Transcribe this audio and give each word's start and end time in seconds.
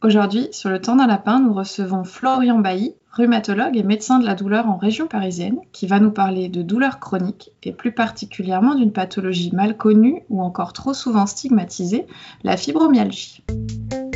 Aujourd'hui, 0.00 0.46
sur 0.52 0.70
le 0.70 0.80
temps 0.80 0.94
d'un 0.94 1.08
lapin, 1.08 1.40
nous 1.40 1.52
recevons 1.52 2.04
Florian 2.04 2.60
Bailly, 2.60 2.94
rhumatologue 3.10 3.76
et 3.76 3.82
médecin 3.82 4.20
de 4.20 4.26
la 4.26 4.36
douleur 4.36 4.68
en 4.68 4.76
région 4.76 5.08
parisienne, 5.08 5.58
qui 5.72 5.88
va 5.88 5.98
nous 5.98 6.12
parler 6.12 6.48
de 6.48 6.62
douleurs 6.62 7.00
chroniques 7.00 7.50
et 7.64 7.72
plus 7.72 7.90
particulièrement 7.90 8.76
d'une 8.76 8.92
pathologie 8.92 9.50
mal 9.52 9.76
connue 9.76 10.22
ou 10.30 10.40
encore 10.40 10.72
trop 10.72 10.94
souvent 10.94 11.26
stigmatisée, 11.26 12.06
la 12.44 12.56
fibromyalgie. 12.56 13.42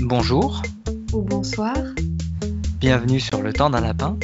Bonjour. 0.02 0.62
Ou 1.12 1.22
bonsoir. 1.22 1.74
Bienvenue 2.78 3.18
sur 3.18 3.42
Le 3.42 3.52
temps 3.52 3.70
d'un 3.70 3.80
lapin, 3.80 4.16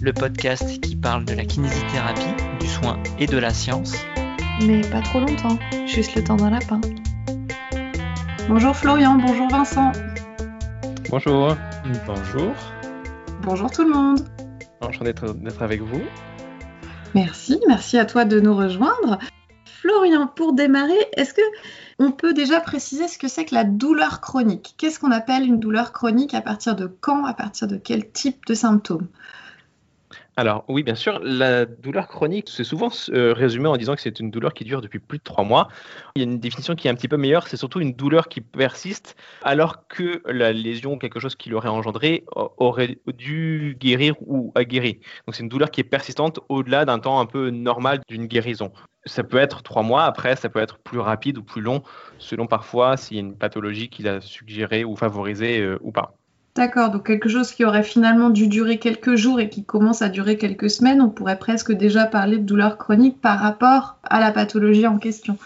le 0.00 0.12
podcast 0.12 0.80
qui 0.80 0.94
parle 0.94 1.24
de 1.24 1.34
la 1.34 1.44
kinésithérapie, 1.44 2.36
du 2.60 2.68
soin 2.68 3.02
et 3.18 3.26
de 3.26 3.36
la 3.36 3.50
science. 3.50 3.96
Mais 4.64 4.82
pas 4.82 5.02
trop 5.02 5.18
longtemps, 5.18 5.58
juste 5.86 6.14
le 6.14 6.22
temps 6.22 6.36
d'un 6.36 6.50
lapin. 6.50 6.80
Bonjour 8.48 8.76
Florian, 8.76 9.16
bonjour 9.16 9.48
Vincent. 9.48 9.90
Bonjour. 11.10 11.56
Bonjour. 12.06 12.54
Bonjour 13.42 13.68
tout 13.72 13.82
le 13.82 13.90
monde. 13.90 14.20
Enchanté 14.80 15.12
d'être 15.12 15.60
avec 15.60 15.80
vous. 15.80 16.02
Merci, 17.16 17.60
merci 17.66 17.98
à 17.98 18.04
toi 18.04 18.24
de 18.24 18.38
nous 18.38 18.54
rejoindre. 18.54 19.18
Florian, 19.64 20.28
pour 20.28 20.52
démarrer, 20.52 21.08
est-ce 21.16 21.34
que 21.34 21.42
on 21.98 22.12
peut 22.12 22.32
déjà 22.32 22.60
préciser 22.60 23.08
ce 23.08 23.18
que 23.18 23.26
c'est 23.26 23.44
que 23.44 23.56
la 23.56 23.64
douleur 23.64 24.20
chronique? 24.20 24.76
Qu'est-ce 24.78 25.00
qu'on 25.00 25.10
appelle 25.10 25.42
une 25.42 25.58
douleur 25.58 25.90
chronique? 25.90 26.32
À 26.32 26.42
partir 26.42 26.76
de 26.76 26.86
quand? 26.86 27.24
À 27.24 27.34
partir 27.34 27.66
de 27.66 27.76
quel 27.76 28.12
type 28.12 28.46
de 28.46 28.54
symptômes? 28.54 29.08
Alors 30.40 30.64
oui, 30.68 30.82
bien 30.82 30.94
sûr, 30.94 31.20
la 31.22 31.66
douleur 31.66 32.08
chronique, 32.08 32.48
c'est 32.48 32.64
souvent 32.64 32.88
euh, 33.10 33.34
résumé 33.34 33.68
en 33.68 33.76
disant 33.76 33.94
que 33.94 34.00
c'est 34.00 34.20
une 34.20 34.30
douleur 34.30 34.54
qui 34.54 34.64
dure 34.64 34.80
depuis 34.80 34.98
plus 34.98 35.18
de 35.18 35.22
trois 35.22 35.44
mois. 35.44 35.68
Il 36.16 36.22
y 36.22 36.24
a 36.24 36.28
une 36.28 36.40
définition 36.40 36.74
qui 36.74 36.88
est 36.88 36.90
un 36.90 36.94
petit 36.94 37.08
peu 37.08 37.18
meilleure, 37.18 37.46
c'est 37.46 37.58
surtout 37.58 37.80
une 37.80 37.92
douleur 37.92 38.26
qui 38.28 38.40
persiste 38.40 39.16
alors 39.42 39.86
que 39.88 40.22
la 40.24 40.52
lésion, 40.52 40.96
quelque 40.96 41.20
chose 41.20 41.34
qui 41.36 41.50
l'aurait 41.50 41.68
engendré, 41.68 42.24
aurait 42.56 42.98
dû 43.06 43.76
guérir 43.78 44.14
ou 44.22 44.50
a 44.54 44.64
guéri. 44.64 45.00
Donc 45.26 45.34
c'est 45.34 45.42
une 45.42 45.50
douleur 45.50 45.70
qui 45.70 45.82
est 45.82 45.84
persistante 45.84 46.40
au-delà 46.48 46.86
d'un 46.86 46.98
temps 47.00 47.20
un 47.20 47.26
peu 47.26 47.50
normal 47.50 48.00
d'une 48.08 48.26
guérison. 48.26 48.72
Ça 49.04 49.24
peut 49.24 49.38
être 49.38 49.62
trois 49.62 49.82
mois, 49.82 50.04
après 50.04 50.36
ça 50.36 50.48
peut 50.48 50.60
être 50.60 50.78
plus 50.78 51.00
rapide 51.00 51.36
ou 51.38 51.42
plus 51.42 51.60
long, 51.60 51.82
selon 52.18 52.46
parfois 52.46 52.96
s'il 52.96 53.16
y 53.18 53.20
a 53.20 53.22
une 53.22 53.36
pathologie 53.36 53.90
qui 53.90 54.02
l'a 54.02 54.20
suggéré 54.22 54.84
ou 54.84 54.96
favorisé 54.96 55.60
euh, 55.60 55.78
ou 55.82 55.92
pas. 55.92 56.19
D'accord, 56.60 56.90
donc 56.90 57.06
quelque 57.06 57.30
chose 57.30 57.52
qui 57.52 57.64
aurait 57.64 57.82
finalement 57.82 58.28
dû 58.28 58.46
durer 58.46 58.76
quelques 58.76 59.14
jours 59.14 59.40
et 59.40 59.48
qui 59.48 59.64
commence 59.64 60.02
à 60.02 60.10
durer 60.10 60.36
quelques 60.36 60.68
semaines, 60.68 61.00
on 61.00 61.08
pourrait 61.08 61.38
presque 61.38 61.72
déjà 61.72 62.04
parler 62.04 62.36
de 62.36 62.44
douleur 62.44 62.76
chronique 62.76 63.18
par 63.18 63.38
rapport 63.38 63.96
à 64.02 64.20
la 64.20 64.30
pathologie 64.30 64.86
en 64.86 64.98
question 64.98 65.38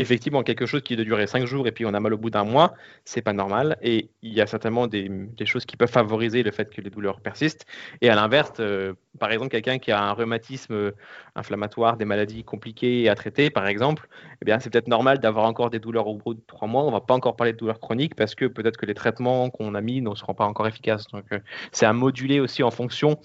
effectivement, 0.00 0.42
quelque 0.42 0.66
chose 0.66 0.82
qui 0.82 0.96
doit 0.96 1.04
durer 1.04 1.26
cinq 1.26 1.46
jours 1.46 1.66
et 1.66 1.72
puis 1.72 1.86
on 1.86 1.94
a 1.94 2.00
mal 2.00 2.12
au 2.14 2.18
bout 2.18 2.30
d'un 2.30 2.44
mois, 2.44 2.74
c'est 3.04 3.22
pas 3.22 3.32
normal. 3.32 3.76
Et 3.82 4.10
il 4.22 4.32
y 4.32 4.40
a 4.40 4.46
certainement 4.46 4.86
des, 4.86 5.10
choses 5.44 5.64
qui 5.64 5.76
peuvent 5.76 5.90
favoriser 5.90 6.42
le 6.42 6.50
fait 6.50 6.70
que 6.70 6.80
les 6.80 6.90
douleurs 6.90 7.20
persistent. 7.20 7.66
Et 8.00 8.10
à 8.10 8.14
l'inverse, 8.14 8.52
euh, 8.60 8.94
par 9.18 9.32
exemple, 9.32 9.50
quelqu'un 9.50 9.78
qui 9.78 9.90
a 9.92 10.02
un 10.02 10.12
rhumatisme 10.12 10.74
euh, 10.74 10.90
inflammatoire, 11.34 11.96
des 11.96 12.04
maladies 12.04 12.44
compliquées 12.44 13.08
à 13.08 13.14
traiter, 13.14 13.50
par 13.50 13.66
exemple, 13.66 14.08
eh 14.42 14.44
bien, 14.44 14.58
c'est 14.58 14.70
peut-être 14.70 14.88
normal 14.88 15.18
d'avoir 15.18 15.46
encore 15.46 15.70
des 15.70 15.78
douleurs 15.78 16.06
au 16.06 16.16
bout 16.16 16.34
de 16.34 16.42
trois 16.46 16.68
mois. 16.68 16.84
On 16.84 16.90
va 16.90 17.00
pas 17.00 17.14
encore 17.14 17.36
parler 17.36 17.52
de 17.52 17.58
douleurs 17.58 17.80
chroniques 17.80 18.14
parce 18.14 18.34
que 18.34 18.44
peut-être 18.44 18.76
que 18.76 18.86
les 18.86 18.94
traitements 18.94 19.50
qu'on 19.50 19.74
a 19.74 19.80
mis 19.80 20.00
ne 20.00 20.14
seront 20.14 20.34
pas 20.34 20.44
encore 20.44 20.66
efficaces. 20.66 21.06
Donc, 21.08 21.24
euh, 21.32 21.38
c'est 21.72 21.86
à 21.86 21.92
moduler 21.92 22.40
aussi 22.40 22.62
en 22.62 22.70
fonction 22.70 23.18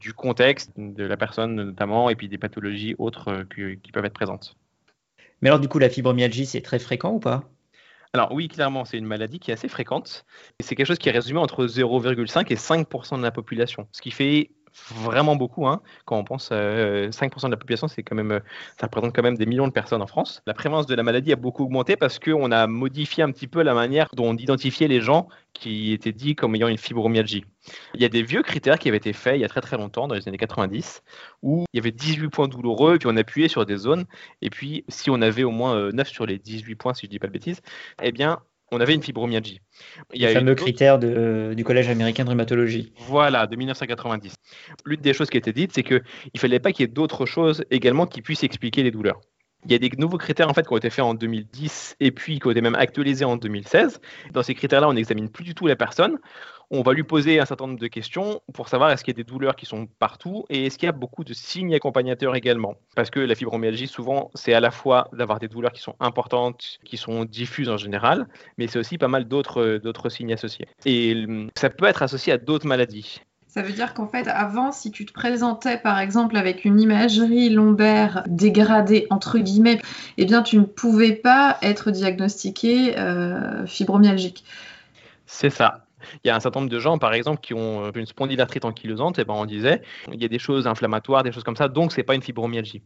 du 0.00 0.12
contexte 0.12 0.72
de 0.76 1.04
la 1.04 1.16
personne 1.16 1.54
notamment 1.54 2.10
et 2.10 2.16
puis 2.16 2.28
des 2.28 2.38
pathologies 2.38 2.94
autres 2.98 3.46
qui 3.54 3.92
peuvent 3.92 4.04
être 4.04 4.12
présentes. 4.12 4.56
Mais 5.42 5.48
alors, 5.48 5.60
du 5.60 5.68
coup, 5.68 5.78
la 5.78 5.90
fibromyalgie, 5.90 6.46
c'est 6.46 6.62
très 6.62 6.78
fréquent 6.78 7.12
ou 7.12 7.20
pas? 7.20 7.44
Alors 8.12 8.32
oui, 8.32 8.48
clairement, 8.48 8.84
c'est 8.84 8.96
une 8.96 9.04
maladie 9.04 9.38
qui 9.38 9.50
est 9.50 9.54
assez 9.54 9.68
fréquente. 9.68 10.24
C'est 10.60 10.74
quelque 10.74 10.86
chose 10.86 10.98
qui 10.98 11.08
est 11.08 11.12
résumé 11.12 11.38
entre 11.38 11.66
0,5 11.66 12.50
et 12.50 12.56
5% 12.56 13.18
de 13.18 13.22
la 13.22 13.30
population, 13.30 13.88
ce 13.92 14.00
qui 14.00 14.10
fait 14.10 14.50
vraiment 14.94 15.36
beaucoup. 15.36 15.66
Hein. 15.66 15.80
Quand 16.04 16.18
on 16.18 16.24
pense 16.24 16.52
à 16.52 17.08
5% 17.10 17.46
de 17.46 17.50
la 17.50 17.56
population, 17.56 17.88
c'est 17.88 18.02
quand 18.02 18.14
même, 18.14 18.32
euh, 18.32 18.40
ça 18.78 18.86
représente 18.86 19.14
quand 19.14 19.22
même 19.22 19.36
des 19.36 19.46
millions 19.46 19.66
de 19.66 19.72
personnes 19.72 20.02
en 20.02 20.06
France. 20.06 20.42
La 20.46 20.54
prévalence 20.54 20.86
de 20.86 20.94
la 20.94 21.02
maladie 21.02 21.32
a 21.32 21.36
beaucoup 21.36 21.64
augmenté 21.64 21.96
parce 21.96 22.18
qu'on 22.18 22.50
a 22.52 22.66
modifié 22.66 23.22
un 23.22 23.30
petit 23.30 23.46
peu 23.46 23.62
la 23.62 23.74
manière 23.74 24.08
dont 24.14 24.28
on 24.28 24.36
identifiait 24.36 24.88
les 24.88 25.00
gens 25.00 25.28
qui 25.52 25.92
étaient 25.92 26.12
dits 26.12 26.34
comme 26.34 26.54
ayant 26.54 26.68
une 26.68 26.78
fibromyalgie. 26.78 27.44
Il 27.94 28.00
y 28.00 28.04
a 28.04 28.08
des 28.08 28.22
vieux 28.22 28.42
critères 28.42 28.78
qui 28.78 28.88
avaient 28.88 28.98
été 28.98 29.12
faits 29.12 29.36
il 29.36 29.40
y 29.40 29.44
a 29.44 29.48
très 29.48 29.60
très 29.60 29.76
longtemps, 29.76 30.06
dans 30.06 30.14
les 30.14 30.28
années 30.28 30.36
90, 30.36 31.02
où 31.42 31.64
il 31.72 31.76
y 31.78 31.80
avait 31.80 31.92
18 31.92 32.28
points 32.28 32.48
douloureux, 32.48 32.98
puis 32.98 33.08
on 33.10 33.16
appuyait 33.16 33.48
sur 33.48 33.66
des 33.66 33.76
zones, 33.76 34.04
et 34.42 34.50
puis 34.50 34.84
si 34.88 35.10
on 35.10 35.20
avait 35.22 35.44
au 35.44 35.50
moins 35.50 35.90
9 35.92 36.06
euh, 36.06 36.10
sur 36.10 36.26
les 36.26 36.38
18 36.38 36.74
points, 36.76 36.94
si 36.94 37.02
je 37.02 37.06
ne 37.06 37.10
dis 37.10 37.18
pas 37.18 37.26
de 37.26 37.32
bêtises, 37.32 37.60
eh 38.02 38.12
bien 38.12 38.40
on 38.72 38.80
avait 38.80 38.94
une 38.94 39.02
fibromyalgie. 39.02 39.60
Il 40.12 40.20
y 40.20 40.26
a 40.26 40.28
le 40.28 40.34
fameux 40.34 40.54
critère 40.54 40.98
du 40.98 41.64
Collège 41.64 41.88
américain 41.88 42.24
de 42.24 42.30
rhumatologie. 42.30 42.92
Voilà, 42.96 43.46
de 43.46 43.56
1990. 43.56 44.34
L'une 44.84 45.00
des 45.00 45.14
choses 45.14 45.30
qui 45.30 45.36
été 45.36 45.52
dite, 45.52 45.72
c'est 45.74 45.82
qu'il 45.82 46.02
ne 46.34 46.40
fallait 46.40 46.58
pas 46.58 46.72
qu'il 46.72 46.84
y 46.84 46.88
ait 46.88 46.92
d'autres 46.92 47.26
choses 47.26 47.64
également 47.70 48.06
qui 48.06 48.22
puissent 48.22 48.44
expliquer 48.44 48.82
les 48.82 48.90
douleurs. 48.90 49.20
Il 49.66 49.72
y 49.72 49.74
a 49.74 49.78
des 49.78 49.90
nouveaux 49.98 50.18
critères 50.18 50.48
en 50.48 50.54
fait 50.54 50.66
qui 50.66 50.72
ont 50.72 50.76
été 50.76 50.90
faits 50.90 51.04
en 51.04 51.14
2010 51.14 51.96
et 52.00 52.10
puis 52.10 52.38
qui 52.38 52.46
ont 52.46 52.50
été 52.50 52.60
même 52.60 52.74
actualisés 52.74 53.24
en 53.24 53.36
2016. 53.36 54.00
Dans 54.32 54.42
ces 54.42 54.54
critères-là, 54.54 54.88
on 54.88 54.94
n'examine 54.94 55.28
plus 55.28 55.44
du 55.44 55.54
tout 55.54 55.66
la 55.66 55.76
personne 55.76 56.18
on 56.70 56.82
va 56.82 56.92
lui 56.92 57.04
poser 57.04 57.38
un 57.40 57.44
certain 57.44 57.66
nombre 57.66 57.78
de 57.78 57.86
questions 57.86 58.40
pour 58.52 58.68
savoir 58.68 58.90
est-ce 58.90 59.04
qu'il 59.04 59.14
y 59.14 59.16
a 59.16 59.22
des 59.22 59.28
douleurs 59.28 59.56
qui 59.56 59.66
sont 59.66 59.86
partout 59.98 60.44
et 60.48 60.66
est-ce 60.66 60.78
qu'il 60.78 60.86
y 60.86 60.88
a 60.88 60.92
beaucoup 60.92 61.24
de 61.24 61.32
signes 61.32 61.74
accompagnateurs 61.74 62.34
également. 62.34 62.74
Parce 62.94 63.10
que 63.10 63.20
la 63.20 63.34
fibromyalgie, 63.34 63.86
souvent, 63.86 64.30
c'est 64.34 64.54
à 64.54 64.60
la 64.60 64.70
fois 64.70 65.08
d'avoir 65.12 65.38
des 65.38 65.48
douleurs 65.48 65.72
qui 65.72 65.80
sont 65.80 65.94
importantes, 66.00 66.78
qui 66.84 66.96
sont 66.96 67.24
diffuses 67.24 67.68
en 67.68 67.76
général, 67.76 68.26
mais 68.58 68.66
c'est 68.66 68.78
aussi 68.78 68.98
pas 68.98 69.08
mal 69.08 69.26
d'autres, 69.26 70.08
signes 70.08 70.32
associés. 70.32 70.66
Et 70.84 71.24
hum, 71.26 71.50
ça 71.56 71.70
peut 71.70 71.86
être 71.86 72.02
associé 72.02 72.32
à 72.32 72.38
d'autres 72.38 72.66
maladies. 72.66 73.20
Ça 73.56 73.62
veut 73.62 73.72
dire 73.72 73.94
qu'en 73.94 74.06
fait, 74.06 74.28
avant, 74.28 74.70
si 74.70 74.90
tu 74.90 75.06
te 75.06 75.14
présentais 75.14 75.78
par 75.78 75.98
exemple 75.98 76.36
avec 76.36 76.66
une 76.66 76.78
imagerie 76.78 77.48
lombaire 77.48 78.22
dégradée, 78.26 79.06
entre 79.08 79.38
guillemets, 79.38 79.80
eh 80.18 80.26
bien, 80.26 80.42
tu 80.42 80.58
ne 80.58 80.64
pouvais 80.64 81.12
pas 81.12 81.56
être 81.62 81.90
diagnostiqué 81.90 82.98
euh, 82.98 83.64
fibromyalgique. 83.64 84.44
C'est 85.24 85.48
ça. 85.48 85.85
Il 86.24 86.28
y 86.28 86.30
a 86.30 86.36
un 86.36 86.40
certain 86.40 86.60
nombre 86.60 86.70
de 86.70 86.78
gens, 86.78 86.98
par 86.98 87.12
exemple, 87.14 87.40
qui 87.40 87.54
ont 87.54 87.84
euh, 87.84 87.90
une 87.94 88.06
spondylarthrite 88.06 88.64
ankylosante, 88.64 89.18
et 89.18 89.24
ben 89.24 89.34
on 89.34 89.44
disait, 89.44 89.82
il 90.12 90.20
y 90.20 90.24
a 90.24 90.28
des 90.28 90.38
choses 90.38 90.66
inflammatoires, 90.66 91.22
des 91.22 91.32
choses 91.32 91.44
comme 91.44 91.56
ça, 91.56 91.68
donc 91.68 91.92
c'est 91.92 92.02
pas 92.02 92.14
une 92.14 92.22
fibromyalgie. 92.22 92.82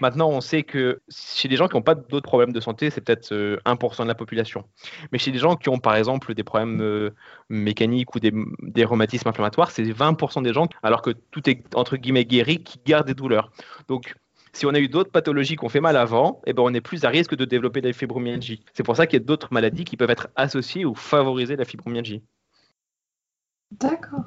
Maintenant, 0.00 0.28
on 0.28 0.40
sait 0.40 0.62
que 0.62 1.00
chez 1.08 1.48
des 1.48 1.56
gens 1.56 1.68
qui 1.68 1.76
n'ont 1.76 1.82
pas 1.82 1.94
d'autres 1.94 2.28
problèmes 2.28 2.52
de 2.52 2.60
santé, 2.60 2.90
c'est 2.90 3.00
peut-être 3.00 3.32
1% 3.32 3.32
euh, 3.34 4.02
de 4.02 4.08
la 4.08 4.14
population. 4.14 4.64
Mais 5.12 5.18
chez 5.18 5.30
des 5.30 5.38
gens 5.38 5.56
qui 5.56 5.68
ont, 5.68 5.78
par 5.78 5.96
exemple, 5.96 6.34
des 6.34 6.44
problèmes 6.44 6.80
euh, 6.80 7.10
mécaniques 7.48 8.14
ou 8.14 8.20
des, 8.20 8.84
rhumatismes 8.84 9.28
inflammatoires, 9.28 9.70
c'est 9.70 9.82
20% 9.82 10.42
des 10.42 10.52
gens, 10.52 10.68
alors 10.82 11.02
que 11.02 11.10
tout 11.10 11.48
est 11.48 11.62
entre 11.74 11.96
guillemets 11.96 12.24
guéri, 12.24 12.62
qui 12.62 12.78
gardent 12.84 13.06
des 13.06 13.14
douleurs. 13.14 13.50
Donc, 13.88 14.14
si 14.54 14.66
on 14.66 14.70
a 14.70 14.78
eu 14.78 14.88
d'autres 14.88 15.10
pathologies 15.10 15.56
qui 15.56 15.64
ont 15.64 15.68
fait 15.68 15.80
mal 15.80 15.96
avant, 15.96 16.40
eh 16.46 16.52
ben 16.52 16.62
on 16.62 16.72
est 16.72 16.80
plus 16.80 17.04
à 17.04 17.08
risque 17.08 17.34
de 17.34 17.44
développer 17.44 17.80
la 17.80 17.92
fibromyalgie. 17.92 18.62
C'est 18.72 18.84
pour 18.84 18.96
ça 18.96 19.06
qu'il 19.06 19.18
y 19.18 19.22
a 19.22 19.24
d'autres 19.24 19.48
maladies 19.50 19.84
qui 19.84 19.96
peuvent 19.96 20.10
être 20.10 20.28
associées 20.36 20.84
ou 20.84 20.94
favoriser 20.94 21.56
la 21.56 21.64
fibromyalgie. 21.64 22.22
D'accord. 23.80 24.24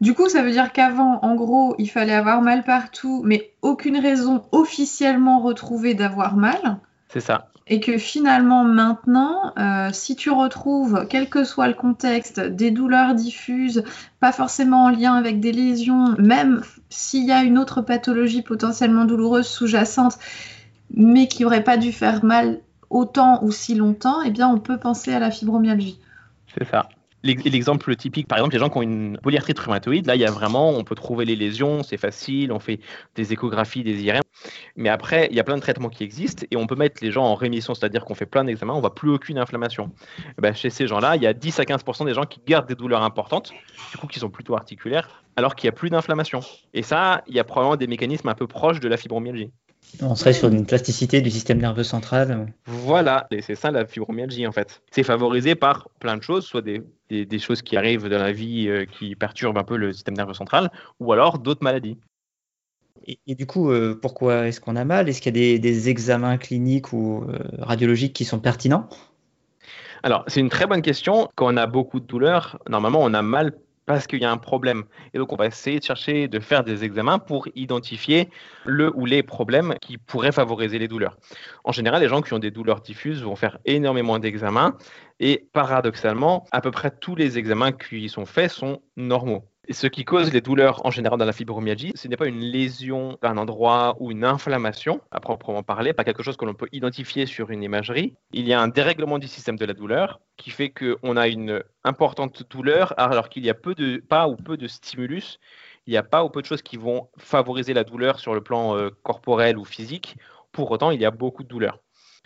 Du 0.00 0.14
coup, 0.14 0.28
ça 0.28 0.42
veut 0.42 0.50
dire 0.50 0.72
qu'avant, 0.72 1.20
en 1.22 1.34
gros, 1.34 1.74
il 1.78 1.88
fallait 1.88 2.12
avoir 2.14 2.42
mal 2.42 2.64
partout, 2.64 3.22
mais 3.24 3.52
aucune 3.62 3.98
raison 3.98 4.44
officiellement 4.52 5.40
retrouvée 5.40 5.94
d'avoir 5.94 6.36
mal. 6.36 6.78
C'est 7.08 7.20
ça. 7.20 7.48
Et 7.68 7.80
que 7.80 7.98
finalement, 7.98 8.62
maintenant, 8.62 9.52
euh, 9.58 9.88
si 9.92 10.14
tu 10.14 10.30
retrouves, 10.30 11.06
quel 11.08 11.28
que 11.28 11.44
soit 11.44 11.66
le 11.66 11.74
contexte, 11.74 12.38
des 12.40 12.70
douleurs 12.70 13.14
diffuses, 13.14 13.82
pas 14.20 14.32
forcément 14.32 14.84
en 14.84 14.90
lien 14.90 15.14
avec 15.14 15.40
des 15.40 15.52
lésions, 15.52 16.14
même 16.18 16.62
s'il 16.90 17.24
y 17.24 17.32
a 17.32 17.42
une 17.42 17.58
autre 17.58 17.80
pathologie 17.82 18.42
potentiellement 18.42 19.04
douloureuse 19.04 19.48
sous-jacente, 19.48 20.18
mais 20.94 21.26
qui 21.26 21.42
n'aurait 21.42 21.64
pas 21.64 21.76
dû 21.76 21.90
faire 21.90 22.24
mal 22.24 22.60
autant 22.90 23.42
ou 23.42 23.50
si 23.50 23.74
longtemps, 23.74 24.22
eh 24.22 24.30
bien, 24.30 24.48
on 24.48 24.58
peut 24.58 24.78
penser 24.78 25.12
à 25.12 25.18
la 25.18 25.30
fibromyalgie. 25.30 25.98
C'est 26.56 26.68
ça. 26.68 26.88
L'exemple 27.26 27.94
typique, 27.96 28.28
par 28.28 28.38
exemple, 28.38 28.54
les 28.54 28.60
gens 28.60 28.70
qui 28.70 28.78
ont 28.78 28.82
une 28.82 29.18
polyarthrite 29.18 29.58
rhumatoïde, 29.58 30.06
là, 30.06 30.14
il 30.14 30.20
y 30.20 30.24
a 30.24 30.30
vraiment, 30.30 30.70
on 30.70 30.84
peut 30.84 30.94
trouver 30.94 31.24
les 31.24 31.36
lésions, 31.36 31.82
c'est 31.82 31.96
facile, 31.96 32.52
on 32.52 32.60
fait 32.60 32.80
des 33.14 33.32
échographies, 33.32 33.82
des 33.82 34.02
IRM. 34.04 34.22
Mais 34.76 34.88
après, 34.88 35.28
il 35.30 35.36
y 35.36 35.40
a 35.40 35.44
plein 35.44 35.56
de 35.56 35.60
traitements 35.60 35.88
qui 35.88 36.04
existent 36.04 36.46
et 36.50 36.56
on 36.56 36.66
peut 36.66 36.76
mettre 36.76 37.02
les 37.02 37.10
gens 37.10 37.24
en 37.24 37.34
rémission, 37.34 37.74
c'est-à-dire 37.74 38.04
qu'on 38.04 38.14
fait 38.14 38.26
plein 38.26 38.44
d'examens, 38.44 38.74
on 38.74 38.80
voit 38.80 38.94
plus 38.94 39.10
aucune 39.10 39.38
inflammation. 39.38 39.90
Ben, 40.38 40.54
chez 40.54 40.70
ces 40.70 40.86
gens-là, 40.86 41.16
il 41.16 41.22
y 41.22 41.26
a 41.26 41.32
10 41.32 41.60
à 41.60 41.64
15% 41.64 42.06
des 42.06 42.14
gens 42.14 42.24
qui 42.24 42.40
gardent 42.46 42.68
des 42.68 42.74
douleurs 42.74 43.02
importantes, 43.02 43.52
du 43.90 43.98
coup, 43.98 44.06
qui 44.06 44.18
sont 44.18 44.30
plutôt 44.30 44.54
articulaires, 44.54 45.24
alors 45.36 45.54
qu'il 45.54 45.68
n'y 45.68 45.74
a 45.74 45.76
plus 45.76 45.90
d'inflammation. 45.90 46.40
Et 46.74 46.82
ça, 46.82 47.22
il 47.26 47.34
y 47.34 47.40
a 47.40 47.44
probablement 47.44 47.76
des 47.76 47.86
mécanismes 47.86 48.28
un 48.28 48.34
peu 48.34 48.46
proches 48.46 48.80
de 48.80 48.88
la 48.88 48.96
fibromyalgie. 48.96 49.50
On 50.02 50.14
serait 50.14 50.32
sur 50.32 50.48
une 50.48 50.66
plasticité 50.66 51.20
du 51.20 51.30
système 51.30 51.58
nerveux 51.58 51.84
central. 51.84 52.52
Voilà, 52.66 53.26
et 53.30 53.40
c'est 53.40 53.54
ça 53.54 53.70
la 53.70 53.86
fibromyalgie 53.86 54.46
en 54.46 54.52
fait. 54.52 54.82
C'est 54.90 55.02
favorisé 55.02 55.54
par 55.54 55.88
plein 56.00 56.16
de 56.16 56.22
choses, 56.22 56.44
soit 56.44 56.62
des, 56.62 57.38
choses 57.38 57.62
qui 57.62 57.76
arrivent 57.76 58.08
dans 58.08 58.18
la 58.18 58.32
vie 58.32 58.68
euh, 58.68 58.84
qui 58.84 59.14
perturbent 59.16 59.58
un 59.58 59.64
peu 59.64 59.76
le 59.76 59.92
système 59.92 60.16
nerveux 60.16 60.34
central, 60.34 60.70
ou 61.00 61.12
alors 61.12 61.38
d'autres 61.38 61.64
maladies. 61.64 61.96
Et, 63.06 63.34
du 63.34 63.46
coup, 63.46 63.70
euh, 63.70 63.98
pourquoi 64.00 64.48
est-ce 64.48 64.60
qu'on 64.60 64.74
a 64.74 64.84
mal? 64.84 65.08
Est-ce 65.08 65.20
qu'il 65.20 65.36
y 65.36 65.54
a 65.54 65.58
des, 65.58 65.88
examens 65.88 66.38
cliniques 66.38 66.92
ou 66.92 67.24
euh, 67.28 67.38
radiologiques 67.58 68.12
qui 68.12 68.24
sont 68.24 68.40
pertinents? 68.40 68.88
Alors, 70.02 70.24
c'est 70.26 70.40
une 70.40 70.48
très 70.48 70.66
bonne 70.66 70.82
question. 70.82 71.28
Quand 71.36 71.52
on 71.52 71.56
a 71.56 71.66
beaucoup 71.66 72.00
de 72.00 72.06
douleurs, 72.06 72.58
normalement, 72.68 73.00
on 73.02 73.14
a 73.14 73.22
mal 73.22 73.52
parce 73.86 74.06
qu'il 74.06 74.20
y 74.20 74.24
a 74.24 74.30
un 74.30 74.36
problème. 74.36 74.84
Et 75.14 75.18
donc, 75.18 75.32
on 75.32 75.36
va 75.36 75.46
essayer 75.46 75.78
de 75.78 75.84
chercher 75.84 76.28
de 76.28 76.40
faire 76.40 76.64
des 76.64 76.84
examens 76.84 77.18
pour 77.18 77.48
identifier 77.54 78.28
le 78.64 78.92
ou 78.96 79.06
les 79.06 79.22
problèmes 79.22 79.74
qui 79.80 79.96
pourraient 79.96 80.32
favoriser 80.32 80.78
les 80.78 80.88
douleurs. 80.88 81.16
En 81.64 81.72
général, 81.72 82.02
les 82.02 82.08
gens 82.08 82.20
qui 82.20 82.34
ont 82.34 82.38
des 82.38 82.50
douleurs 82.50 82.80
diffuses 82.80 83.22
vont 83.22 83.36
faire 83.36 83.58
énormément 83.64 84.18
d'examens 84.18 84.76
et 85.20 85.48
paradoxalement, 85.52 86.44
à 86.50 86.60
peu 86.60 86.70
près 86.70 86.90
tous 86.90 87.14
les 87.14 87.38
examens 87.38 87.72
qui 87.72 88.08
sont 88.08 88.26
faits 88.26 88.50
sont 88.50 88.82
normaux 88.96 89.48
ce 89.70 89.86
qui 89.86 90.04
cause 90.04 90.32
les 90.32 90.40
douleurs 90.40 90.84
en 90.86 90.90
général 90.90 91.18
dans 91.18 91.24
la 91.24 91.32
fibromyalgie, 91.32 91.92
ce 91.94 92.08
n'est 92.08 92.16
pas 92.16 92.26
une 92.26 92.40
lésion 92.40 93.18
d'un 93.22 93.36
endroit 93.36 93.96
ou 94.00 94.10
une 94.10 94.24
inflammation 94.24 95.00
à 95.10 95.20
proprement 95.20 95.62
parler, 95.62 95.92
pas 95.92 96.04
quelque 96.04 96.22
chose 96.22 96.36
que 96.36 96.44
l'on 96.44 96.54
peut 96.54 96.68
identifier 96.72 97.26
sur 97.26 97.50
une 97.50 97.62
imagerie. 97.62 98.14
Il 98.32 98.46
y 98.46 98.52
a 98.52 98.60
un 98.60 98.68
dérèglement 98.68 99.18
du 99.18 99.26
système 99.26 99.56
de 99.56 99.64
la 99.64 99.74
douleur 99.74 100.20
qui 100.36 100.50
fait 100.50 100.70
qu'on 100.70 101.16
a 101.16 101.28
une 101.28 101.62
importante 101.84 102.44
douleur 102.48 102.94
alors 102.96 103.28
qu'il 103.28 103.44
y 103.44 103.50
a 103.50 103.54
peu 103.54 103.74
de, 103.74 103.98
pas 103.98 104.28
ou 104.28 104.36
peu 104.36 104.56
de 104.56 104.68
stimulus. 104.68 105.40
Il 105.86 105.90
n'y 105.90 105.96
a 105.96 106.02
pas 106.02 106.24
ou 106.24 106.30
peu 106.30 106.42
de 106.42 106.46
choses 106.46 106.62
qui 106.62 106.76
vont 106.76 107.08
favoriser 107.16 107.74
la 107.74 107.84
douleur 107.84 108.20
sur 108.20 108.34
le 108.34 108.42
plan 108.42 108.76
euh, 108.76 108.90
corporel 109.02 109.58
ou 109.58 109.64
physique. 109.64 110.16
Pour 110.52 110.70
autant, 110.70 110.90
il 110.90 111.00
y 111.00 111.04
a 111.04 111.10
beaucoup 111.10 111.42
de 111.42 111.48
douleur. 111.48 111.78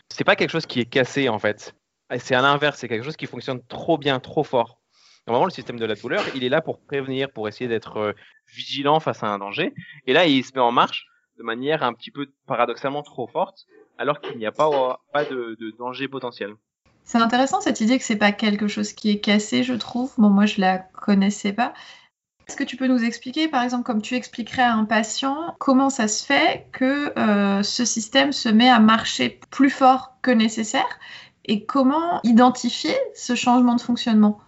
C'est 0.09 0.25
pas 0.25 0.37
quelque 0.37 0.51
chose 0.51 0.67
qui 0.67 0.81
est 0.81 0.87
cassé 0.87 1.29
en 1.29 1.39
fait. 1.39 1.75
C'est 2.19 2.35
à 2.35 2.43
l'inverse, 2.43 2.79
c'est 2.79 2.89
quelque 2.89 3.05
chose 3.05 3.17
qui 3.17 3.27
fonctionne 3.27 3.61
trop 3.69 3.97
bien, 3.97 4.19
trop 4.19 4.43
fort 4.43 4.80
Normalement, 5.31 5.47
le 5.47 5.53
système 5.53 5.79
de 5.79 5.85
la 5.85 5.95
douleur, 5.95 6.25
il 6.35 6.43
est 6.43 6.49
là 6.49 6.61
pour 6.61 6.81
prévenir, 6.81 7.31
pour 7.31 7.47
essayer 7.47 7.69
d'être 7.69 7.99
euh, 7.99 8.13
vigilant 8.53 8.99
face 8.99 9.23
à 9.23 9.29
un 9.29 9.39
danger. 9.39 9.73
Et 10.09 10.13
là, 10.13 10.27
il 10.27 10.45
se 10.45 10.51
met 10.57 10.61
en 10.61 10.73
marche 10.73 11.07
de 11.39 11.45
manière 11.45 11.85
un 11.85 11.93
petit 11.93 12.11
peu 12.11 12.27
paradoxalement 12.49 13.05
trop 13.05 13.29
forte, 13.29 13.67
alors 13.97 14.21
qu'il 14.21 14.37
n'y 14.39 14.47
a 14.47 14.51
pas, 14.51 14.69
de, 15.31 15.57
danger 15.79 16.09
potentiel. 16.09 16.55
C'est 17.05 17.19
intéressant 17.19 17.61
cette 17.61 17.81
idée 17.81 17.97
que 17.97 18.03
c'est 18.03 18.17
pas 18.17 18.33
quelque 18.33 18.67
chose 18.67 18.93
qui 18.93 19.09
est 19.09 19.21
cassé, 19.21 19.63
je 19.63 19.75
trouve. 19.75 20.13
Bon, 20.19 20.31
moi, 20.31 20.47
je 20.47 20.61
la 20.61 20.79
connaissais 20.79 21.53
pas. 21.53 21.75
Est-ce 22.49 22.57
que 22.57 22.65
tu 22.65 22.77
peux 22.77 22.89
nous 22.89 23.05
expliquer, 23.05 23.47
par 23.47 23.63
exemple, 23.63 23.85
comme 23.85 24.03
tu 24.03 24.17
expliquerais 24.17 24.63
à 24.63 24.75
un 24.75 24.85
patient, 24.85 25.55
comment 25.61 25.91
ça 25.91 26.09
se 26.09 26.27
fait 26.27 26.67
que 26.73 27.17
euh, 27.17 27.63
ce 27.63 27.85
système 27.85 28.33
se 28.33 28.49
met 28.49 28.69
à 28.69 28.81
marcher 28.81 29.39
plus 29.53 29.71
fort 29.71 30.17
que 30.23 30.33
nécessaire? 30.33 30.99
Et 31.45 31.67
comment 31.67 32.21
identifier 32.25 32.97
ce 33.15 33.37
changement 33.37 33.77
de 33.77 33.81
fonctionnement? 33.81 34.41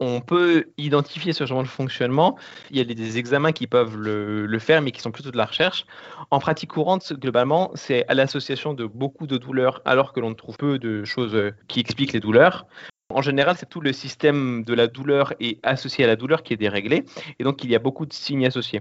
On 0.00 0.20
peut 0.20 0.66
identifier 0.78 1.32
ce 1.32 1.46
genre 1.46 1.62
de 1.62 1.68
fonctionnement. 1.68 2.36
Il 2.70 2.76
y 2.76 2.80
a 2.80 2.84
des 2.84 3.18
examens 3.18 3.52
qui 3.52 3.66
peuvent 3.66 3.96
le, 3.96 4.58
faire, 4.58 4.82
mais 4.82 4.90
qui 4.90 5.00
sont 5.00 5.12
plutôt 5.12 5.30
de 5.30 5.36
la 5.36 5.44
recherche. 5.44 5.86
En 6.30 6.40
pratique 6.40 6.70
courante, 6.70 7.12
globalement, 7.12 7.70
c'est 7.74 8.06
à 8.08 8.14
l'association 8.14 8.74
de 8.74 8.84
beaucoup 8.84 9.26
de 9.26 9.36
douleurs, 9.36 9.80
alors 9.84 10.12
que 10.12 10.20
l'on 10.20 10.34
trouve 10.34 10.56
peu 10.56 10.78
de 10.78 11.04
choses 11.04 11.52
qui 11.68 11.80
expliquent 11.80 12.12
les 12.12 12.20
douleurs. 12.20 12.66
En 13.10 13.22
général, 13.22 13.56
c'est 13.58 13.68
tout 13.68 13.80
le 13.80 13.92
système 13.92 14.64
de 14.64 14.74
la 14.74 14.86
douleur 14.86 15.34
et 15.38 15.58
associé 15.62 16.04
à 16.04 16.06
la 16.06 16.16
douleur 16.16 16.42
qui 16.42 16.54
est 16.54 16.56
déréglé, 16.56 17.04
et 17.38 17.44
donc 17.44 17.62
il 17.62 17.70
y 17.70 17.76
a 17.76 17.78
beaucoup 17.78 18.06
de 18.06 18.12
signes 18.12 18.46
associés. 18.46 18.80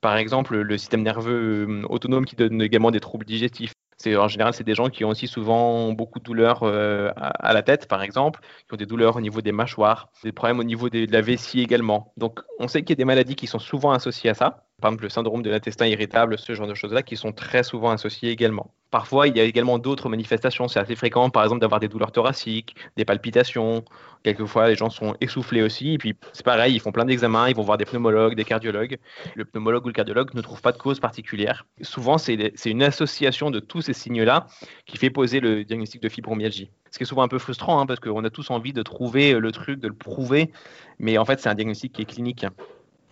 Par 0.00 0.16
exemple, 0.16 0.56
le 0.56 0.78
système 0.78 1.02
nerveux 1.02 1.66
euh, 1.68 1.82
autonome 1.88 2.24
qui 2.24 2.36
donne 2.36 2.60
également 2.60 2.90
des 2.90 3.00
troubles 3.00 3.24
digestifs, 3.24 3.72
en 4.06 4.28
général 4.28 4.54
c'est 4.54 4.64
des 4.64 4.74
gens 4.74 4.88
qui 4.88 5.04
ont 5.04 5.10
aussi 5.10 5.26
souvent 5.26 5.92
beaucoup 5.92 6.18
de 6.18 6.24
douleurs 6.24 6.62
euh, 6.62 7.10
à, 7.16 7.52
la 7.52 7.62
tête, 7.62 7.88
par 7.88 8.02
exemple, 8.02 8.40
qui 8.68 8.74
ont 8.74 8.76
des 8.76 8.86
douleurs 8.86 9.16
au 9.16 9.20
niveau 9.20 9.40
des 9.40 9.52
mâchoires, 9.52 10.10
des 10.22 10.32
problèmes 10.32 10.60
au 10.60 10.64
niveau 10.64 10.88
de 10.88 11.10
la 11.10 11.20
vessie 11.20 11.60
également. 11.60 12.12
Donc 12.16 12.40
on 12.58 12.68
sait 12.68 12.82
qu'il 12.82 12.90
y 12.90 12.92
a 12.92 12.96
des 12.96 13.04
maladies 13.04 13.36
qui 13.36 13.46
sont 13.46 13.58
souvent 13.58 13.90
associées 13.92 14.30
à 14.30 14.34
ça. 14.34 14.67
Par 14.80 14.90
exemple, 14.90 15.02
le 15.02 15.08
syndrome 15.08 15.42
de 15.42 15.50
l'intestin 15.50 15.86
irritable, 15.86 16.38
ce 16.38 16.54
genre 16.54 16.68
de 16.68 16.74
choses-là, 16.74 17.02
qui 17.02 17.16
sont 17.16 17.32
très 17.32 17.64
souvent 17.64 17.90
associées 17.90 18.30
également. 18.30 18.72
Parfois, 18.92 19.26
il 19.26 19.36
y 19.36 19.40
a 19.40 19.42
également 19.42 19.78
d'autres 19.78 20.08
manifestations. 20.08 20.68
C'est 20.68 20.78
assez 20.78 20.94
fréquent, 20.94 21.30
par 21.30 21.42
exemple, 21.42 21.60
d'avoir 21.60 21.80
des 21.80 21.88
douleurs 21.88 22.12
thoraciques, 22.12 22.76
des 22.96 23.04
palpitations. 23.04 23.84
Quelquefois, 24.22 24.68
les 24.68 24.76
gens 24.76 24.88
sont 24.88 25.16
essoufflés 25.20 25.62
aussi. 25.62 25.94
Et 25.94 25.98
puis, 25.98 26.14
c'est 26.32 26.44
pareil, 26.44 26.76
ils 26.76 26.78
font 26.78 26.92
plein 26.92 27.04
d'examens, 27.04 27.48
ils 27.48 27.56
vont 27.56 27.64
voir 27.64 27.76
des 27.76 27.86
pneumologues, 27.86 28.36
des 28.36 28.44
cardiologues. 28.44 28.98
Le 29.34 29.44
pneumologue 29.44 29.84
ou 29.84 29.88
le 29.88 29.94
cardiologue 29.94 30.32
ne 30.34 30.40
trouve 30.42 30.62
pas 30.62 30.70
de 30.70 30.78
cause 30.78 31.00
particulière. 31.00 31.66
Souvent, 31.82 32.16
c'est 32.16 32.52
une 32.66 32.84
association 32.84 33.50
de 33.50 33.58
tous 33.58 33.82
ces 33.82 33.92
signes-là 33.92 34.46
qui 34.86 34.96
fait 34.96 35.10
poser 35.10 35.40
le 35.40 35.64
diagnostic 35.64 36.00
de 36.00 36.08
fibromyalgie. 36.08 36.70
Ce 36.92 36.98
qui 36.98 37.02
est 37.02 37.06
souvent 37.06 37.22
un 37.22 37.28
peu 37.28 37.38
frustrant, 37.38 37.80
hein, 37.80 37.86
parce 37.86 37.98
qu'on 37.98 38.22
a 38.24 38.30
tous 38.30 38.48
envie 38.50 38.72
de 38.72 38.82
trouver 38.82 39.32
le 39.32 39.50
truc, 39.50 39.80
de 39.80 39.88
le 39.88 39.94
prouver. 39.94 40.52
Mais 41.00 41.18
en 41.18 41.24
fait, 41.24 41.40
c'est 41.40 41.48
un 41.48 41.54
diagnostic 41.54 41.92
qui 41.92 42.02
est 42.02 42.06
clinique. 42.06 42.46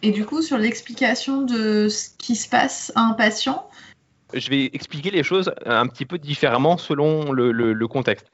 Et 0.03 0.11
du 0.11 0.25
coup, 0.25 0.43
sur 0.43 0.59
l'explication 0.59 1.43
de 1.43 1.89
ce 1.89 2.11
qui 2.19 2.37
se 2.37 2.49
passe 2.49 2.93
à 2.95 3.01
un 3.01 3.13
patient, 3.15 3.69
je 4.35 4.51
vais 4.51 4.71
expliquer 4.73 5.11
les 5.11 5.23
choses 5.23 5.53
un 5.65 5.87
petit 5.87 6.05
peu 6.05 6.19
différemment 6.19 6.77
selon 6.77 7.33
le, 7.33 7.87
contexte. 7.87 8.31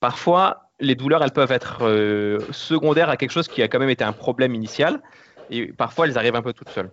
Parfois, 0.00 0.70
les 0.80 0.94
douleurs, 0.94 1.22
elles 1.22 1.32
peuvent 1.32 1.52
être 1.52 1.78
euh, 1.82 2.40
secondaires 2.50 3.08
à 3.08 3.16
quelque 3.16 3.30
chose 3.30 3.48
qui 3.48 3.62
a 3.62 3.68
quand 3.68 3.78
même 3.78 3.90
été 3.90 4.04
un 4.04 4.12
problème 4.12 4.54
initial, 4.54 5.02
et 5.50 5.72
parfois, 5.72 6.06
elles 6.06 6.18
arrivent 6.18 6.36
un 6.36 6.42
peu 6.42 6.52
toutes 6.52 6.70
seules. 6.70 6.90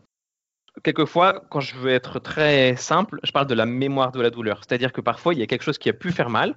Quelquefois, 0.83 1.43
quand 1.49 1.59
je 1.59 1.75
veux 1.75 1.91
être 1.91 2.19
très 2.19 2.75
simple, 2.75 3.19
je 3.23 3.31
parle 3.31 3.47
de 3.47 3.53
la 3.53 3.65
mémoire 3.65 4.11
de 4.11 4.21
la 4.21 4.29
douleur. 4.29 4.61
C'est-à-dire 4.65 4.91
que 4.91 5.01
parfois, 5.01 5.33
il 5.33 5.39
y 5.39 5.43
a 5.43 5.47
quelque 5.47 5.61
chose 5.61 5.77
qui 5.77 5.89
a 5.89 5.93
pu 5.93 6.11
faire 6.11 6.29
mal 6.29 6.55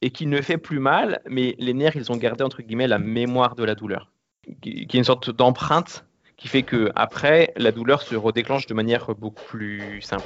et 0.00 0.10
qui 0.10 0.26
ne 0.26 0.40
fait 0.40 0.58
plus 0.58 0.78
mal, 0.78 1.20
mais 1.28 1.56
les 1.58 1.74
nerfs, 1.74 1.96
ils 1.96 2.12
ont 2.12 2.16
gardé, 2.16 2.44
entre 2.44 2.62
guillemets, 2.62 2.86
la 2.86 2.98
mémoire 2.98 3.56
de 3.56 3.64
la 3.64 3.74
douleur, 3.74 4.12
qui 4.62 4.86
est 4.88 4.94
une 4.94 5.04
sorte 5.04 5.30
d'empreinte 5.30 6.07
qui 6.38 6.48
fait 6.48 6.62
que 6.62 6.90
après 6.94 7.52
la 7.56 7.72
douleur 7.72 8.00
se 8.00 8.14
redéclenche 8.16 8.66
de 8.66 8.74
manière 8.74 9.14
beaucoup 9.14 9.44
plus 9.44 10.00
simple. 10.00 10.24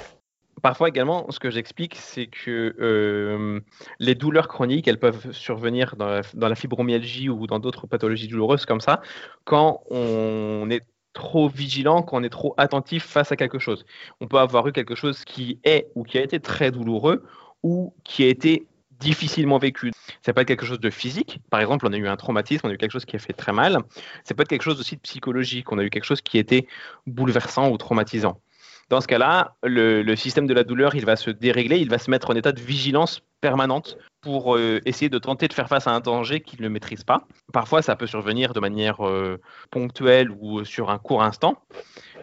Parfois 0.61 0.89
également, 0.89 1.29
ce 1.31 1.41
que 1.41 1.51
j'explique, 1.51 1.97
c'est 1.97 2.27
que 2.27 2.77
euh, 2.79 3.61
les 3.99 4.15
douleurs 4.15 4.47
chroniques, 4.47 4.87
elles 4.87 4.99
peuvent 4.99 5.33
survenir 5.33 5.97
dans 5.97 6.23
la, 6.49 6.55
fibromyalgie 6.55 7.29
ou 7.31 7.47
dans 7.49 7.59
d'autres 7.59 7.87
pathologies 7.89 8.29
douloureuses 8.29 8.67
comme 8.67 8.81
ça, 8.81 9.01
quand 9.45 9.83
on 9.91 10.69
est 10.71 10.85
trop 11.15 11.49
vigilant, 11.49 12.03
quand 12.03 12.19
on 12.19 12.23
est 12.23 12.29
trop 12.29 12.55
attentif 12.59 13.05
face 13.05 13.33
à 13.33 13.37
quelque 13.37 13.59
chose. 13.59 13.85
On 14.21 14.29
peut 14.29 14.39
avoir 14.39 14.69
eu 14.69 14.73
quelque 14.73 14.95
chose 14.95 15.25
qui 15.25 15.59
est 15.65 15.89
ou 15.95 16.05
qui 16.05 16.19
a 16.19 16.23
été 16.23 16.39
très 16.39 16.71
douloureux 16.71 17.25
ou 17.63 17.95
qui 18.05 18.23
a 18.25 18.29
été 18.29 18.67
difficilement 19.03 19.59
vécu. 19.59 19.91
Ça 20.25 20.33
peut 20.33 20.41
être 20.41 20.49
quelque 20.49 20.67
chose 20.67 20.81
de 20.81 20.91
physique. 20.91 21.41
Par 21.51 21.61
exemple, 21.61 21.87
on 21.87 21.93
a 21.93 21.97
eu 21.97 22.09
un 22.09 22.17
traumatisme, 22.17 22.67
on 22.67 22.71
a 22.71 22.75
eu 22.75 22.79
quelque 22.79 22.93
chose 22.93 23.05
qui 23.05 23.17
a 23.17 23.19
fait 23.19 23.33
très 23.33 23.53
mal. 23.53 23.79
Ça 24.25 24.35
peut 24.35 24.43
être 24.43 24.49
quelque 24.49 24.63
chose 24.63 24.81
aussi 24.81 24.97
de 24.97 25.01
psychologique. 25.01 25.71
On 25.73 25.79
a 25.79 25.85
eu 25.85 25.91
quelque 25.91 26.05
chose 26.05 26.23
qui 26.23 26.39
était 26.39 26.67
bouleversant 27.07 27.71
ou 27.71 27.77
traumatisant. 27.77 28.41
Dans 28.89 29.01
ce 29.01 29.07
cas-là, 29.07 29.57
le, 29.63 30.15
système 30.17 30.47
de 30.47 30.55
la 30.55 30.65
douleur, 30.65 30.95
il 30.95 31.07
va 31.07 31.17
se 31.17 31.31
dérégler, 31.31 31.79
il 31.79 31.89
va 31.89 31.99
se 31.99 32.11
mettre 32.11 32.31
en 32.31 32.35
état 32.35 32.53
de 32.53 32.61
vigilance 32.61 33.23
permanente 33.41 33.97
pour 34.21 34.55
euh, 34.55 34.81
essayer 34.85 35.09
de 35.09 35.19
tenter 35.19 35.49
de 35.49 35.53
faire 35.55 35.67
face 35.67 35.87
à 35.87 35.93
un 35.93 36.01
danger 36.01 36.41
qu'il 36.41 36.61
ne 36.63 36.69
maîtrise 36.69 37.03
pas. 37.03 37.27
Parfois, 37.53 37.81
ça 37.81 37.97
peut 37.97 38.07
survenir 38.07 38.53
de 38.53 38.61
manière 38.61 39.05
euh, 39.07 39.41
ponctuelle 39.71 40.31
ou 40.31 40.65
sur 40.65 40.91
un 40.91 40.99
court 40.99 41.23
instant. 41.23 41.57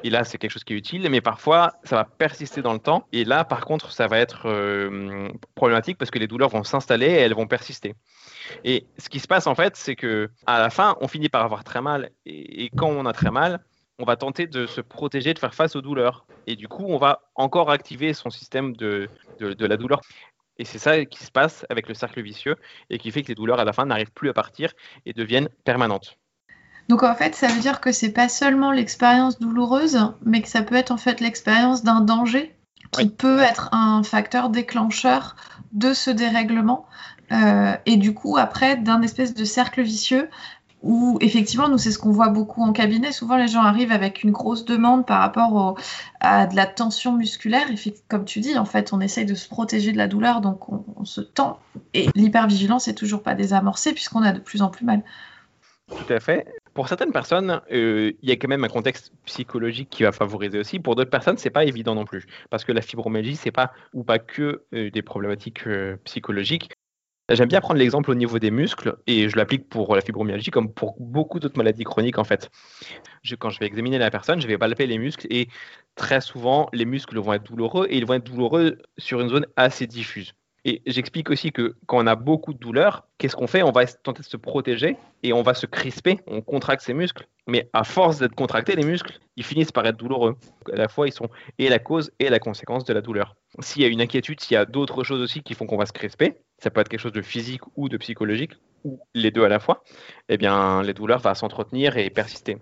Et 0.03 0.09
là, 0.09 0.23
c'est 0.23 0.37
quelque 0.37 0.51
chose 0.51 0.63
qui 0.63 0.73
est 0.73 0.77
utile, 0.77 1.09
mais 1.09 1.21
parfois, 1.21 1.73
ça 1.83 1.95
va 1.95 2.05
persister 2.05 2.61
dans 2.61 2.73
le 2.73 2.79
temps. 2.79 3.07
Et 3.11 3.25
là, 3.25 3.43
par 3.43 3.65
contre, 3.65 3.91
ça 3.91 4.07
va 4.07 4.19
être 4.19 4.47
euh, 4.47 5.29
problématique 5.55 5.97
parce 5.97 6.11
que 6.11 6.19
les 6.19 6.27
douleurs 6.27 6.49
vont 6.49 6.63
s'installer 6.63 7.07
et 7.07 7.19
elles 7.19 7.33
vont 7.33 7.47
persister. 7.47 7.95
Et 8.63 8.85
ce 8.97 9.09
qui 9.09 9.19
se 9.19 9.27
passe, 9.27 9.47
en 9.47 9.55
fait, 9.55 9.75
c'est 9.75 9.95
que 9.95 10.29
à 10.45 10.59
la 10.59 10.69
fin, 10.69 10.97
on 11.01 11.07
finit 11.07 11.29
par 11.29 11.43
avoir 11.43 11.63
très 11.63 11.81
mal. 11.81 12.11
Et, 12.25 12.69
quand 12.75 12.89
on 12.89 13.05
a 13.05 13.13
très 13.13 13.31
mal, 13.31 13.59
on 13.97 14.05
va 14.05 14.15
tenter 14.15 14.47
de 14.47 14.65
se 14.65 14.81
protéger, 14.81 15.33
de 15.33 15.39
faire 15.39 15.53
face 15.53 15.75
aux 15.75 15.81
douleurs. 15.81 16.25
Et 16.47 16.55
du 16.55 16.67
coup, 16.67 16.85
on 16.87 16.97
va 16.97 17.21
encore 17.35 17.69
activer 17.69 18.13
son 18.13 18.29
système 18.29 18.75
de, 18.75 19.09
de 19.39 19.65
la 19.65 19.77
douleur. 19.77 20.01
Et 20.59 20.65
c'est 20.65 20.77
ça 20.77 21.05
qui 21.05 21.23
se 21.23 21.31
passe 21.31 21.65
avec 21.69 21.87
le 21.87 21.93
cercle 21.93 22.21
vicieux 22.21 22.57
et 22.89 22.97
qui 22.97 23.11
fait 23.11 23.23
que 23.23 23.29
les 23.29 23.35
douleurs 23.35 23.59
à 23.59 23.65
la 23.65 23.73
fin 23.73 23.85
n'arrivent 23.85 24.11
plus 24.11 24.29
à 24.29 24.33
partir 24.33 24.73
et 25.05 25.13
deviennent 25.13 25.49
permanentes. 25.63 26.18
Donc 26.89 27.03
en 27.03 27.13
fait, 27.13 27.35
ça 27.35 27.47
veut 27.47 27.61
dire 27.61 27.81
que 27.81 27.91
c'est 27.91 28.11
pas 28.11 28.27
seulement 28.27 28.71
l'expérience 28.71 29.39
douloureuse, 29.39 30.11
mais 30.25 30.41
que 30.41 30.49
ça 30.49 30.63
peut 30.63 30.75
être 30.75 30.91
en 30.91 30.97
fait 30.97 31.21
l'expérience 31.21 31.83
d'un 31.83 32.01
danger 32.01 32.55
qui 32.91 33.07
peut 33.07 33.39
être 33.39 33.69
un 33.71 34.01
facteur 34.01 34.49
déclencheur 34.49 35.35
de 35.71 35.93
ce 35.93 36.09
dérèglement. 36.09 36.87
Euh, 37.31 37.73
et 37.85 37.97
du 37.97 38.15
coup, 38.15 38.37
après, 38.37 38.75
d'un 38.75 39.03
espèce 39.03 39.35
de 39.35 39.45
cercle 39.45 39.83
vicieux 39.83 40.29
où 40.81 41.19
effectivement, 41.21 41.67
nous, 41.67 41.77
c'est 41.77 41.91
ce 41.91 41.99
qu'on 41.99 42.11
voit 42.11 42.29
beaucoup 42.29 42.63
en 42.63 42.71
cabinet. 42.71 43.11
Souvent, 43.11 43.37
les 43.37 43.49
gens 43.49 43.61
arrivent 43.61 43.91
avec 43.91 44.23
une 44.23 44.31
grosse 44.31 44.65
demande 44.65 45.05
par 45.05 45.19
rapport 45.19 45.77
à 46.21 46.47
de 46.47 46.55
la 46.55 46.65
tension 46.65 47.13
musculaire. 47.13 47.69
Et 47.69 47.93
comme 48.07 48.25
tu 48.25 48.39
dis, 48.39 48.57
en 48.57 48.65
fait, 48.65 48.93
on 48.93 49.01
essaye 49.01 49.25
de 49.25 49.35
se 49.35 49.47
protéger 49.47 49.91
de 49.91 49.97
la 49.97 50.07
douleur, 50.07 50.41
donc 50.41 50.69
on, 50.69 50.83
on 50.95 51.05
se 51.05 51.21
tend. 51.21 51.59
Et 51.93 52.09
l'hypervigilance 52.15 52.87
n'est 52.87 52.95
toujours 52.95 53.21
pas 53.21 53.35
désamorcée 53.35 53.93
puisqu'on 53.93 54.23
a 54.23 54.31
de 54.31 54.39
plus 54.39 54.63
en 54.63 54.69
plus 54.69 54.85
mal. 54.85 55.03
Tout 55.89 56.13
à 56.13 56.19
fait. 56.19 56.47
Pour 56.79 56.87
certaines 56.87 57.11
personnes, 57.11 57.59
euh, 57.73 58.13
il 58.21 58.29
y 58.29 58.31
a 58.31 58.37
quand 58.37 58.47
même 58.47 58.63
un 58.63 58.69
contexte 58.69 59.11
psychologique 59.25 59.89
qui 59.89 60.03
va 60.03 60.13
favoriser 60.13 60.57
aussi. 60.57 60.79
Pour 60.79 60.95
d'autres 60.95 61.09
personnes, 61.09 61.35
c'est 61.35 61.49
pas 61.49 61.65
évident 61.65 61.93
non 61.93 62.05
plus, 62.05 62.25
parce 62.49 62.63
que 62.63 62.71
la 62.71 62.79
fibromyalgie, 62.79 63.35
c'est 63.35 63.51
pas 63.51 63.73
ou 63.93 64.05
pas 64.05 64.17
que 64.17 64.63
euh, 64.73 64.89
des 64.89 65.01
problématiques 65.01 65.67
euh, 65.67 65.97
psychologiques. 66.05 66.69
J'aime 67.29 67.49
bien 67.49 67.59
prendre 67.59 67.81
l'exemple 67.81 68.09
au 68.11 68.15
niveau 68.15 68.39
des 68.39 68.49
muscles 68.49 68.95
et 69.07 69.27
je 69.27 69.35
l'applique 69.35 69.67
pour 69.67 69.93
la 69.93 69.99
fibromyalgie 69.99 70.51
comme 70.51 70.73
pour 70.73 70.95
beaucoup 71.01 71.41
d'autres 71.41 71.57
maladies 71.57 71.83
chroniques 71.83 72.17
en 72.17 72.23
fait. 72.23 72.49
quand 73.39 73.49
je 73.49 73.59
vais 73.59 73.65
examiner 73.65 73.97
la 73.97 74.09
personne, 74.09 74.39
je 74.39 74.47
vais 74.47 74.57
palper 74.57 74.87
les 74.87 74.99
muscles 74.99 75.27
et 75.29 75.49
très 75.95 76.21
souvent 76.21 76.69
les 76.71 76.85
muscles 76.85 77.19
vont 77.19 77.33
être 77.33 77.43
douloureux 77.43 77.87
et 77.89 77.97
ils 77.97 78.05
vont 78.05 78.13
être 78.13 78.23
douloureux 78.23 78.77
sur 78.97 79.19
une 79.19 79.27
zone 79.27 79.47
assez 79.57 79.85
diffuse. 79.85 80.33
Et 80.65 80.81
j'explique 80.85 81.29
aussi 81.29 81.51
que 81.51 81.75
quand 81.85 82.03
on 82.03 82.07
a 82.07 82.15
beaucoup 82.15 82.53
de 82.53 82.59
douleur, 82.59 83.07
qu'est-ce 83.17 83.35
qu'on 83.35 83.47
fait? 83.47 83.63
On 83.63 83.71
va 83.71 83.85
tenter 83.85 84.21
de 84.21 84.27
se 84.27 84.37
protéger 84.37 84.97
et 85.23 85.33
on 85.33 85.41
va 85.41 85.53
se 85.53 85.65
crisper, 85.65 86.19
on 86.27 86.41
contracte 86.41 86.83
ses 86.83 86.93
muscles. 86.93 87.27
Mais 87.47 87.69
à 87.73 87.83
force 87.83 88.19
d'être 88.19 88.35
contractés, 88.35 88.75
les 88.75 88.83
muscles, 88.83 89.19
ils 89.35 89.43
finissent 89.43 89.71
par 89.71 89.85
être 89.85 89.97
douloureux. 89.97 90.37
À 90.71 90.75
la 90.75 90.87
fois, 90.87 91.07
ils 91.07 91.13
sont 91.13 91.29
et 91.57 91.69
la 91.69 91.79
cause 91.79 92.11
et 92.19 92.29
la 92.29 92.39
conséquence 92.39 92.83
de 92.83 92.93
la 92.93 93.01
douleur. 93.01 93.35
S'il 93.59 93.81
y 93.81 93.85
a 93.85 93.87
une 93.87 94.01
inquiétude, 94.01 94.39
s'il 94.39 94.55
y 94.55 94.57
a 94.57 94.65
d'autres 94.65 95.03
choses 95.03 95.21
aussi 95.21 95.41
qui 95.41 95.55
font 95.55 95.65
qu'on 95.65 95.77
va 95.77 95.85
se 95.85 95.93
crisper, 95.93 96.35
ça 96.59 96.69
peut 96.69 96.81
être 96.81 96.89
quelque 96.89 96.99
chose 96.99 97.13
de 97.13 97.21
physique 97.21 97.61
ou 97.75 97.89
de 97.89 97.97
psychologique, 97.97 98.51
ou 98.83 98.99
les 99.13 99.31
deux 99.31 99.43
à 99.43 99.49
la 99.49 99.59
fois, 99.59 99.83
eh 100.27 100.37
bien, 100.37 100.83
les 100.83 100.93
douleurs 100.93 101.19
vont 101.19 101.33
s'entretenir 101.33 101.97
et 101.97 102.09
persister. 102.09 102.57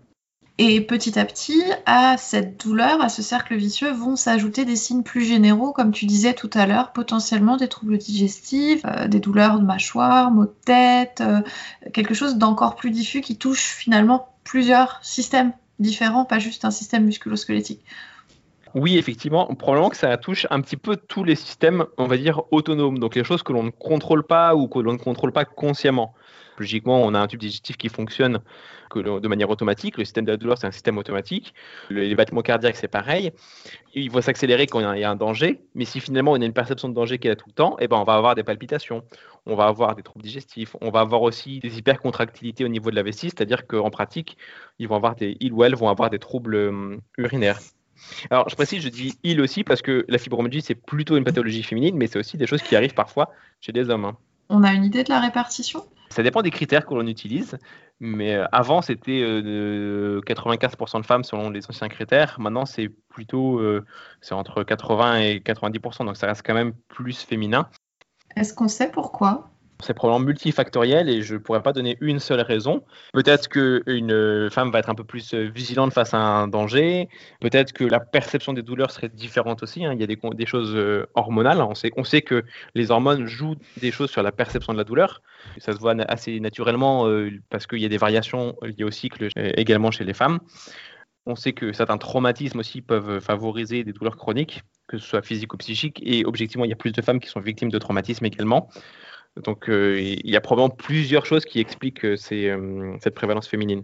Et 0.60 0.82
petit 0.82 1.20
à 1.20 1.26
petit, 1.26 1.62
à 1.86 2.18
cette 2.18 2.66
douleur, 2.66 3.00
à 3.02 3.10
ce 3.10 3.22
cercle 3.22 3.56
vicieux, 3.56 3.92
vont 3.92 4.16
s'ajouter 4.16 4.66
des 4.66 4.76
signes 4.76 5.04
plus 5.04 5.24
généraux, 5.24 5.72
comme 5.72 5.92
tu 5.92 6.08
disais 6.08 6.34
tout 6.34 6.50
à 6.56 6.66
l'heure, 6.66 6.94
potentiellement 6.94 7.58
des 7.58 7.68
troubles 7.68 8.00
digestifs, 8.00 8.82
euh, 8.86 9.08
des 9.08 9.20
douleurs 9.20 9.60
de 9.60 9.66
mâchoire, 9.66 10.32
maux 10.32 10.46
de 10.46 10.56
tête, 10.66 11.22
euh, 11.22 11.42
quelque 11.94 12.16
chose 12.16 12.38
d'encore 12.38 12.76
plus 12.76 12.90
diffus 12.90 13.22
qui 13.22 13.38
touche 13.38 13.76
finalement 13.76 14.30
plusieurs 14.44 15.00
systèmes 15.04 15.54
différents, 15.78 16.26
pas 16.26 16.40
juste 16.40 16.66
un 16.66 16.72
système 16.72 17.06
musculo-squelettique. 17.06 17.82
Oui, 18.74 18.98
effectivement, 18.98 19.46
probablement 19.56 19.90
que 19.90 19.98
ça 19.98 20.18
touche 20.18 20.48
un 20.50 20.62
petit 20.62 20.78
peu 20.78 20.98
tous 20.98 21.24
les 21.24 21.36
systèmes, 21.36 21.86
on 21.98 22.06
va 22.06 22.18
dire, 22.18 22.42
autonomes, 22.52 22.98
donc 22.98 23.16
les 23.16 23.24
choses 23.24 23.44
que 23.44 23.54
l'on 23.54 23.64
ne 23.64 23.70
contrôle 23.70 24.24
pas 24.24 24.56
ou 24.56 24.68
que 24.68 24.80
l'on 24.80 24.94
ne 24.94 24.98
contrôle 24.98 25.32
pas 25.32 25.46
consciemment. 25.46 26.14
Logiquement, 26.60 27.02
on 27.02 27.14
a 27.14 27.20
un 27.20 27.28
tube 27.28 27.40
digestif 27.40 27.78
qui 27.78 27.90
fonctionne 27.90 28.40
de 28.96 29.28
manière 29.28 29.50
automatique. 29.50 29.98
Le 29.98 30.06
système 30.06 30.26
de 30.26 30.32
la 30.32 30.38
douleur, 30.38 30.58
c'est 30.58 30.68
un 30.68 30.72
système 30.72 30.98
automatique. 30.98 31.54
les 31.90 32.16
battements 32.16 32.42
cardiaques, 32.42 32.76
c'est 32.76 32.88
pareil. 32.88 33.32
Il 33.94 34.12
va 34.12 34.22
s'accélérer 34.22 34.68
quand 34.68 34.80
il 34.80 35.00
y, 35.00 35.04
a 35.04 35.10
un 35.10 35.16
danger. 35.16 35.62
Mais 35.76 35.86
si 35.86 36.00
finalement 36.00 36.32
on 36.32 36.42
a 36.42 36.46
une 36.46 36.54
perception 36.54 36.90
de 36.90 36.94
danger 36.94 37.18
qui 37.20 37.28
est 37.28 37.32
là 37.32 37.36
tout 37.36 37.48
le 37.48 37.54
temps, 37.54 37.76
eh 37.80 37.88
ben, 37.88 37.98
on 37.98 38.04
va 38.04 38.14
avoir 38.14 38.36
des 38.36 38.44
palpitations, 38.44 39.04
on 39.46 39.56
va 39.56 39.66
avoir 39.66 39.96
des 39.96 40.04
troubles 40.04 40.24
digestifs, 40.24 40.76
on 40.82 40.90
va 40.90 41.02
avoir 41.02 41.22
aussi 41.22 41.60
des 41.60 41.78
hypercontractilités 41.78 42.66
au 42.66 42.70
niveau 42.70 42.92
de 42.92 42.96
la 42.96 43.04
vessie, 43.04 43.30
c'est-à-dire 43.30 43.68
qu'en 43.68 43.90
pratique, 43.90 44.38
ils 44.80 44.88
vont 44.88 44.96
avoir 44.96 45.16
des, 45.16 45.38
ils 45.40 45.54
ou 45.54 45.64
elles 45.64 45.76
vont 45.76 45.90
avoir 45.90 46.10
des 46.10 46.20
troubles 46.20 46.56
hum, 46.56 47.02
urinaires. 47.18 47.60
Alors, 48.30 48.48
je 48.50 48.56
précise, 48.56 48.84
je 48.84 48.90
dis 48.90 49.18
il 49.24 49.42
aussi 49.42 49.64
parce 49.64 49.82
que 49.82 50.06
la 50.08 50.18
fibromyalgie, 50.18 50.62
c'est 50.62 50.76
plutôt 50.76 51.18
une 51.18 51.24
pathologie 51.24 51.64
féminine, 51.64 51.96
mais 51.98 52.08
c'est 52.08 52.20
aussi 52.20 52.38
des 52.38 52.46
choses 52.46 52.62
qui 52.62 52.76
arrivent 52.76 52.94
parfois 52.94 53.32
chez 53.60 53.72
des 53.72 53.90
hommes. 53.90 54.06
Hein. 54.06 54.18
On 54.50 54.64
a 54.64 54.74
une 54.74 54.86
idée 54.86 55.04
de 55.04 55.10
la 55.10 55.20
répartition? 55.20 55.84
Ça 56.10 56.24
dépend 56.24 56.42
des 56.42 56.52
critères 56.52 56.86
que 56.86 56.94
l'on 56.94 57.06
utilise, 57.06 57.58
mais 58.00 58.36
euh, 58.36 58.46
avant 58.52 58.82
c'était 58.82 59.20
95% 59.22 59.22
euh, 59.22 60.22
de 61.02 61.06
femmes 61.06 61.24
selon 61.24 61.50
les 61.50 61.68
anciens 61.68 61.90
critères. 61.90 62.40
Maintenant 62.40 62.66
c'est 62.66 62.90
plutôt 63.10 63.60
euh, 63.60 63.86
c'est 64.22 64.34
entre 64.34 64.64
80 64.64 65.20
et 65.20 65.40
90%, 65.40 66.06
donc 66.06 66.18
ça 66.18 66.28
reste 66.28 66.44
quand 66.46 66.54
même 66.54 66.74
plus 66.88 67.22
féminin. 67.22 67.70
Est-ce 68.36 68.54
qu'on 68.54 68.68
sait 68.68 68.92
pourquoi? 68.92 69.50
C'est 69.84 69.94
probablement 69.94 70.26
multifactoriel 70.26 71.10
et 71.10 71.22
je 71.22 71.36
ne 71.36 71.40
pourrais 71.40 71.62
pas 71.62 71.74
donner 71.74 71.98
une 72.02 72.20
seule 72.20 72.42
raison. 72.42 72.84
Peut-être 73.14 73.48
qu'une 73.48 74.50
femme 74.50 74.72
va 74.72 74.80
être 74.80 74.90
un 74.90 74.96
peu 74.96 75.04
plus 75.04 75.34
vigilante 75.34 75.94
face 75.94 76.14
à 76.14 76.18
un 76.18 76.48
danger. 76.48 77.10
Peut-être 77.42 77.74
que 77.74 77.84
la 77.84 78.00
perception 78.00 78.54
des 78.54 78.64
douleurs 78.64 78.92
serait 78.92 79.10
différente 79.10 79.64
aussi. 79.64 79.86
Hein. 79.86 79.94
Il 79.94 80.00
y 80.00 80.04
a 80.04 80.08
des, 80.08 80.46
choses 80.46 80.76
euh, 80.76 81.06
hormonales. 81.14 81.62
On 81.62 81.76
sait, 81.76 81.92
on 81.96 82.04
sait, 82.04 82.22
que 82.22 82.44
les 82.74 82.92
hormones 82.92 83.26
jouent 83.26 83.56
des 83.80 83.92
choses 83.92 84.10
sur 84.10 84.24
la 84.24 84.32
perception 84.32 84.74
de 84.74 84.78
la 84.78 84.84
douleur. 84.84 85.22
Ça 85.60 85.74
se 85.74 85.78
voit 85.78 85.96
assez 86.08 86.40
naturellement 86.40 87.08
euh, 87.08 87.32
parce 87.50 87.68
qu'il 87.68 87.80
y 87.80 87.86
a 87.86 87.90
des 87.90 87.98
variations 87.98 88.56
liées 88.62 88.84
au 88.84 88.92
cycle 88.92 89.30
euh, 89.38 89.52
également 89.56 89.92
chez 89.92 90.04
les 90.04 90.14
femmes. 90.14 90.40
On 91.26 91.36
sait 91.36 91.54
que 91.54 91.74
certains 91.74 91.98
traumatismes 91.98 92.60
aussi 92.60 92.82
peuvent 92.82 93.20
favoriser 93.20 93.84
des 93.84 93.92
douleurs 93.92 94.16
chroniques, 94.16 94.64
que 94.88 94.98
ce 94.98 95.06
soit 95.06 95.22
physiques 95.22 95.54
ou 95.54 95.58
psychiques. 95.58 96.02
Et 96.04 96.26
objectivement, 96.26 96.64
il 96.64 96.70
y 96.70 96.74
a 96.74 96.78
plus 96.78 96.94
de 96.94 97.02
femmes 97.02 97.20
qui 97.20 97.28
sont 97.28 97.42
victimes 97.42 97.70
de 97.70 97.78
traumatismes 97.78 98.26
également. 98.26 98.70
Donc 99.44 99.70
euh, 99.70 100.00
il 100.00 100.30
y 100.30 100.36
a 100.36 100.42
probablement 100.42 100.76
plusieurs 100.76 101.26
choses 101.26 101.46
qui 101.46 101.60
expliquent 101.60 102.06
euh, 102.06 102.16
euh, 102.32 102.98
cette 103.02 103.16
prévalence 103.16 103.48
féminine. 103.48 103.84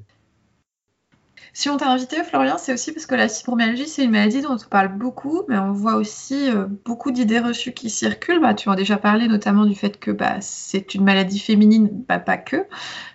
Si 1.56 1.70
on 1.70 1.78
t'a 1.78 1.88
invité, 1.92 2.24
Florian, 2.24 2.58
c'est 2.58 2.74
aussi 2.74 2.92
parce 2.94 3.06
que 3.06 3.14
la 3.14 3.30
fibromyalgie, 3.30 3.88
c'est 3.88 4.04
une 4.06 4.12
maladie 4.12 4.42
dont 4.42 4.56
on 4.56 4.70
parle 4.70 4.88
beaucoup, 4.98 5.44
mais 5.48 5.58
on 5.60 5.72
voit 5.72 5.96
aussi 5.96 6.50
beaucoup 6.84 7.12
d'idées 7.12 7.38
reçues 7.38 7.74
qui 7.74 7.92
circulent. 7.92 8.40
Bah, 8.40 8.56
tu 8.56 8.70
en 8.70 8.72
as 8.72 8.76
déjà 8.76 8.98
parlé 8.98 9.28
notamment 9.28 9.68
du 9.68 9.76
fait 9.76 10.00
que 10.00 10.10
bah, 10.10 10.38
c'est 10.42 10.96
une 10.96 11.04
maladie 11.04 11.38
féminine, 11.38 11.90
bah, 12.08 12.18
pas 12.18 12.38
que 12.38 12.66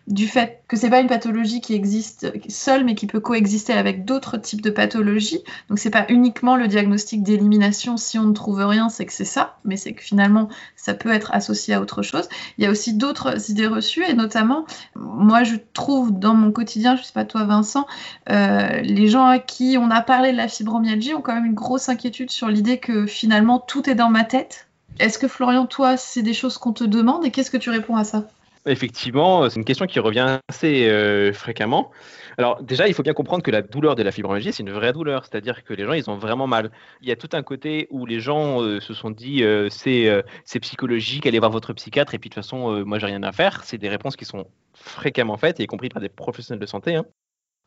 du 0.08 0.26
fait 0.26 0.62
que 0.68 0.76
c'est 0.76 0.88
pas 0.88 1.00
une 1.00 1.06
pathologie 1.06 1.60
qui 1.60 1.74
existe 1.74 2.32
seule, 2.48 2.84
mais 2.84 2.94
qui 2.94 3.06
peut 3.06 3.20
coexister 3.20 3.74
avec 3.74 4.06
d'autres 4.06 4.38
types 4.38 4.62
de 4.62 4.70
pathologies. 4.70 5.42
Donc 5.68 5.78
c'est 5.78 5.90
pas 5.90 6.06
uniquement 6.08 6.56
le 6.56 6.66
diagnostic 6.66 7.22
d'élimination. 7.22 7.98
Si 7.98 8.18
on 8.18 8.24
ne 8.24 8.32
trouve 8.32 8.64
rien, 8.64 8.88
c'est 8.88 9.04
que 9.04 9.12
c'est 9.12 9.26
ça, 9.26 9.58
mais 9.64 9.76
c'est 9.76 9.92
que 9.92 10.02
finalement 10.02 10.48
ça 10.76 10.94
peut 10.94 11.10
être 11.12 11.32
associé 11.34 11.74
à 11.74 11.80
autre 11.80 12.02
chose. 12.02 12.28
Il 12.56 12.64
y 12.64 12.66
a 12.66 12.70
aussi 12.70 12.94
d'autres 12.94 13.50
idées 13.50 13.66
reçues 13.66 14.02
et 14.08 14.14
notamment, 14.14 14.64
moi 14.94 15.44
je 15.44 15.56
trouve 15.74 16.18
dans 16.18 16.34
mon 16.34 16.52
quotidien, 16.52 16.96
je 16.96 17.02
sais 17.02 17.12
pas 17.12 17.26
toi 17.26 17.44
Vincent, 17.44 17.86
euh, 18.30 18.80
les 18.80 19.08
gens 19.08 19.26
à 19.26 19.38
qui 19.38 19.76
on 19.78 19.90
a 19.90 20.00
parlé 20.00 20.32
de 20.32 20.38
la 20.38 20.48
fibromyalgie 20.48 21.12
ont 21.12 21.20
quand 21.20 21.34
même 21.34 21.44
une 21.44 21.54
grosse 21.54 21.90
inquiétude 21.90 22.30
sur 22.30 22.48
l'idée 22.48 22.78
que 22.78 23.06
finalement 23.06 23.58
tout 23.58 23.88
est 23.90 23.94
dans 23.94 24.10
ma 24.10 24.24
tête. 24.24 24.68
Est-ce 24.98 25.18
que 25.18 25.28
Florian, 25.28 25.66
toi, 25.66 25.96
c'est 25.96 26.22
des 26.22 26.34
choses 26.34 26.58
qu'on 26.58 26.72
te 26.72 26.82
demande 26.82 27.24
et 27.24 27.30
qu'est-ce 27.30 27.50
que 27.50 27.56
tu 27.56 27.70
réponds 27.70 27.96
à 27.96 28.04
ça? 28.04 28.24
Effectivement, 28.68 29.48
c'est 29.48 29.56
une 29.56 29.64
question 29.64 29.86
qui 29.86 29.98
revient 29.98 30.38
assez 30.48 30.88
euh, 30.88 31.32
fréquemment. 31.32 31.90
Alors 32.36 32.62
déjà, 32.62 32.86
il 32.86 32.94
faut 32.94 33.02
bien 33.02 33.14
comprendre 33.14 33.42
que 33.42 33.50
la 33.50 33.62
douleur 33.62 33.94
de 33.94 34.02
la 34.02 34.12
fibromyalgie, 34.12 34.52
c'est 34.52 34.62
une 34.62 34.72
vraie 34.72 34.92
douleur, 34.92 35.24
c'est-à-dire 35.24 35.64
que 35.64 35.74
les 35.74 35.84
gens, 35.84 35.94
ils 35.94 36.08
ont 36.10 36.16
vraiment 36.16 36.46
mal. 36.46 36.70
Il 37.00 37.08
y 37.08 37.12
a 37.12 37.16
tout 37.16 37.30
un 37.32 37.42
côté 37.42 37.88
où 37.90 38.06
les 38.06 38.20
gens 38.20 38.62
euh, 38.62 38.80
se 38.80 38.94
sont 38.94 39.10
dit, 39.10 39.42
euh, 39.42 39.68
c'est 39.70 40.60
psychologique, 40.60 41.26
allez 41.26 41.38
voir 41.38 41.50
votre 41.50 41.72
psychiatre, 41.72 42.14
et 42.14 42.18
puis 42.18 42.28
de 42.28 42.34
toute 42.34 42.44
façon, 42.44 42.84
moi, 42.84 42.98
j'ai 42.98 43.06
rien 43.06 43.22
à 43.22 43.32
faire. 43.32 43.64
C'est 43.64 43.78
des 43.78 43.88
réponses 43.88 44.16
qui 44.16 44.24
sont 44.24 44.46
fréquemment 44.74 45.36
faites, 45.36 45.58
y 45.58 45.66
compris 45.66 45.88
par 45.88 46.02
des 46.02 46.08
professionnels 46.08 46.60
de 46.60 46.66
santé. 46.66 46.94
Hein 46.94 47.04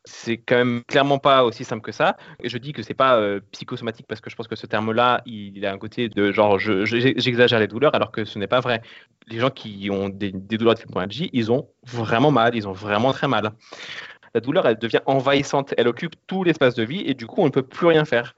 c'est 0.04 0.36
quand 0.36 0.56
même 0.56 0.82
clairement 0.88 1.18
pas 1.18 1.44
aussi 1.44 1.64
simple 1.64 1.82
que 1.82 1.92
ça. 1.92 2.16
Et 2.42 2.48
je 2.48 2.58
dis 2.58 2.72
que 2.72 2.82
c'est 2.82 2.94
pas 2.94 3.16
euh, 3.16 3.40
psychosomatique 3.52 4.06
parce 4.08 4.20
que 4.20 4.30
je 4.30 4.36
pense 4.36 4.48
que 4.48 4.56
ce 4.56 4.66
terme-là, 4.66 5.22
il, 5.26 5.64
a 5.64 5.72
un 5.72 5.78
côté 5.78 6.08
de 6.08 6.32
genre 6.32 6.58
j'exagère 6.58 7.60
les 7.60 7.68
douleurs 7.68 7.94
alors 7.94 8.10
que 8.10 8.24
ce 8.24 8.38
n'est 8.38 8.48
pas 8.48 8.60
vrai. 8.60 8.82
Les 9.28 9.38
gens 9.38 9.50
qui 9.50 9.88
ont 9.90 10.08
des, 10.08 10.32
douleurs 10.32 10.74
de 10.74 10.80
fibromyalgie, 10.80 11.30
ils 11.32 11.52
ont 11.52 11.68
vraiment 11.86 12.30
mal, 12.30 12.56
ils 12.56 12.66
ont 12.66 12.72
vraiment 12.72 13.12
très 13.12 13.28
mal. 13.28 13.52
La 14.34 14.40
douleur, 14.40 14.66
elle 14.66 14.78
devient 14.78 15.00
envahissante, 15.04 15.74
elle 15.76 15.86
occupe 15.86 16.14
tout 16.26 16.42
l'espace 16.42 16.74
de 16.74 16.82
vie 16.82 17.02
et 17.04 17.12
du 17.12 17.26
coup, 17.26 17.42
on 17.42 17.46
ne 17.46 17.50
peut 17.50 17.62
plus 17.62 17.86
rien 17.86 18.06
faire. 18.06 18.34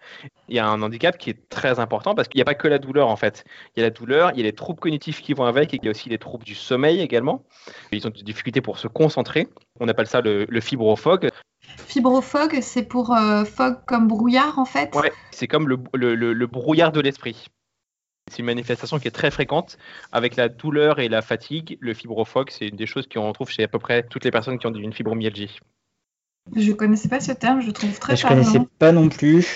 Il 0.49 0.57
y 0.57 0.59
a 0.59 0.67
un 0.67 0.83
handicap 0.83 1.17
qui 1.17 1.31
est 1.31 1.49
très 1.49 1.79
important 1.79 2.17
parce 2.17 2.27
qu'il 2.27 2.39
n'y 2.39 2.43
a 2.43 2.45
pas 2.45 2.57
que 2.57 2.67
la 2.67 2.79
douleur 2.81 3.09
en 3.09 3.17
fait. 3.17 3.45
Il 3.75 3.81
y 3.81 3.83
a 3.83 3.87
la 3.87 3.91
douleur, 3.91 4.33
il 4.33 4.39
y 4.39 4.41
a 4.41 4.45
les 4.45 4.53
troubles 4.53 4.81
cognitifs 4.81 5.23
qui 5.23 5.35
vont 5.35 5.45
avec 5.45 5.73
et 5.73 5.79
il 5.81 5.85
y 5.85 5.89
a 5.89 5.93
aussi 5.93 6.09
les 6.09 6.19
troubles 6.19 6.45
du 6.45 6.57
sommeil 6.57 7.01
également. 7.01 7.45
Ils 7.93 8.07
ont 8.07 8.11
des 8.11 8.23
difficultés 8.23 8.61
pour 8.61 8.79
se 8.79 8.89
concentrer. 8.89 9.47
On 9.79 9.89
appelle 9.89 10.09
ça 10.09 10.21
le, 10.21 10.47
le. 10.49 10.61
Fibrofog, 11.87 12.59
c'est 12.61 12.83
pour 12.83 13.13
euh, 13.13 13.45
fog 13.45 13.77
comme 13.87 14.09
brouillard 14.09 14.59
en 14.59 14.65
fait 14.65 14.95
Ouais, 14.95 15.13
c'est 15.31 15.49
comme 15.49 15.69
le, 15.69 16.47
brouillard 16.47 16.93
de 16.93 17.01
l'esprit. 17.01 17.47
C'est 18.31 18.39
une 18.39 18.47
manifestation 18.47 18.99
qui 18.99 19.09
est 19.09 19.13
très 19.13 19.31
fréquente 19.31 19.77
avec 20.11 20.37
la 20.37 20.49
douleur 20.49 20.99
et 20.99 21.09
la 21.09 21.21
fatigue. 21.21 21.77
Le 21.81 21.93
fibrofog, 21.93 22.49
c'est 22.51 22.69
une 22.69 22.77
des 22.77 22.87
choses 22.87 23.07
qu'on 23.07 23.29
retrouve 23.29 23.51
chez 23.51 23.65
à 23.65 23.69
peu 23.69 23.79
près 23.79 24.03
toutes 24.03 24.25
les 24.25 24.31
personnes 24.31 24.59
qui 24.59 24.67
ont 24.67 24.73
une 24.73 24.93
fibromyalgie. 24.93 25.61
Je 26.55 26.71
ne 26.71 26.75
connaissais 26.75 27.09
pas 27.09 27.21
ce 27.21 27.33
terme, 27.33 27.61
je 27.61 27.71
trouve 27.71 27.99
très 27.99 28.17
Je 28.17 28.25
ne 28.25 28.29
connaissais 28.29 28.61
pas 28.79 28.93
non 28.93 29.09
plus, 29.09 29.47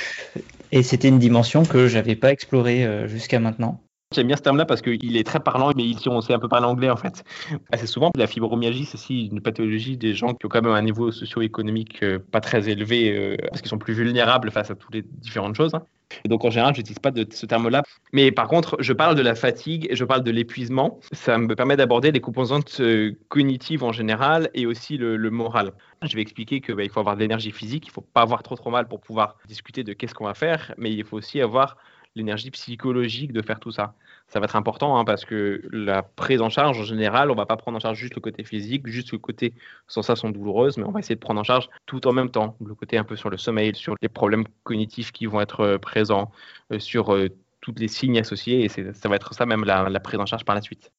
et 0.72 0.82
c'était 0.82 1.08
une 1.08 1.18
dimension 1.18 1.64
que 1.64 1.86
je 1.86 1.96
n'avais 1.96 2.16
pas 2.16 2.32
explorée 2.32 2.84
euh, 2.84 3.08
jusqu'à 3.08 3.40
maintenant. 3.40 3.80
J'aime 4.14 4.26
bien 4.26 4.36
ce 4.36 4.42
terme-là 4.42 4.64
parce 4.64 4.80
qu'il 4.80 5.18
est 5.18 5.26
très 5.26 5.38
parlant, 5.38 5.70
mais 5.76 5.84
ici 5.84 6.08
on 6.08 6.22
sait 6.22 6.32
un 6.32 6.38
peu 6.38 6.48
parler 6.48 6.64
anglais 6.64 6.88
en 6.88 6.96
fait. 6.96 7.24
Assez 7.70 7.86
souvent, 7.86 8.10
la 8.16 8.26
fibromyalgie, 8.26 8.86
c'est 8.86 8.94
aussi 8.94 9.26
une 9.26 9.42
pathologie 9.42 9.98
des 9.98 10.14
gens 10.14 10.32
qui 10.32 10.46
ont 10.46 10.48
quand 10.48 10.62
même 10.62 10.72
un 10.72 10.80
niveau 10.80 11.12
socio-économique 11.12 12.02
euh, 12.02 12.18
pas 12.18 12.40
très 12.40 12.70
élevé 12.70 13.14
euh, 13.14 13.36
parce 13.50 13.60
qu'ils 13.60 13.68
sont 13.68 13.76
plus 13.76 13.92
vulnérables 13.92 14.50
face 14.50 14.70
à 14.70 14.74
toutes 14.76 14.94
les 14.94 15.02
différentes 15.02 15.56
choses. 15.56 15.74
Hein. 15.74 15.82
Donc 16.24 16.42
en 16.46 16.50
général, 16.50 16.74
je 16.74 16.80
n'utilise 16.80 17.00
pas 17.00 17.12
ce 17.12 17.44
terme-là. 17.44 17.82
Mais 18.14 18.32
par 18.32 18.48
contre, 18.48 18.78
je 18.80 18.94
parle 18.94 19.14
de 19.14 19.20
la 19.20 19.34
fatigue 19.34 19.86
et 19.90 19.94
je 19.94 20.06
parle 20.06 20.24
de 20.24 20.30
l'épuisement. 20.30 21.00
Ça 21.12 21.36
me 21.36 21.54
permet 21.54 21.76
d'aborder 21.76 22.10
les 22.10 22.20
composantes 22.20 22.78
euh, 22.80 23.12
cognitives 23.28 23.84
en 23.84 23.92
général 23.92 24.48
et 24.54 24.64
aussi 24.64 24.96
le, 24.96 25.18
moral. 25.30 25.72
Je 26.00 26.16
vais 26.16 26.22
expliquer 26.22 26.62
qu'il 26.62 26.76
bah, 26.76 26.84
faut 26.90 27.00
avoir 27.00 27.16
de 27.16 27.20
l'énergie 27.20 27.52
physique, 27.52 27.84
il 27.84 27.90
ne 27.90 27.92
faut 27.92 28.00
pas 28.00 28.22
avoir 28.22 28.42
trop 28.42 28.56
trop 28.56 28.70
mal 28.70 28.88
pour 28.88 29.00
pouvoir 29.00 29.36
discuter 29.46 29.84
de 29.84 29.92
qu'est-ce 29.92 30.14
qu'on 30.14 30.24
va 30.24 30.32
faire, 30.32 30.72
mais 30.78 30.90
il 30.90 31.04
faut 31.04 31.18
aussi 31.18 31.42
avoir 31.42 31.76
l'énergie 32.18 32.50
psychologique 32.50 33.32
de 33.32 33.42
faire 33.42 33.60
tout 33.60 33.70
ça. 33.70 33.94
Ça 34.28 34.40
va 34.40 34.44
être 34.44 34.56
important 34.56 34.98
hein, 34.98 35.04
parce 35.04 35.24
que 35.24 35.62
la 35.72 36.02
prise 36.02 36.42
en 36.42 36.50
charge, 36.50 36.78
en 36.78 36.84
général, 36.84 37.30
on 37.30 37.34
va 37.34 37.46
pas 37.46 37.56
prendre 37.56 37.76
en 37.76 37.80
charge 37.80 37.96
juste 37.98 38.14
le 38.14 38.20
côté 38.20 38.44
physique, 38.44 38.86
juste 38.86 39.12
le 39.12 39.18
côté 39.18 39.54
sensations 39.86 40.28
douloureuses, 40.28 40.76
mais 40.76 40.84
on 40.84 40.90
va 40.90 41.00
essayer 41.00 41.14
de 41.14 41.20
prendre 41.20 41.40
en 41.40 41.44
charge 41.44 41.70
tout 41.86 42.06
en 42.06 42.12
même 42.12 42.30
temps. 42.30 42.56
Le 42.64 42.74
côté 42.74 42.98
un 42.98 43.04
peu 43.04 43.16
sur 43.16 43.30
le 43.30 43.38
sommeil, 43.38 43.74
sur 43.74 43.94
les 44.02 44.08
problèmes 44.08 44.44
cognitifs 44.64 45.12
qui 45.12 45.26
vont 45.26 45.40
être 45.40 45.60
euh, 45.60 45.78
présents, 45.78 46.30
euh, 46.72 46.78
sur 46.78 47.14
euh, 47.14 47.28
toutes 47.60 47.80
les 47.80 47.88
signes 47.88 48.18
associés, 48.18 48.64
et 48.64 48.68
ça 48.68 49.08
va 49.08 49.16
être 49.16 49.34
ça 49.34 49.46
même 49.46 49.64
la, 49.64 49.88
la 49.88 50.00
prise 50.00 50.20
en 50.20 50.26
charge 50.26 50.44
par 50.44 50.54
la 50.54 50.60
suite. 50.60 50.92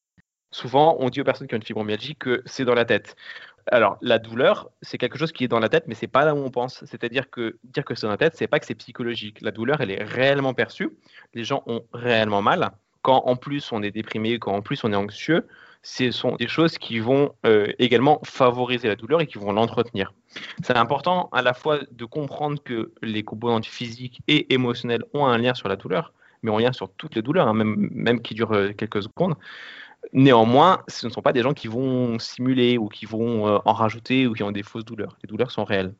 Souvent, 0.51 0.97
on 0.99 1.09
dit 1.09 1.21
aux 1.21 1.23
personnes 1.23 1.47
qui 1.47 1.53
ont 1.53 1.57
une 1.57 1.63
fibromyalgie 1.63 2.15
que 2.15 2.41
c'est 2.45 2.65
dans 2.65 2.73
la 2.73 2.85
tête. 2.85 3.15
Alors, 3.71 3.97
la 4.01 4.19
douleur, 4.19 4.69
c'est 4.81 4.97
quelque 4.97 5.17
chose 5.17 5.31
qui 5.31 5.43
est 5.43 5.47
dans 5.47 5.59
la 5.59 5.69
tête, 5.69 5.85
mais 5.87 5.95
c'est 5.95 6.07
pas 6.07 6.25
là 6.25 6.33
où 6.35 6.39
on 6.39 6.51
pense. 6.51 6.83
C'est-à-dire 6.85 7.29
que 7.29 7.57
dire 7.63 7.85
que 7.85 7.95
c'est 7.95 8.07
dans 8.07 8.11
la 8.11 8.17
tête, 8.17 8.35
c'est 8.35 8.47
pas 8.47 8.59
que 8.59 8.65
c'est 8.65 8.75
psychologique. 8.75 9.41
La 9.41 9.51
douleur, 9.51 9.81
elle 9.81 9.91
est 9.91 10.03
réellement 10.03 10.53
perçue. 10.53 10.89
Les 11.33 11.43
gens 11.43 11.63
ont 11.67 11.83
réellement 11.93 12.41
mal. 12.41 12.71
quand 13.01 13.23
en 13.25 13.35
plus 13.37 13.71
on 13.71 13.81
est 13.81 13.91
déprimé, 13.91 14.39
quand 14.39 14.53
en 14.53 14.61
plus 14.61 14.83
on 14.83 14.91
est 14.91 14.95
anxieux, 14.95 15.47
ce 15.83 16.11
sont 16.11 16.35
des 16.35 16.47
choses 16.47 16.77
qui 16.77 16.99
vont 16.99 17.33
euh, 17.45 17.67
également 17.79 18.19
favoriser 18.23 18.87
la 18.87 18.95
douleur 18.95 19.21
et 19.21 19.27
qui 19.27 19.37
vont 19.37 19.53
l'entretenir. 19.53 20.13
C'est 20.61 20.75
important 20.75 21.29
à 21.31 21.41
la 21.41 21.53
fois 21.53 21.79
de 21.91 22.05
comprendre 22.05 22.61
que 22.61 22.91
les 23.01 23.23
composantes 23.23 23.65
physiques 23.65 24.21
et 24.27 24.53
émotionnelles 24.53 25.05
ont 25.13 25.25
un 25.25 25.37
lien 25.37 25.53
sur 25.53 25.69
la 25.69 25.77
douleur, 25.77 26.13
mais 26.43 26.51
un 26.51 26.59
lien 26.59 26.73
sur 26.73 26.91
toutes 26.91 27.15
les 27.15 27.21
douleurs, 27.21 27.47
hein, 27.47 27.53
même, 27.53 27.89
même 27.93 28.21
qui 28.21 28.33
durent 28.33 28.53
euh, 28.53 28.73
quelques 28.73 29.03
secondes. 29.03 29.35
Néanmoins, 30.13 30.81
ce 30.87 31.07
ne 31.07 31.11
sont 31.11 31.21
pas 31.21 31.33
des 31.33 31.41
gens 31.41 31.53
qui 31.53 31.67
vont 31.67 32.19
simuler 32.19 32.77
ou 32.77 32.87
qui 32.87 33.05
vont 33.05 33.47
euh, 33.47 33.59
en 33.65 33.73
rajouter 33.73 34.27
ou 34.27 34.33
qui 34.33 34.43
ont 34.43 34.51
des 34.51 34.63
fausses 34.63 34.85
douleurs. 34.85 35.17
Les 35.23 35.27
douleurs 35.27 35.51
sont 35.51 35.63
réelles. 35.63 35.93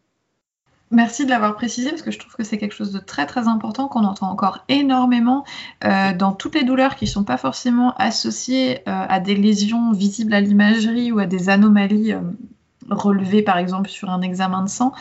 Merci 0.91 1.25
de 1.25 1.29
l'avoir 1.29 1.55
précisé 1.55 1.91
parce 1.91 2.01
que 2.01 2.09
je 2.09 2.17
trouve 2.17 2.33
que 2.33 2.43
c'est 2.43 2.57
quelque 2.57 2.73
chose 2.73 2.91
de 2.91 2.97
très 2.97 3.27
très 3.27 3.47
important 3.47 3.87
qu'on 3.87 4.03
entend 4.03 4.27
encore 4.31 4.65
énormément 4.69 5.45
euh, 5.83 6.13
dans 6.15 6.33
toutes 6.33 6.55
les 6.55 6.63
douleurs 6.63 6.95
qui 6.95 7.05
ne 7.05 7.09
sont 7.09 7.23
pas 7.23 7.37
forcément 7.37 7.93
associées 7.97 8.79
euh, 8.79 9.05
à 9.07 9.19
des 9.19 9.35
lésions 9.35 9.91
visibles 9.91 10.33
à 10.33 10.41
l'imagerie 10.41 11.11
ou 11.11 11.19
à 11.19 11.27
des 11.27 11.49
anomalies 11.49 12.15
relevées 12.89 13.41
par 13.41 13.57
exemple 13.57 13.89
sur 13.89 14.09
un 14.09 14.21
examen 14.21 14.63
de 14.63 14.69
sang, 14.69 14.93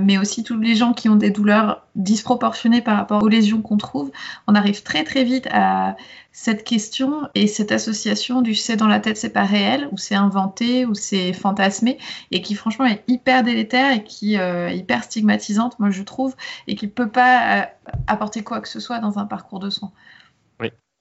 mais 0.00 0.18
aussi 0.18 0.42
tous 0.42 0.58
les 0.58 0.74
gens 0.74 0.92
qui 0.92 1.08
ont 1.08 1.16
des 1.16 1.30
douleurs 1.30 1.86
disproportionnées 1.94 2.82
par 2.82 2.96
rapport 2.96 3.22
aux 3.22 3.28
lésions 3.28 3.62
qu'on 3.62 3.76
trouve. 3.76 4.10
On 4.46 4.54
arrive 4.54 4.82
très 4.82 5.04
très 5.04 5.24
vite 5.24 5.48
à 5.52 5.96
cette 6.32 6.64
question 6.64 7.28
et 7.34 7.46
cette 7.46 7.72
association 7.72 8.42
du 8.42 8.54
c'est 8.54 8.76
dans 8.76 8.88
la 8.88 9.00
tête, 9.00 9.16
c'est 9.16 9.30
pas 9.30 9.44
réel, 9.44 9.88
ou 9.90 9.96
c'est 9.96 10.14
inventé, 10.14 10.84
ou 10.84 10.94
c'est 10.94 11.32
fantasmé, 11.32 11.98
et 12.30 12.42
qui 12.42 12.54
franchement 12.54 12.84
est 12.84 13.02
hyper 13.08 13.42
délétère 13.42 13.92
et 13.92 14.04
qui 14.04 14.38
euh, 14.38 14.68
est 14.68 14.76
hyper 14.76 15.02
stigmatisante, 15.02 15.78
moi 15.78 15.90
je 15.90 16.02
trouve, 16.02 16.36
et 16.66 16.74
qui 16.74 16.88
peut 16.88 17.08
pas 17.08 17.62
euh, 17.62 17.64
apporter 18.06 18.42
quoi 18.42 18.60
que 18.60 18.68
ce 18.68 18.80
soit 18.80 18.98
dans 18.98 19.18
un 19.18 19.24
parcours 19.24 19.60
de 19.60 19.70
soins. 19.70 19.92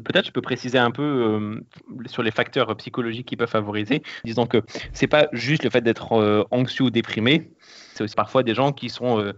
Peut-être 0.03 0.25
je 0.25 0.31
peux 0.31 0.41
préciser 0.41 0.77
un 0.77 0.91
peu 0.91 1.03
euh, 1.03 1.61
sur 2.07 2.21
les 2.21 2.31
facteurs 2.31 2.75
psychologiques 2.77 3.27
qui 3.27 3.37
peuvent 3.37 3.49
favoriser, 3.49 4.03
disons 4.25 4.45
que 4.45 4.61
c'est 4.91 5.07
pas 5.07 5.27
juste 5.31 5.63
le 5.63 5.69
fait 5.69 5.81
d'être 5.81 6.45
anxieux 6.51 6.85
ou 6.85 6.89
déprimé, 6.89 7.51
c'est 7.93 8.03
aussi 8.03 8.15
parfois 8.15 8.43
des 8.43 8.53
gens 8.53 8.73
qui 8.73 8.89
sont 8.89 9.33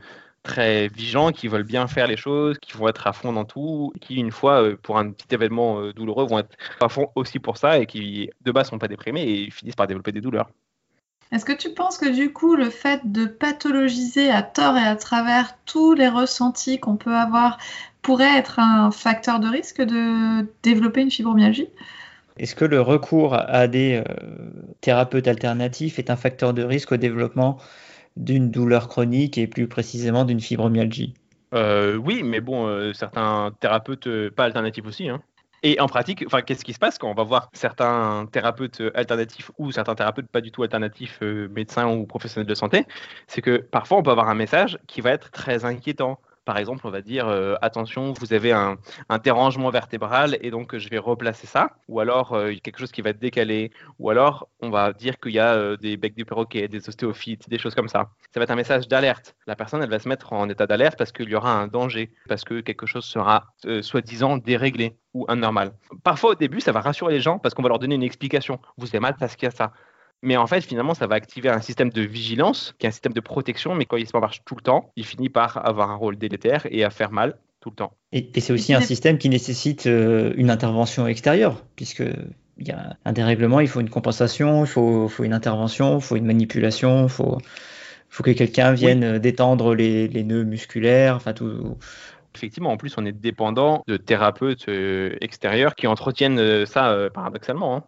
très 0.47 0.87
vigilants, 0.87 1.31
qui 1.31 1.47
veulent 1.47 1.63
bien 1.63 1.87
faire 1.87 2.07
les 2.07 2.17
choses, 2.17 2.57
qui 2.59 2.73
vont 2.73 2.87
être 2.87 3.05
à 3.05 3.13
fond 3.13 3.33
dans 3.33 3.45
tout, 3.45 3.91
qui 4.01 4.15
une 4.15 4.31
fois 4.31 4.63
euh, 4.63 4.77
pour 4.81 4.97
un 4.97 5.11
petit 5.11 5.27
événement 5.35 5.81
euh, 5.81 5.93
douloureux 5.93 6.25
vont 6.25 6.39
être 6.39 6.55
à 6.81 6.89
fond 6.89 7.09
aussi 7.15 7.39
pour 7.39 7.57
ça 7.57 7.79
et 7.79 7.85
qui 7.85 8.29
de 8.41 8.51
base 8.51 8.69
sont 8.69 8.79
pas 8.79 8.87
déprimés 8.87 9.23
et 9.23 9.51
finissent 9.51 9.75
par 9.75 9.87
développer 9.87 10.11
des 10.11 10.21
douleurs. 10.21 10.49
Est-ce 11.33 11.43
que 11.43 11.51
tu 11.51 11.73
penses 11.73 11.97
que 11.97 12.09
du 12.09 12.31
coup 12.31 12.55
le 12.55 12.69
fait 12.69 13.01
de 13.03 13.25
pathologiser 13.25 14.31
à 14.31 14.41
tort 14.41 14.77
et 14.77 14.87
à 14.87 14.95
travers 14.95 15.57
tous 15.65 15.93
les 15.93 16.07
ressentis 16.07 16.79
qu'on 16.79 16.95
peut 16.95 17.15
avoir 17.15 17.57
pourrait 18.07 18.37
être 18.37 18.57
un 18.59 18.89
facteur 18.89 19.41
de 19.41 19.49
risque 19.49 19.81
de 19.81 20.47
développer 20.63 21.01
une 21.01 21.11
fibromyalgie? 21.11 21.67
Est-ce 22.37 22.55
que 22.55 22.63
le 22.63 22.79
recours 22.79 23.33
à 23.33 23.67
des 23.67 24.01
euh, 24.07 24.49
thérapeutes 24.79 25.27
alternatifs 25.27 25.99
est 25.99 26.09
un 26.09 26.15
facteur 26.15 26.53
de 26.53 26.63
risque 26.63 26.93
au 26.93 26.95
développement 26.95 27.57
d'une 28.15 28.49
douleur 28.49 28.87
chronique 28.87 29.37
et 29.37 29.45
plus 29.45 29.67
précisément 29.67 30.23
d'une 30.23 30.39
fibromyalgie? 30.39 31.15
Euh, 31.53 31.97
Oui, 31.97 32.23
mais 32.23 32.39
bon, 32.39 32.65
euh, 32.67 32.93
certains 32.93 33.51
thérapeutes, 33.59 34.07
euh, 34.07 34.31
pas 34.31 34.45
alternatifs 34.45 34.85
aussi. 34.85 35.09
Hein. 35.09 35.21
Et 35.61 35.77
en 35.81 35.87
pratique, 35.87 36.23
enfin, 36.27 36.41
qu'est-ce 36.41 36.63
qui 36.63 36.71
se 36.71 36.79
passe 36.79 36.97
quand 36.97 37.11
on 37.11 37.13
va 37.13 37.23
voir 37.23 37.49
certains 37.51 38.25
thérapeutes 38.31 38.81
alternatifs 38.95 39.51
ou 39.57 39.73
certains 39.73 39.95
thérapeutes 39.95 40.29
pas 40.29 40.39
du 40.39 40.51
tout 40.51 40.63
alternatifs, 40.63 41.19
médecins 41.51 41.89
ou 41.93 42.05
professionnels 42.05 42.47
de 42.47 42.55
santé? 42.55 42.85
C'est 43.27 43.41
que 43.41 43.57
parfois 43.57 43.97
on 43.97 44.03
peut 44.03 44.11
avoir 44.11 44.29
un 44.29 44.35
message 44.35 44.79
qui 44.87 45.01
va 45.01 45.11
être 45.11 45.29
très 45.29 45.65
inquiétant. 45.65 46.21
Par 46.47 46.57
exemple, 46.57 46.87
on 46.87 46.91
va 46.91 47.01
dire 47.01 47.27
euh, 47.27 47.55
attention, 47.61 48.13
vous 48.13 48.31
avez 48.31 48.53
un, 48.53 48.77
dérangement 49.21 49.69
vertébral 49.69 50.37
et 50.39 50.49
donc 50.49 50.77
je 50.77 50.87
vais 50.87 50.97
replacer 50.97 51.45
ça. 51.45 51.71
Ou 51.89 51.99
alors 51.99 52.31
euh, 52.31 52.53
quelque 52.63 52.79
chose 52.79 52.93
qui 52.93 53.01
va 53.01 53.09
être 53.09 53.19
décalé. 53.19 53.69
Ou 53.99 54.09
alors 54.09 54.47
on 54.61 54.69
va 54.69 54.93
dire 54.93 55.19
qu'il 55.19 55.33
y 55.33 55.39
a 55.39 55.55
euh, 55.55 55.75
des 55.75 55.97
becs 55.97 56.15
du 56.15 56.23
perroquet, 56.23 56.69
des 56.69 56.87
ostéophytes, 56.87 57.49
des 57.49 57.57
choses 57.57 57.75
comme 57.75 57.89
ça. 57.89 58.11
Ça 58.33 58.39
va 58.39 58.45
être 58.45 58.51
un 58.51 58.55
message 58.55 58.87
d'alerte. 58.87 59.35
La 59.45 59.57
personne, 59.57 59.83
elle 59.83 59.89
va 59.89 59.99
se 59.99 60.07
mettre 60.07 60.31
en 60.31 60.47
état 60.47 60.67
d'alerte 60.67 60.97
parce 60.97 61.11
qu'il 61.11 61.27
y 61.27 61.35
aura 61.35 61.51
un 61.51 61.67
danger, 61.67 62.13
parce 62.29 62.45
que 62.45 62.61
quelque 62.61 62.85
chose 62.85 63.03
sera 63.03 63.47
soi-disant 63.81 64.37
déréglé 64.37 64.95
ou 65.13 65.25
anormal. 65.27 65.73
Parfois 66.03 66.31
au 66.31 66.35
début, 66.35 66.61
ça 66.61 66.71
va 66.71 66.79
rassurer 66.79 67.13
les 67.13 67.19
gens 67.19 67.39
parce 67.39 67.53
qu'on 67.55 67.63
va 67.63 67.69
leur 67.69 67.79
donner 67.79 67.95
une 67.95 68.03
explication. 68.03 68.59
Vous 68.77 68.87
avez 68.87 69.01
mal 69.01 69.15
parce 69.19 69.35
qu'il 69.35 69.47
y 69.47 69.51
a 69.51 69.55
ça. 69.55 69.73
Mais 70.23 70.35
en 70.37 70.47
fait, 70.47 70.61
finalement, 70.61 70.93
ça 70.93 71.07
va 71.07 71.15
activer 71.15 71.49
un 71.49 71.61
système 71.61 71.89
de 71.89 72.01
vigilance, 72.01 72.75
qui 72.79 72.85
est 72.85 72.89
un 72.89 72.91
système 72.91 73.13
de 73.13 73.19
protection, 73.19 73.75
mais 73.75 73.85
quand 73.85 73.97
il 73.97 74.07
se 74.07 74.17
marche 74.17 74.41
tout 74.45 74.55
le 74.55 74.61
temps, 74.61 74.91
il 74.95 75.05
finit 75.05 75.29
par 75.29 75.65
avoir 75.65 75.91
un 75.91 75.95
rôle 75.95 76.17
délétère 76.17 76.65
et 76.71 76.83
à 76.83 76.89
faire 76.89 77.11
mal 77.11 77.37
tout 77.59 77.69
le 77.69 77.75
temps. 77.75 77.93
Et, 78.11 78.29
c'est 78.39 78.53
aussi 78.53 78.73
un 78.73 78.81
système 78.81 79.17
qui 79.17 79.29
nécessite 79.29 79.85
euh, 79.87 80.33
une 80.35 80.49
intervention 80.49 81.07
extérieure, 81.07 81.63
puisque 81.75 82.03
il 82.57 82.67
y 82.67 82.71
a 82.71 82.97
un 83.05 83.13
dérèglement, 83.13 83.59
il 83.59 83.67
faut 83.67 83.79
une 83.79 83.89
compensation, 83.89 84.65
il 84.65 84.67
faut, 84.67 85.09
une 85.19 85.33
intervention, 85.33 85.97
il 85.97 86.01
faut 86.01 86.15
une 86.15 86.25
manipulation, 86.25 87.03
il 87.03 87.09
faut, 87.09 87.37
faut 88.09 88.23
que 88.23 88.31
quelqu'un 88.31 88.73
vienne 88.73 89.19
détendre 89.19 89.75
les, 89.75 90.23
nœuds 90.23 90.43
musculaires, 90.43 91.15
enfin 91.15 91.33
tout. 91.33 91.77
Effectivement, 92.35 92.69
en 92.71 92.77
plus, 92.77 92.95
on 92.97 93.05
est 93.05 93.11
dépendant 93.11 93.83
de 93.87 93.97
thérapeutes 93.97 94.69
euh, 94.69 95.15
extérieurs 95.21 95.73
qui 95.73 95.87
entretiennent 95.87 96.37
euh, 96.37 96.67
ça 96.67 97.09
paradoxalement. 97.11 97.77
Hein. 97.77 97.83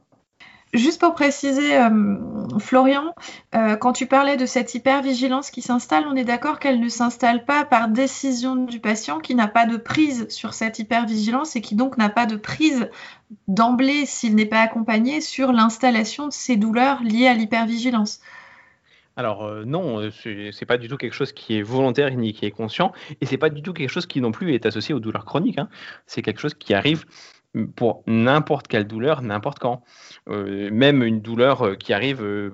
Juste 0.74 1.02
pour 1.02 1.16
préciser, 1.16 1.76
euh, 1.78 2.16
Florian, 2.60 3.16
euh, 3.56 3.76
quand 3.76 3.92
tu 3.92 4.06
parlais 4.06 4.38
de 4.38 4.46
cette 4.46 4.76
hypervigilance 4.76 5.50
qui 5.50 5.64
s'installe, 5.64 6.06
on 6.08 6.16
est 6.16 6.24
d'accord 6.24 6.60
qu'elle 6.60 6.80
ne 6.80 6.90
s'installe 6.90 7.44
pas 7.44 7.66
par 7.66 7.88
décision 7.88 8.56
du 8.56 8.80
patient 8.80 9.20
qui 9.20 9.34
n'a 9.34 9.48
pas 9.48 9.66
de 9.66 9.78
prise 9.78 10.28
sur 10.30 10.54
cette 10.54 10.78
hypervigilance 10.78 11.56
et 11.56 11.62
qui 11.62 11.74
donc 11.74 11.98
n'a 11.98 12.10
pas 12.10 12.28
de 12.28 12.36
prise 12.36 12.88
d'emblée, 13.48 14.06
s'il 14.06 14.36
n'est 14.36 14.46
pas 14.46 14.62
accompagné, 14.62 15.22
sur 15.22 15.52
l'installation 15.52 16.28
de 16.28 16.34
ces 16.34 16.56
douleurs 16.56 17.02
liées 17.02 17.28
à 17.28 17.34
l'hypervigilance. 17.34 18.20
Alors 19.16 19.46
euh, 19.46 19.66
non, 19.66 20.12
c'est 20.12 20.66
pas 20.68 20.78
du 20.78 20.88
tout 20.88 20.98
quelque 20.98 21.16
chose 21.16 21.34
qui 21.34 21.58
est 21.58 21.64
volontaire 21.64 22.16
ni 22.16 22.32
qui 22.32 22.46
est 22.46 22.52
conscient, 22.52 22.92
et 23.22 23.26
c'est 23.26 23.38
pas 23.38 23.50
du 23.50 23.64
tout 23.64 23.74
quelque 23.74 23.90
chose 23.90 24.06
qui 24.06 24.22
non 24.22 24.32
plus 24.32 24.54
est 24.54 24.68
associé 24.68 24.94
aux 24.94 25.00
douleurs 25.00 25.26
chroniques. 25.26 25.58
Hein. 25.58 25.68
C'est 26.06 26.22
quelque 26.22 26.40
chose 26.40 26.54
qui 26.54 26.76
arrive 26.76 27.06
pour 27.76 28.04
n'importe 28.06 28.68
quelle 28.68 28.86
douleur, 28.86 29.22
n'importe 29.22 29.60
quand. 29.60 29.84
Euh, 30.30 30.70
même 30.72 31.04
une 31.04 31.22
douleur 31.22 31.64
euh, 31.64 31.76
qui 31.76 31.94
arrive 31.94 32.24
euh, 32.24 32.54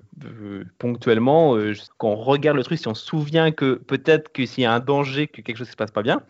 ponctuellement, 0.77 1.55
quand 1.97 2.09
on 2.09 2.15
regarde 2.15 2.57
le 2.57 2.63
truc, 2.63 2.79
si 2.79 2.87
on 2.87 2.93
se 2.93 3.05
souvient 3.05 3.51
que 3.51 3.75
peut-être 3.75 4.31
que 4.31 4.45
s'il 4.45 4.63
y 4.63 4.65
a 4.65 4.73
un 4.73 4.79
danger, 4.79 5.27
que 5.27 5.41
quelque 5.41 5.57
chose 5.57 5.67
ne 5.67 5.71
se 5.71 5.77
passe 5.77 5.91
pas 5.91 6.03
bien, 6.03 6.21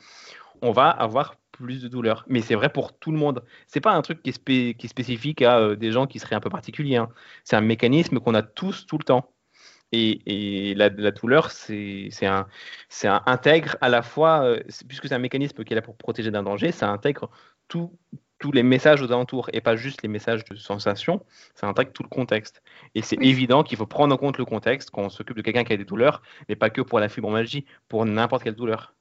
on 0.62 0.72
va 0.72 0.90
avoir 0.90 1.36
plus 1.52 1.82
de 1.82 1.88
douleur. 1.88 2.26
Mais 2.28 2.42
c'est 2.42 2.56
vrai 2.56 2.70
pour 2.70 2.98
tout 2.98 3.12
le 3.12 3.18
monde. 3.18 3.44
C'est 3.68 3.82
pas 3.82 3.94
un 3.94 4.02
truc 4.02 4.22
qui 4.24 4.30
est, 4.30 4.88
spécifique 4.88 5.42
à 5.42 5.76
des 5.76 5.92
gens 5.92 6.08
qui 6.08 6.20
seraient 6.20 6.36
un 6.36 6.42
peu 6.42 6.50
particuliers. 6.50 6.98
Hein. 6.98 7.10
C'est 7.44 7.56
un 7.56 7.62
mécanisme 7.62 8.20
qu'on 8.20 8.34
a 8.34 8.42
tous 8.42 8.86
tout 8.86 8.98
le 8.98 9.04
temps. 9.04 9.32
Et, 9.92 10.74
la, 10.76 10.90
douleur, 10.90 11.52
c'est 11.52 12.10
un, 12.24 12.48
un, 13.04 13.22
intègre 13.26 13.78
à 13.80 13.88
la 13.88 14.02
fois, 14.02 14.58
puisque 14.90 15.08
c'est 15.08 15.16
un 15.16 15.20
mécanisme 15.20 15.64
qui 15.64 15.74
est 15.74 15.76
là 15.76 15.82
pour 15.82 15.96
protéger 15.96 16.32
d'un 16.32 16.44
danger, 16.44 16.74
ça 16.74 16.90
intègre 16.90 17.30
tout, 17.70 17.98
tous 18.46 18.52
les 18.52 18.62
messages 18.62 19.02
aux 19.02 19.12
alentours 19.12 19.50
et 19.54 19.62
pas 19.62 19.76
juste 19.76 20.04
les 20.04 20.08
messages 20.08 20.46
de 20.46 20.56
sensation, 20.56 21.26
ça 21.56 21.66
intègre 21.66 21.92
tout 21.94 22.04
le 22.04 22.10
contexte. 22.10 22.62
Et 22.94 23.02
c'est 23.02 23.18
évident 23.20 23.64
qu'il 23.64 23.76
faut 23.76 23.88
prendre 23.88 24.14
en 24.14 24.18
compte 24.20 24.38
le 24.38 24.46
contexte 24.46 24.92
quand 24.92 25.02
on 25.02 25.10
s'occupe 25.10 25.36
de 25.36 25.42
quelqu'un 25.42 25.64
qui 25.64 25.74
a 25.74 25.78
des 25.78 25.84
douleurs, 25.84 26.22
mais 26.48 26.56
pas 26.56 26.70
que 26.70 26.82
pour 26.82 27.00
la 27.00 27.10
fibromyalgie, 27.10 27.66
pour 27.88 28.06
n'importe 28.06 28.44
quelle 28.44 28.54
douleur. 28.54 28.94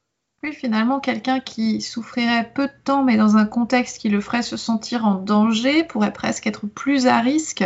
Oui, 0.42 0.54
finalement, 0.54 0.98
quelqu'un 0.98 1.40
qui 1.40 1.82
souffrirait 1.82 2.52
peu 2.54 2.68
de 2.68 2.72
temps, 2.84 3.04
mais 3.04 3.18
dans 3.18 3.36
un 3.36 3.44
contexte 3.44 3.98
qui 3.98 4.08
le 4.08 4.22
ferait 4.22 4.40
se 4.40 4.56
sentir 4.56 5.04
en 5.04 5.16
danger, 5.16 5.84
pourrait 5.84 6.12
presque 6.14 6.46
être 6.46 6.66
plus 6.66 7.06
à 7.06 7.20
risque 7.20 7.64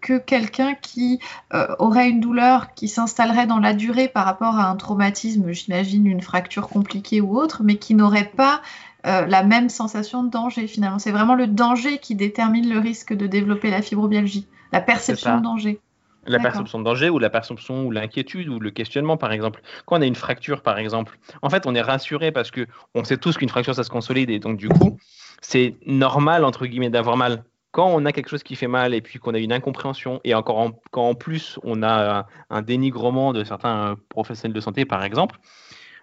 que 0.00 0.18
quelqu'un 0.18 0.74
qui 0.74 1.18
euh, 1.54 1.66
aurait 1.80 2.08
une 2.08 2.20
douleur 2.20 2.72
qui 2.74 2.86
s'installerait 2.86 3.48
dans 3.48 3.58
la 3.58 3.74
durée 3.74 4.06
par 4.06 4.24
rapport 4.24 4.60
à 4.60 4.70
un 4.70 4.76
traumatisme, 4.76 5.50
j'imagine 5.50 6.06
une 6.06 6.20
fracture 6.20 6.68
compliquée 6.68 7.20
ou 7.20 7.36
autre, 7.36 7.62
mais 7.64 7.78
qui 7.78 7.96
n'aurait 7.96 8.30
pas 8.36 8.60
euh, 9.06 9.24
la 9.26 9.44
même 9.44 9.68
sensation 9.68 10.24
de 10.24 10.30
danger 10.30 10.66
finalement. 10.66 10.98
C'est 10.98 11.12
vraiment 11.12 11.34
le 11.34 11.46
danger 11.46 11.98
qui 11.98 12.14
détermine 12.16 12.68
le 12.68 12.80
risque 12.80 13.12
de 13.12 13.26
développer 13.26 13.70
la 13.70 13.80
fibromyalgie, 13.80 14.46
la 14.72 14.80
perception 14.80 15.38
de 15.38 15.42
danger. 15.42 15.80
La 16.26 16.40
perception 16.40 16.80
de 16.80 16.84
danger 16.84 17.08
ou 17.08 17.20
la 17.20 17.30
perception 17.30 17.86
ou 17.86 17.92
l'inquiétude 17.92 18.48
ou 18.48 18.58
le 18.58 18.72
questionnement, 18.72 19.16
par 19.16 19.30
exemple. 19.30 19.62
Quand 19.84 19.98
on 19.98 20.02
a 20.02 20.06
une 20.06 20.16
fracture, 20.16 20.60
par 20.60 20.78
exemple, 20.80 21.18
en 21.40 21.50
fait, 21.50 21.66
on 21.66 21.74
est 21.76 21.80
rassuré 21.80 22.32
parce 22.32 22.50
que 22.50 22.66
on 22.96 23.04
sait 23.04 23.16
tous 23.16 23.36
qu'une 23.36 23.48
fracture, 23.48 23.76
ça 23.76 23.84
se 23.84 23.90
consolide 23.90 24.28
et 24.30 24.40
donc, 24.40 24.56
du 24.56 24.68
coup, 24.68 24.98
c'est 25.40 25.76
normal, 25.86 26.44
entre 26.44 26.66
guillemets, 26.66 26.90
d'avoir 26.90 27.16
mal. 27.16 27.44
Quand 27.70 27.88
on 27.88 28.06
a 28.06 28.12
quelque 28.12 28.28
chose 28.28 28.42
qui 28.42 28.56
fait 28.56 28.66
mal 28.66 28.92
et 28.92 29.02
puis 29.02 29.20
qu'on 29.20 29.34
a 29.34 29.38
une 29.38 29.52
incompréhension 29.52 30.20
et 30.24 30.34
encore 30.34 30.72
quand 30.90 31.08
en 31.08 31.14
plus 31.14 31.60
on 31.62 31.82
a 31.84 32.26
un 32.50 32.62
dénigrement 32.62 33.32
de 33.32 33.44
certains 33.44 33.96
professionnels 34.08 34.54
de 34.54 34.60
santé, 34.60 34.84
par 34.84 35.04
exemple, 35.04 35.38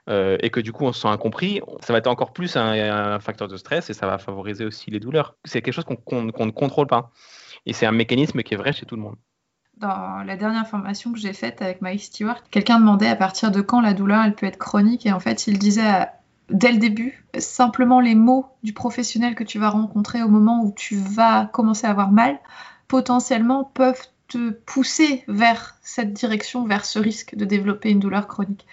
euh, 0.09 0.37
et 0.41 0.49
que 0.49 0.59
du 0.59 0.73
coup 0.73 0.85
on 0.85 0.91
se 0.91 1.01
sent 1.01 1.07
incompris, 1.07 1.61
ça 1.81 1.93
va 1.93 1.99
être 1.99 2.07
encore 2.07 2.33
plus 2.33 2.57
un, 2.57 3.19
facteur 3.19 3.47
de 3.47 3.57
stress 3.57 3.89
et 3.89 3.93
ça 3.93 4.05
va 4.05 4.17
favoriser 4.17 4.65
aussi 4.65 4.91
les 4.91 4.99
douleurs. 4.99 5.35
C'est 5.45 5.61
quelque 5.61 5.73
chose 5.73 5.85
qu'on 5.85 6.21
ne 6.23 6.51
contrôle 6.51 6.87
pas. 6.87 7.11
Et 7.65 7.73
c'est 7.73 7.85
un 7.85 7.91
mécanisme 7.91 8.43
qui 8.43 8.53
est 8.53 8.57
vrai 8.57 8.73
chez 8.73 8.85
tout 8.85 8.95
le 8.95 9.01
monde. 9.01 9.15
Dans 9.77 10.23
la 10.25 10.35
dernière 10.35 10.67
formation 10.67 11.13
que 11.13 11.19
j'ai 11.19 11.33
faite 11.33 11.61
avec 11.61 11.81
Mike 11.81 12.01
Stewart, 12.01 12.43
quelqu'un 12.51 12.79
demandait 12.79 13.07
à 13.07 13.15
partir 13.15 13.51
de 13.51 13.61
quand 13.61 13.81
la 13.81 13.93
douleur 13.93 14.23
elle 14.23 14.35
peut 14.35 14.45
être 14.45 14.57
chronique 14.57 15.05
et 15.05 15.11
en 15.11 15.19
fait 15.19 15.47
il 15.47 15.57
disait 15.57 16.07
dès 16.49 16.71
le 16.71 16.77
début. 16.77 17.25
Simplement 17.37 17.99
les 17.99 18.15
mots 18.15 18.45
du 18.63 18.73
professionnel 18.73 19.35
que 19.35 19.43
tu 19.43 19.57
vas 19.57 19.69
rencontrer 19.69 20.21
au 20.21 20.27
moment 20.27 20.63
où 20.63 20.73
tu 20.75 20.95
vas 20.95 21.47
commencer 21.47 21.87
à 21.87 21.89
avoir 21.89 22.11
mal, 22.11 22.39
potentiellement 22.87 23.63
peuvent 23.63 24.07
te 24.27 24.51
pousser 24.51 25.23
vers 25.27 25.75
cette 25.81 26.13
direction, 26.13 26.65
vers 26.65 26.85
ce 26.85 26.99
risque 26.99 27.35
de 27.35 27.45
développer 27.45 27.89
une 27.89 27.99
douleur 27.99 28.27
chronique. 28.27 28.65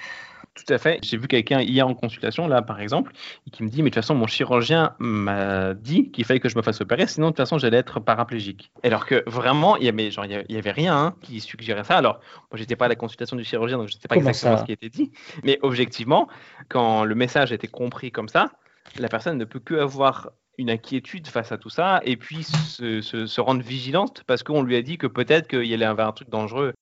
Tout 0.67 0.75
à 0.75 0.79
fait. 0.79 0.99
J'ai 1.03 1.17
vu 1.17 1.29
quelqu'un 1.29 1.61
hier 1.61 1.87
en 1.87 1.95
consultation, 1.95 2.49
là, 2.49 2.63
par 2.63 2.81
exemple, 2.81 3.13
qui 3.53 3.63
me 3.63 3.69
dit, 3.69 3.83
mais 3.83 3.91
de 3.91 3.95
toute 3.95 4.03
façon, 4.03 4.15
mon 4.15 4.27
chirurgien 4.27 4.95
m'a 4.99 5.75
dit 5.75 6.11
qu'il 6.11 6.25
fallait 6.25 6.41
que 6.41 6.49
je 6.49 6.57
me 6.57 6.63
fasse 6.63 6.81
opérer, 6.81 7.07
sinon, 7.07 7.29
de 7.29 7.31
toute 7.31 7.39
façon, 7.39 7.59
j'allais 7.59 7.79
être 7.79 8.01
paraplégique. 8.01 8.71
Alors 8.83 9.07
que 9.07 9.23
vraiment, 9.27 9.77
il 9.77 9.83
n'y 9.83 9.89
avait, 9.89 10.11
y 10.49 10.57
avait 10.57 10.71
rien 10.71 10.97
hein, 10.97 11.15
qui 11.23 11.41
suggérait 11.41 11.85
ça. 11.85 11.97
Alors, 11.97 12.21
moi, 12.51 12.59
j'étais 12.59 12.77
pas 12.77 12.87
à 12.87 12.89
la 12.89 12.97
consultation 12.97 13.37
du 13.37 13.45
chirurgien, 13.45 13.79
donc 13.79 13.89
je 13.89 13.97
ne 13.97 14.01
sais 14.01 14.09
pas 14.09 14.17
exactement 14.17 14.59
ce 14.59 14.65
qui 14.65 14.73
était 14.73 14.89
dit. 14.89 15.13
Mais 15.45 15.59
objectivement, 15.63 16.29
quand 16.69 17.05
le 17.05 17.15
message 17.15 17.53
a 17.53 17.55
été 17.55 17.69
compris 17.69 18.13
comme 18.13 18.29
ça, 18.29 18.51
la 18.99 19.09
personne 19.09 19.39
ne 19.39 19.45
peut 19.45 19.61
que 19.61 19.75
avoir 19.75 20.31
une 20.59 20.71
inquiétude 20.71 21.27
face 21.27 21.53
à 21.53 21.59
tout 21.59 21.71
ça 21.71 22.01
et 22.05 22.17
puis 22.17 22.43
se, 22.43 23.01
se 23.01 23.41
rendre 23.41 23.63
vigilante 23.63 24.25
parce 24.27 24.43
qu'on 24.43 24.63
lui 24.63 24.77
a 24.77 24.83
dit 24.83 24.99
que 24.99 25.07
peut-être 25.07 25.49
qu'il 25.49 25.65
y 25.65 25.85
avait 25.85 26.03
un 26.03 26.13
truc 26.13 26.29
dangereux 26.29 26.75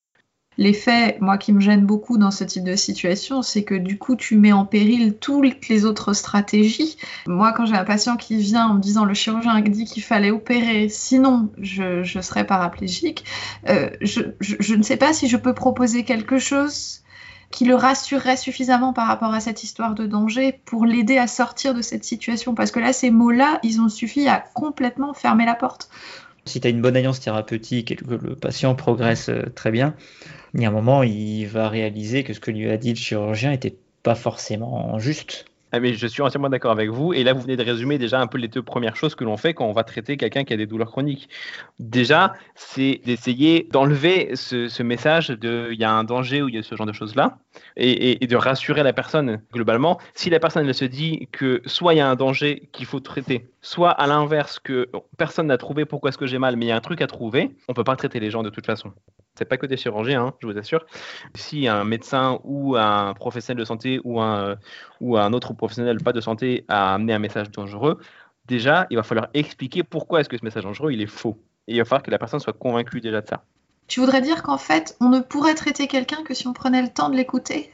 L'effet, 0.58 1.16
moi, 1.20 1.38
qui 1.38 1.52
me 1.52 1.60
gêne 1.60 1.86
beaucoup 1.86 2.18
dans 2.18 2.32
ce 2.32 2.42
type 2.42 2.64
de 2.64 2.74
situation, 2.74 3.42
c'est 3.42 3.62
que 3.62 3.76
du 3.76 3.96
coup, 3.96 4.16
tu 4.16 4.36
mets 4.36 4.52
en 4.52 4.66
péril 4.66 5.16
toutes 5.16 5.68
les 5.68 5.84
autres 5.84 6.14
stratégies. 6.14 6.96
Moi, 7.28 7.52
quand 7.52 7.64
j'ai 7.64 7.76
un 7.76 7.84
patient 7.84 8.16
qui 8.16 8.36
vient 8.38 8.66
en 8.66 8.74
me 8.74 8.80
disant 8.80 9.04
le 9.04 9.14
chirurgien 9.14 9.54
a 9.54 9.60
dit 9.60 9.84
qu'il 9.84 10.02
fallait 10.02 10.32
opérer, 10.32 10.88
sinon 10.88 11.48
je, 11.58 12.02
serais 12.20 12.44
paraplégique, 12.44 13.24
euh, 13.68 13.88
je, 14.00 14.74
ne 14.74 14.82
sais 14.82 14.96
pas 14.96 15.12
si 15.12 15.28
je 15.28 15.36
peux 15.36 15.54
proposer 15.54 16.02
quelque 16.02 16.38
chose 16.38 17.02
qui 17.50 17.64
le 17.64 17.76
rassurerait 17.76 18.36
suffisamment 18.36 18.92
par 18.92 19.06
rapport 19.06 19.32
à 19.32 19.40
cette 19.40 19.62
histoire 19.62 19.94
de 19.94 20.06
danger 20.06 20.60
pour 20.64 20.84
l'aider 20.84 21.18
à 21.18 21.28
sortir 21.28 21.72
de 21.72 21.82
cette 21.82 22.04
situation. 22.04 22.56
Parce 22.56 22.72
que 22.72 22.80
là, 22.80 22.92
ces 22.92 23.12
mots-là, 23.12 23.60
ils 23.62 23.80
ont 23.80 23.88
suffi 23.88 24.28
à 24.28 24.44
complètement 24.54 25.14
fermer 25.14 25.46
la 25.46 25.54
porte. 25.54 25.88
Si 26.48 26.60
tu 26.60 26.66
as 26.66 26.70
une 26.70 26.80
bonne 26.80 26.96
alliance 26.96 27.20
thérapeutique 27.20 27.90
et 27.90 27.96
que 27.96 28.04
le 28.04 28.34
patient 28.34 28.74
progresse 28.74 29.28
euh, 29.28 29.44
très 29.54 29.70
bien, 29.70 29.94
il 30.54 30.62
y 30.62 30.64
a 30.64 30.68
un 30.68 30.72
moment, 30.72 31.02
il 31.02 31.44
va 31.46 31.68
réaliser 31.68 32.24
que 32.24 32.32
ce 32.32 32.40
que 32.40 32.50
lui 32.50 32.68
a 32.70 32.76
dit 32.76 32.90
le 32.90 32.96
chirurgien 32.96 33.50
n'était 33.50 33.76
pas 34.02 34.14
forcément 34.14 34.98
juste. 34.98 35.44
Ah 35.70 35.80
mais 35.80 35.92
je 35.92 36.06
suis 36.06 36.22
entièrement 36.22 36.48
d'accord 36.48 36.70
avec 36.70 36.88
vous. 36.88 37.12
Et 37.12 37.24
là, 37.24 37.34
vous 37.34 37.42
venez 37.42 37.56
de 37.56 37.62
résumer 37.62 37.98
déjà 37.98 38.20
un 38.20 38.26
peu 38.26 38.38
les 38.38 38.48
deux 38.48 38.62
premières 38.62 38.96
choses 38.96 39.14
que 39.14 39.24
l'on 39.24 39.36
fait 39.36 39.52
quand 39.52 39.66
on 39.66 39.72
va 39.72 39.84
traiter 39.84 40.16
quelqu'un 40.16 40.44
qui 40.44 40.54
a 40.54 40.56
des 40.56 40.66
douleurs 40.66 40.90
chroniques. 40.90 41.28
Déjà, 41.78 42.32
c'est 42.54 43.02
d'essayer 43.04 43.68
d'enlever 43.70 44.34
ce, 44.34 44.82
message 44.82 45.28
de 45.28 45.68
il 45.70 45.78
y 45.78 45.84
a 45.84 45.92
un 45.92 46.04
danger 46.04 46.40
ou 46.40 46.48
il 46.48 46.54
y 46.54 46.58
a 46.58 46.62
ce 46.62 46.74
genre 46.74 46.86
de 46.86 46.92
choses-là 46.92 47.38
et, 47.76 48.26
de 48.26 48.36
rassurer 48.36 48.82
la 48.82 48.92
personne 48.92 49.40
globalement. 49.52 49.98
Si 50.14 50.30
la 50.30 50.40
personne 50.40 50.70
se 50.72 50.84
dit 50.84 51.28
que 51.32 51.62
soit 51.66 51.94
il 51.94 51.98
y 51.98 52.00
a 52.00 52.08
un 52.08 52.16
danger 52.16 52.68
qu'il 52.72 52.86
faut 52.86 53.00
traiter, 53.00 53.48
soit 53.62 53.90
à 53.90 54.06
l'inverse 54.06 54.58
que 54.58 54.88
personne 55.16 55.46
n'a 55.46 55.58
trouvé 55.58 55.84
pourquoi 55.84 56.10
est-ce 56.10 56.18
que 56.18 56.26
j'ai 56.26 56.38
mal, 56.38 56.56
mais 56.56 56.66
il 56.66 56.68
y 56.68 56.72
a 56.72 56.76
un 56.76 56.80
truc 56.80 57.00
à 57.00 57.06
trouver, 57.06 57.50
on 57.68 57.74
peut 57.74 57.84
pas 57.84 57.96
traiter 57.96 58.20
les 58.20 58.30
gens 58.30 58.42
de 58.42 58.50
toute 58.50 58.66
façon. 58.66 58.92
C'est 59.36 59.44
pas 59.44 59.56
que 59.56 59.66
des 59.66 59.76
chirurgiens, 59.76 60.26
hein, 60.26 60.34
je 60.40 60.46
vous 60.46 60.58
assure. 60.58 60.84
Si 61.34 61.68
un 61.68 61.84
médecin 61.84 62.40
ou 62.44 62.76
un 62.76 63.14
professionnel 63.14 63.60
de 63.60 63.64
santé 63.64 64.00
ou 64.04 64.20
un, 64.20 64.56
ou 65.00 65.16
un 65.16 65.32
autre 65.32 65.52
professionnel 65.54 65.98
pas 65.98 66.12
de 66.12 66.20
santé 66.20 66.64
a 66.68 66.94
amené 66.94 67.12
un 67.12 67.18
message 67.20 67.50
dangereux, 67.50 68.00
déjà, 68.46 68.86
il 68.90 68.96
va 68.96 69.02
falloir 69.02 69.28
expliquer 69.34 69.84
pourquoi 69.84 70.20
est-ce 70.20 70.28
que 70.28 70.36
ce 70.36 70.44
message 70.44 70.64
dangereux, 70.64 70.92
il 70.92 71.00
est 71.00 71.06
faux. 71.06 71.40
Et 71.68 71.74
il 71.74 71.78
va 71.78 71.84
falloir 71.84 72.02
que 72.02 72.10
la 72.10 72.18
personne 72.18 72.40
soit 72.40 72.52
convaincue 72.52 73.00
déjà 73.00 73.20
de 73.20 73.26
ça. 73.28 73.44
Tu 73.88 74.00
voudrais 74.00 74.20
dire 74.20 74.42
qu'en 74.42 74.58
fait, 74.58 74.96
on 75.00 75.08
ne 75.08 75.20
pourrait 75.20 75.54
traiter 75.54 75.88
quelqu'un 75.88 76.22
que 76.22 76.34
si 76.34 76.46
on 76.46 76.52
prenait 76.52 76.82
le 76.82 76.88
temps 76.88 77.08
de 77.08 77.16
l'écouter? 77.16 77.72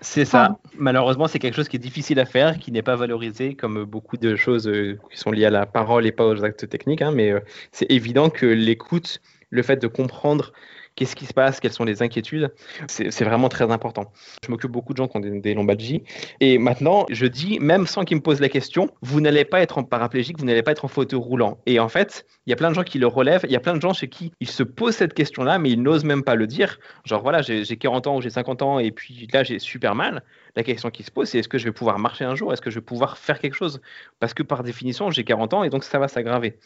C'est 0.00 0.24
ça. 0.24 0.58
Malheureusement, 0.76 1.28
c'est 1.28 1.38
quelque 1.38 1.54
chose 1.54 1.68
qui 1.68 1.76
est 1.76 1.80
difficile 1.80 2.18
à 2.20 2.26
faire, 2.26 2.58
qui 2.58 2.72
n'est 2.72 2.82
pas 2.82 2.96
valorisé 2.96 3.54
comme 3.54 3.84
beaucoup 3.84 4.16
de 4.16 4.34
choses 4.34 4.66
euh, 4.66 4.98
qui 5.10 5.18
sont 5.18 5.30
liées 5.30 5.46
à 5.46 5.50
la 5.50 5.66
parole 5.66 6.06
et 6.06 6.12
pas 6.12 6.26
aux 6.26 6.44
actes 6.44 6.68
techniques. 6.68 7.02
Hein, 7.02 7.12
mais 7.12 7.30
euh, 7.30 7.40
c'est 7.70 7.90
évident 7.90 8.28
que 8.28 8.46
l'écoute 8.46 9.20
le 9.50 9.62
fait 9.62 9.76
de 9.76 9.86
comprendre 9.86 10.52
qu'est-ce 10.96 11.16
qui 11.16 11.26
se 11.26 11.34
passe, 11.34 11.60
quelles 11.60 11.72
sont 11.72 11.84
les 11.84 12.02
inquiétudes, 12.02 12.52
c'est 12.86 13.24
vraiment 13.24 13.48
très 13.48 13.70
important. 13.70 14.12
Je 14.44 14.50
m'occupe 14.50 14.70
beaucoup 14.70 14.92
de 14.92 14.98
gens 14.98 15.08
qui 15.08 15.16
ont 15.16 15.20
des, 15.20 15.54
lombalgies. 15.54 16.02
Et 16.40 16.58
maintenant, 16.58 17.06
je 17.10 17.26
dis, 17.26 17.58
même 17.60 17.86
sans 17.86 18.04
qu'ils 18.04 18.16
me 18.16 18.22
posent 18.22 18.40
la 18.40 18.48
question, 18.48 18.90
vous 19.02 19.20
n'allez 19.20 19.44
pas 19.44 19.60
être 19.60 19.78
en 19.78 19.84
paraplégique, 19.84 20.38
vous 20.38 20.44
n'allez 20.44 20.62
pas 20.62 20.72
être 20.72 20.84
en 20.84 20.88
fauteuil 20.88 21.18
roulant. 21.18 21.58
Et 21.66 21.80
en 21.80 21.88
fait, 21.88 22.26
il 22.46 22.50
y 22.50 22.52
a 22.52 22.56
plein 22.56 22.70
de 22.70 22.74
gens 22.74 22.84
qui 22.84 22.98
le 22.98 23.06
relèvent, 23.06 23.44
il 23.44 23.52
y 23.52 23.56
a 23.56 23.60
plein 23.60 23.74
de 23.74 23.80
gens 23.80 23.92
chez 23.92 24.08
qui 24.08 24.32
ils 24.40 24.48
se 24.48 24.62
posent 24.62 24.96
cette 24.96 25.14
question-là, 25.14 25.58
mais 25.58 25.70
ils 25.70 25.82
n'osent 25.82 26.04
même 26.04 26.22
pas 26.22 26.34
le 26.34 26.46
dire. 26.46 26.78
Genre, 27.04 27.22
voilà, 27.22 27.42
j'ai 27.42 27.64
40 27.64 28.06
ans 28.06 28.16
ou 28.16 28.22
j'ai 28.22 28.30
50 28.30 28.62
ans 28.62 28.78
et 28.78 28.90
puis 28.90 29.28
là, 29.32 29.42
j'ai 29.42 29.58
super 29.58 29.94
mal 29.94 30.22
la 30.56 30.62
question 30.62 30.90
qui 30.90 31.02
se 31.02 31.10
pose, 31.10 31.28
c'est 31.28 31.38
est-ce 31.38 31.48
que 31.48 31.58
je 31.58 31.64
vais 31.64 31.72
pouvoir 31.72 31.98
marcher 31.98 32.24
un 32.24 32.34
jour? 32.34 32.52
Est-ce 32.52 32.62
que 32.62 32.70
je 32.70 32.76
vais 32.76 32.84
pouvoir 32.84 33.18
faire 33.18 33.38
quelque 33.38 33.54
chose? 33.54 33.80
Parce 34.20 34.34
que 34.34 34.42
par 34.42 34.62
définition, 34.62 35.10
j'ai 35.10 35.24
40 35.24 35.54
ans 35.54 35.64
et 35.64 35.70
donc 35.70 35.84
ça 35.84 35.98
va 35.98 36.08
s'aggraver. 36.08 36.58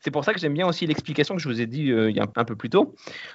C'est 0.00 0.10
pour 0.10 0.24
ça 0.24 0.32
que 0.32 0.40
j'aime 0.40 0.54
bien 0.54 0.66
aussi 0.66 0.86
l'explication 0.86 1.34
que 1.36 1.42
je 1.42 1.48
vous 1.48 1.60
ai 1.60 1.66
dit 1.66 1.90
euh, 1.90 2.12
un 2.36 2.44
peu 2.44 2.56
plus 2.56 2.70
tôt, 2.70 2.94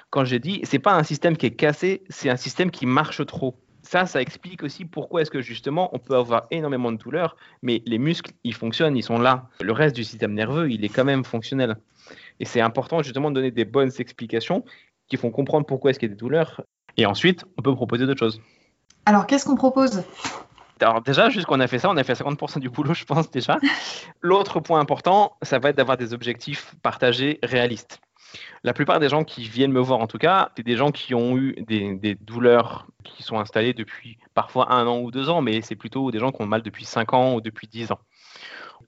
quand 0.10 0.26
j'ai 0.26 0.40
dit 0.40 0.62
c'est 0.64 0.80
pas 0.80 0.94
un 0.94 1.04
système 1.04 1.36
qui 1.36 1.46
est 1.46 1.56
cassé, 1.56 2.04
c'est 2.10 2.30
un 2.30 2.38
système 2.38 2.72
qui 2.72 2.86
marche 2.86 3.26
trop. 3.26 3.56
Ça, 3.84 4.06
ça 4.06 4.22
explique 4.22 4.64
aussi 4.64 4.84
pourquoi 4.84 5.22
est-ce 5.22 5.32
que 5.32 5.42
justement 5.42 5.90
on 5.94 6.00
peut 6.00 6.16
avoir 6.16 6.48
énormément 6.52 6.92
de 6.92 6.98
douleurs, 6.98 7.38
mais 7.62 7.82
les 7.86 7.98
muscles, 7.98 8.32
ils 8.44 8.54
fonctionnent, 8.54 8.98
ils 8.98 9.04
sont 9.04 9.18
là. 9.18 9.50
Le 9.62 9.72
reste 9.72 9.96
du 9.96 10.04
système 10.04 10.34
nerveux, 10.34 10.70
il 10.70 10.84
est 10.84 10.90
quand 10.90 11.06
même 11.06 11.24
fonctionnel. 11.24 11.78
Et 12.40 12.46
c'est 12.46 12.62
important 12.62 13.02
justement 13.02 13.30
de 13.30 13.36
donner 13.36 13.52
des 13.52 13.66
bonnes 13.66 13.92
explications 14.00 14.66
qui 15.08 15.18
font 15.18 15.32
comprendre 15.32 15.66
pourquoi 15.66 15.92
est-ce 15.92 16.00
qu'il 16.00 16.10
y 16.10 16.12
a 16.12 16.16
des 16.16 16.20
douleurs. 16.20 16.64
Et 16.98 17.06
ensuite, 17.06 17.46
on 17.58 17.62
peut 17.62 17.74
proposer 17.76 18.06
d'autres 18.06 18.20
choses. 18.20 18.42
Alors, 19.08 19.26
qu'est-ce 19.26 19.46
qu'on 19.46 19.56
propose? 19.56 20.04
Alors 20.82 21.02
déjà, 21.02 21.30
juste 21.30 21.46
qu'on 21.46 21.62
a 21.62 21.68
fait 21.68 21.80
ça, 21.80 21.90
on 21.90 21.96
a 21.96 22.04
fait 22.04 22.12
50% 22.12 22.60
du 22.60 22.70
boulot, 22.70 22.94
je 22.94 23.06
pense 23.06 23.32
déjà. 23.32 23.58
L'autre 24.20 24.60
point 24.60 24.82
important, 24.82 25.38
ça 25.44 25.60
va 25.60 25.70
être 25.70 25.78
d'avoir 25.78 25.96
des 25.96 26.14
objectifs 26.14 26.76
partagés 26.84 27.40
réalistes. 27.42 28.02
La 28.64 28.74
plupart 28.74 29.00
des 29.00 29.08
gens 29.08 29.24
qui 29.24 29.48
viennent 29.48 29.72
me 29.72 29.80
voir, 29.80 30.02
en 30.02 30.08
tout 30.08 30.18
cas, 30.18 30.52
c'est 30.58 30.64
des 30.64 30.76
gens 30.76 30.92
qui 30.92 31.16
ont 31.16 31.38
eu 31.38 31.56
des, 31.66 32.16
douleurs 32.20 32.86
qui 33.06 33.24
sont 33.24 33.40
installées 33.40 33.74
depuis 33.74 34.18
parfois 34.34 34.74
un 34.74 34.86
an 34.88 35.00
ou 35.00 35.10
deux 35.10 35.30
ans, 35.30 35.42
mais 35.42 35.62
c'est 35.62 35.78
plutôt 35.78 36.12
des 36.12 36.20
gens 36.20 36.34
qui 36.34 36.42
ont 36.42 36.46
mal 36.46 36.62
depuis 36.62 36.84
cinq 36.84 37.14
ans 37.14 37.36
ou 37.36 37.40
depuis 37.40 37.70
dix 37.70 37.94
ans. 37.94 38.00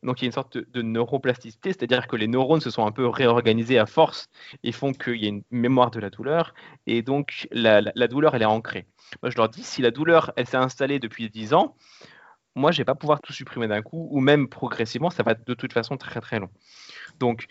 Donc 0.03 0.21
il 0.21 0.25
y 0.25 0.27
a 0.27 0.27
une 0.27 0.33
sorte 0.33 0.57
de, 0.57 0.81
neuroplasticité, 0.81 1.73
c'est-à-dire 1.73 2.07
que 2.07 2.15
les 2.15 2.27
neurones 2.27 2.61
se 2.61 2.69
sont 2.69 2.85
un 2.85 2.91
peu 2.91 3.07
réorganisés 3.07 3.77
à 3.77 3.85
force 3.85 4.29
et 4.63 4.71
font 4.71 4.93
qu'il 4.93 5.17
y 5.17 5.25
a 5.25 5.29
une 5.29 5.43
mémoire 5.51 5.91
de 5.91 5.99
la 5.99 6.09
douleur, 6.09 6.53
et 6.87 7.01
donc 7.01 7.47
la 7.51 7.81
douleur, 8.07 8.35
elle 8.35 8.41
est 8.41 8.45
ancrée. 8.45 8.87
Moi, 9.21 9.29
je 9.29 9.37
leur 9.37 9.49
dis, 9.49 9.63
si 9.63 9.81
la 9.81 9.91
douleur, 9.91 10.31
elle 10.35 10.47
s'est 10.47 10.57
installée 10.57 10.99
depuis 10.99 11.29
10 11.29 11.53
ans, 11.53 11.75
moi, 12.55 12.71
je 12.71 12.77
ne 12.77 12.81
vais 12.81 12.85
pas 12.85 12.95
pouvoir 12.95 13.21
tout 13.21 13.33
supprimer 13.33 13.67
d'un 13.67 13.81
coup, 13.81 14.07
ou 14.11 14.19
même 14.19 14.47
progressivement, 14.49 15.09
ça 15.09 15.23
va 15.23 15.33
de 15.33 15.53
toute 15.53 15.73
façon 15.73 15.97
très 15.97 16.21
très 16.21 16.39
long. 16.39 16.49
Donc, 17.19 17.47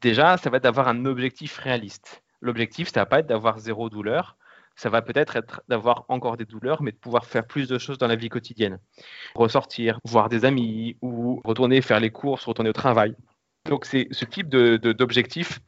déjà, 0.00 0.36
ça 0.36 0.50
va 0.50 0.58
être 0.58 0.62
d'avoir 0.64 0.88
un 0.88 1.04
objectif 1.06 1.58
réaliste. 1.58 2.22
L'objectif, 2.40 2.88
ça 2.92 3.00
va 3.00 3.06
pas 3.06 3.20
être 3.20 3.26
d'avoir 3.26 3.58
zéro 3.58 3.90
douleur, 3.90 4.36
ça 4.78 4.90
va 4.90 5.02
peut-être 5.02 5.34
être, 5.34 5.60
d'avoir 5.68 6.04
encore 6.08 6.36
des 6.36 6.44
douleurs, 6.44 6.82
mais 6.82 6.92
de 6.92 6.96
pouvoir 6.96 7.26
faire 7.26 7.44
plus 7.44 7.68
de 7.68 7.78
choses 7.78 7.98
dans 7.98 8.06
la 8.06 8.14
vie 8.14 8.28
quotidienne. 8.28 8.78
Ressortir, 9.34 9.98
voir 10.04 10.28
des 10.28 10.44
amis, 10.44 10.96
ou 11.02 11.42
retourner 11.44 11.82
faire 11.82 11.98
les 11.98 12.10
courses, 12.10 12.44
retourner 12.44 12.70
au 12.70 12.74
travail. 12.74 13.16
Donc, 13.64 13.84
c'est 13.84 14.06
ce 14.12 14.24
type 14.24 14.48
d'objectif 14.48 15.58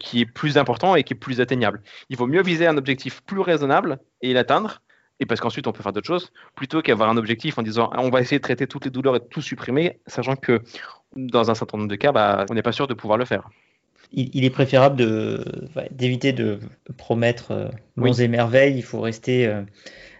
qui 0.00 0.20
est 0.22 0.26
plus 0.26 0.58
important 0.58 0.96
et 0.96 1.04
qui 1.04 1.14
est 1.14 1.16
plus 1.16 1.40
atteignable. 1.40 1.80
Il 2.08 2.16
vaut 2.16 2.26
mieux 2.26 2.42
viser 2.42 2.66
un 2.66 2.76
objectif 2.76 3.22
plus 3.22 3.40
raisonnable 3.40 4.00
et 4.20 4.32
l'atteindre, 4.32 4.82
et 5.20 5.26
parce 5.26 5.40
qu'ensuite 5.40 5.68
on 5.68 5.72
peut 5.72 5.82
faire 5.82 5.92
d'autres 5.92 6.06
choses, 6.08 6.32
plutôt 6.56 6.82
qu'avoir 6.82 7.08
un 7.08 7.16
objectif 7.16 7.56
en 7.56 7.62
disant 7.62 7.90
on 7.94 8.10
va 8.10 8.20
essayer 8.20 8.38
de 8.38 8.42
traiter 8.42 8.66
toutes 8.66 8.84
les 8.84 8.90
douleurs 8.90 9.14
et 9.14 9.20
de 9.20 9.24
tout 9.24 9.42
supprimer, 9.42 10.00
sachant 10.08 10.34
que 10.34 10.62
dans 11.14 11.50
un 11.50 11.54
certain 11.54 11.78
nombre 11.78 11.90
de 11.90 11.96
cas, 11.96 12.10
bah, 12.10 12.46
on 12.50 12.54
n'est 12.54 12.62
pas 12.62 12.72
sûr 12.72 12.88
de 12.88 12.94
pouvoir 12.94 13.18
le 13.18 13.26
faire. 13.26 13.48
Il, 14.12 14.44
est 14.44 14.50
préférable 14.50 14.96
d'éviter 15.92 16.32
de, 16.32 16.58
promettre 16.96 17.52
euh, 17.52 17.68
monts 17.96 18.12
et 18.12 18.28
merveilles, 18.28 18.76
il 18.76 18.82
faut 18.82 19.00
rester 19.00 19.46
euh, 19.46 19.62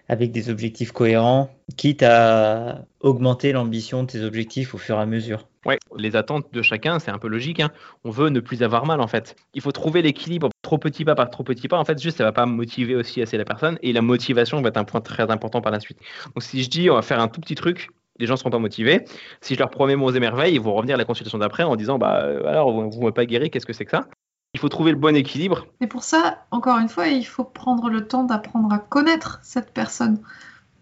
avec 0.07 0.31
des 0.31 0.49
objectifs 0.49 0.91
cohérents, 0.91 1.49
quitte 1.77 2.03
à 2.03 2.85
augmenter 3.01 3.51
l'ambition 3.51 4.03
de 4.03 4.07
tes 4.07 4.23
objectifs 4.23 4.73
au 4.73 4.77
fur 4.77 4.97
et 4.97 5.01
à 5.01 5.05
mesure. 5.05 5.47
Oui, 5.65 5.75
les 5.95 6.15
attentes 6.15 6.51
de 6.53 6.61
chacun, 6.61 6.99
c'est 6.99 7.11
un 7.11 7.19
peu 7.19 7.27
logique. 7.27 7.59
Hein. 7.59 7.71
On 8.03 8.09
veut 8.09 8.29
ne 8.29 8.39
plus 8.39 8.63
avoir 8.63 8.85
mal 8.85 8.99
en 8.99 9.07
fait. 9.07 9.35
Il 9.53 9.61
faut 9.61 9.71
trouver 9.71 10.01
l'équilibre 10.01 10.49
trop 10.61 10.77
petit 10.77 11.05
pas 11.05 11.15
par 11.15 11.29
trop 11.29 11.43
petit 11.43 11.67
pas. 11.67 11.77
En 11.77 11.85
fait, 11.85 12.01
juste 12.01 12.17
ça 12.17 12.23
va 12.23 12.31
pas 12.31 12.45
motiver 12.45 12.95
aussi 12.95 13.21
assez 13.21 13.37
la 13.37 13.45
personne 13.45 13.77
et 13.83 13.93
la 13.93 14.01
motivation 14.01 14.61
va 14.61 14.69
être 14.69 14.77
un 14.77 14.83
point 14.83 15.01
très 15.01 15.29
important 15.29 15.61
par 15.61 15.71
la 15.71 15.79
suite. 15.79 15.99
Donc 16.33 16.43
si 16.43 16.63
je 16.63 16.69
dis 16.69 16.89
on 16.89 16.95
va 16.95 17.03
faire 17.03 17.19
un 17.19 17.27
tout 17.27 17.41
petit 17.41 17.55
truc, 17.55 17.89
les 18.19 18.27
gens 18.27 18.35
seront 18.35 18.49
pas 18.49 18.59
motivés. 18.59 19.05
Si 19.41 19.55
je 19.55 19.59
leur 19.59 19.69
promets 19.69 19.95
mon 19.95 20.13
émerveil, 20.13 20.53
ils 20.53 20.61
vont 20.61 20.73
revenir 20.73 20.95
à 20.95 20.97
la 20.97 21.05
consultation 21.05 21.37
d'après 21.37 21.63
en 21.63 21.75
disant 21.75 21.97
bah 21.97 22.21
euh, 22.23 22.45
alors 22.45 22.71
vous 22.71 22.83
ne 22.83 22.99
m'avez 22.99 23.11
pas 23.11 23.25
guéri, 23.25 23.49
qu'est-ce 23.49 23.65
que 23.65 23.73
c'est 23.73 23.85
que 23.85 23.91
ça? 23.91 24.05
Il 24.53 24.59
faut 24.59 24.69
trouver 24.69 24.91
le 24.91 24.97
bon 24.97 25.15
équilibre. 25.15 25.67
Et 25.79 25.87
pour 25.87 26.03
ça, 26.03 26.43
encore 26.51 26.77
une 26.77 26.89
fois, 26.89 27.07
il 27.07 27.23
faut 27.23 27.45
prendre 27.45 27.89
le 27.89 28.07
temps 28.07 28.23
d'apprendre 28.23 28.73
à 28.73 28.79
connaître 28.79 29.39
cette 29.43 29.73
personne 29.73 30.21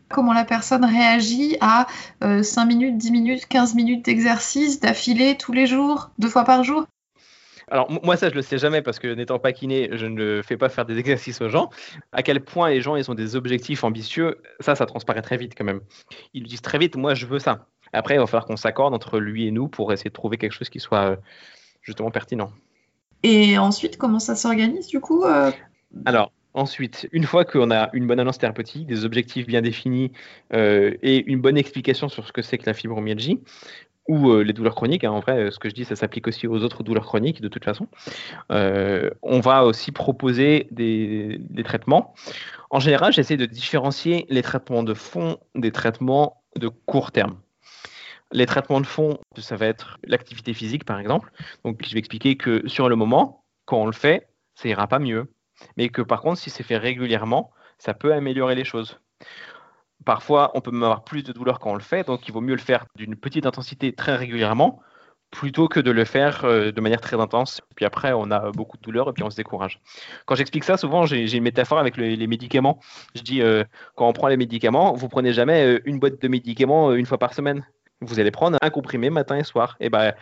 comment 0.09 0.33
la 0.33 0.43
personne 0.43 0.83
réagit 0.83 1.55
à 1.61 1.87
5 2.21 2.25
euh, 2.25 2.65
minutes, 2.65 2.97
10 2.97 3.11
minutes, 3.11 3.45
15 3.47 3.75
minutes 3.75 4.05
d'exercice 4.05 4.79
d'affilée 4.79 5.37
tous 5.37 5.53
les 5.53 5.67
jours, 5.67 6.09
deux 6.17 6.29
fois 6.29 6.43
par 6.43 6.63
jour. 6.63 6.85
Alors 7.71 7.89
moi 8.03 8.17
ça 8.17 8.29
je 8.29 8.35
le 8.35 8.41
sais 8.41 8.57
jamais 8.57 8.81
parce 8.81 8.99
que 8.99 9.07
n'étant 9.07 9.39
pas 9.39 9.51
kiné, 9.53 9.89
je 9.93 10.05
ne 10.05 10.41
fais 10.41 10.57
pas 10.57 10.69
faire 10.69 10.85
des 10.85 10.97
exercices 10.99 11.41
aux 11.41 11.49
gens. 11.49 11.69
À 12.11 12.23
quel 12.23 12.43
point 12.43 12.69
les 12.69 12.81
gens 12.81 12.95
ils 12.95 13.09
ont 13.09 13.15
des 13.15 13.35
objectifs 13.35 13.83
ambitieux, 13.83 14.37
ça 14.59 14.75
ça 14.75 14.85
transparaît 14.85 15.21
très 15.21 15.37
vite 15.37 15.53
quand 15.57 15.65
même. 15.65 15.81
Ils 16.33 16.43
disent 16.43 16.61
très 16.61 16.77
vite 16.77 16.95
moi 16.95 17.13
je 17.13 17.25
veux 17.25 17.39
ça. 17.39 17.67
Après 17.93 18.15
il 18.15 18.19
va 18.19 18.27
falloir 18.27 18.45
qu'on 18.45 18.57
s'accorde 18.57 18.93
entre 18.93 19.19
lui 19.19 19.47
et 19.47 19.51
nous 19.51 19.67
pour 19.67 19.91
essayer 19.93 20.09
de 20.09 20.15
trouver 20.15 20.37
quelque 20.37 20.53
chose 20.53 20.69
qui 20.69 20.79
soit 20.79 21.11
euh, 21.11 21.15
justement 21.81 22.11
pertinent. 22.11 22.51
Et 23.23 23.57
ensuite 23.57 23.97
comment 23.97 24.19
ça 24.19 24.35
s'organise 24.35 24.87
du 24.87 24.99
coup 24.99 25.23
euh? 25.25 25.51
Alors 26.05 26.31
Ensuite, 26.55 27.07
une 27.11 27.25
fois 27.25 27.45
qu'on 27.45 27.69
a 27.69 27.89
une 27.93 28.07
bonne 28.07 28.19
annonce 28.19 28.39
thérapeutique, 28.39 28.87
des 28.87 29.05
objectifs 29.05 29.45
bien 29.45 29.61
définis 29.61 30.11
euh, 30.51 30.95
et 31.03 31.23
une 31.27 31.41
bonne 31.41 31.57
explication 31.57 32.09
sur 32.09 32.25
ce 32.25 32.31
que 32.31 32.41
c'est 32.41 32.57
que 32.57 32.65
la 32.65 32.73
fibromyalgie, 32.73 33.39
ou 34.09 34.31
euh, 34.31 34.43
les 34.43 34.53
douleurs 34.53 34.73
chroniques. 34.73 35.03
Hein. 35.03 35.11
en 35.11 35.19
vrai, 35.19 35.37
euh, 35.37 35.51
ce 35.51 35.59
que 35.59 35.69
je 35.69 35.75
dis, 35.75 35.85
ça 35.85 35.95
s'applique 35.95 36.27
aussi 36.27 36.47
aux 36.47 36.63
autres 36.63 36.81
douleurs 36.81 37.05
chroniques 37.05 37.41
de 37.41 37.47
toute 37.47 37.63
façon. 37.63 37.87
Euh, 38.51 39.11
on 39.21 39.39
va 39.39 39.63
aussi 39.63 39.91
proposer 39.91 40.67
des, 40.71 41.39
traitements. 41.63 42.15
En 42.71 42.79
général, 42.79 43.13
j'essaie 43.13 43.37
de 43.37 43.45
différencier 43.45 44.25
les 44.29 44.41
traitements 44.41 44.81
de 44.81 44.95
fond 44.95 45.37
des 45.53 45.71
traitements 45.71 46.41
de 46.55 46.67
court 46.67 47.11
terme. 47.11 47.37
Les 48.31 48.47
traitements 48.47 48.81
de 48.81 48.87
fond, 48.87 49.19
ça 49.37 49.55
va 49.55 49.67
être 49.67 49.99
l'activité 50.03 50.53
physique, 50.53 50.85
par 50.85 50.99
exemple. 50.99 51.31
Donc, 51.63 51.79
je 51.85 51.93
vais 51.93 51.99
expliquer 51.99 52.35
que 52.35 52.67
sur 52.67 52.89
le 52.89 52.95
moment, 52.95 53.43
quand 53.65 53.77
on 53.77 53.85
le 53.85 53.91
fait, 53.91 54.27
ça 54.55 54.67
ira 54.67 54.87
pas 54.87 54.99
mieux. 54.99 55.31
Mais 55.77 55.89
que 55.89 56.01
par 56.01 56.21
contre, 56.21 56.39
si 56.39 56.49
c'est 56.49 56.63
fait 56.63 56.77
régulièrement, 56.77 57.51
ça 57.77 57.93
peut 57.93 58.13
améliorer 58.13 58.55
les 58.55 58.63
choses. 58.63 58.99
Parfois, 60.09 60.49
on 60.55 60.61
peut 60.61 60.75
avoir 60.75 61.03
plus 61.03 61.21
de 61.21 61.31
douleur 61.31 61.59
quand 61.59 61.69
on 61.69 61.75
le 61.75 61.81
fait, 61.81 62.07
donc 62.07 62.27
il 62.27 62.31
vaut 62.31 62.41
mieux 62.41 62.55
le 62.55 62.59
faire 62.59 62.87
d'une 62.95 63.15
petite 63.15 63.45
intensité 63.45 63.93
très 63.93 64.15
régulièrement 64.15 64.81
plutôt 65.29 65.67
que 65.67 65.79
de 65.79 65.91
le 65.91 66.03
faire 66.03 66.45
euh, 66.45 66.71
de 66.71 66.81
manière 66.81 66.99
très 66.99 67.21
intense. 67.21 67.61
Puis 67.75 67.85
après, 67.85 68.11
on 68.13 68.31
a 68.31 68.49
beaucoup 68.49 68.75
de 68.77 68.81
douleur 68.81 69.07
et 69.07 69.13
puis 69.13 69.21
on 69.21 69.29
se 69.29 69.35
décourage. 69.35 69.79
Quand 70.25 70.33
j'explique 70.33 70.63
ça, 70.63 70.77
souvent, 70.77 71.05
j'ai 71.05 71.31
une 71.31 71.43
métaphore 71.43 71.77
avec 71.77 71.95
les 71.95 72.25
médicaments. 72.25 72.79
Je 73.13 73.21
dis, 73.21 73.43
euh, 73.43 73.63
quand 73.93 74.07
on 74.07 74.13
prend 74.13 74.29
les 74.29 74.37
médicaments, 74.37 74.93
vous 74.93 75.09
prenez 75.09 75.31
jamais 75.31 75.75
euh, 75.75 75.79
une 75.85 75.99
boîte 75.99 76.19
de 76.19 76.27
médicaments 76.27 76.91
une 76.93 77.05
fois 77.05 77.19
par 77.19 77.35
semaine. 77.35 77.63
Vous 78.01 78.19
allez 78.19 78.31
prendre 78.31 78.57
un 78.63 78.69
comprimé 78.71 79.11
matin 79.11 79.37
et 79.37 79.43
soir. 79.43 79.77
Et 79.79 79.91
ben, 79.91 80.13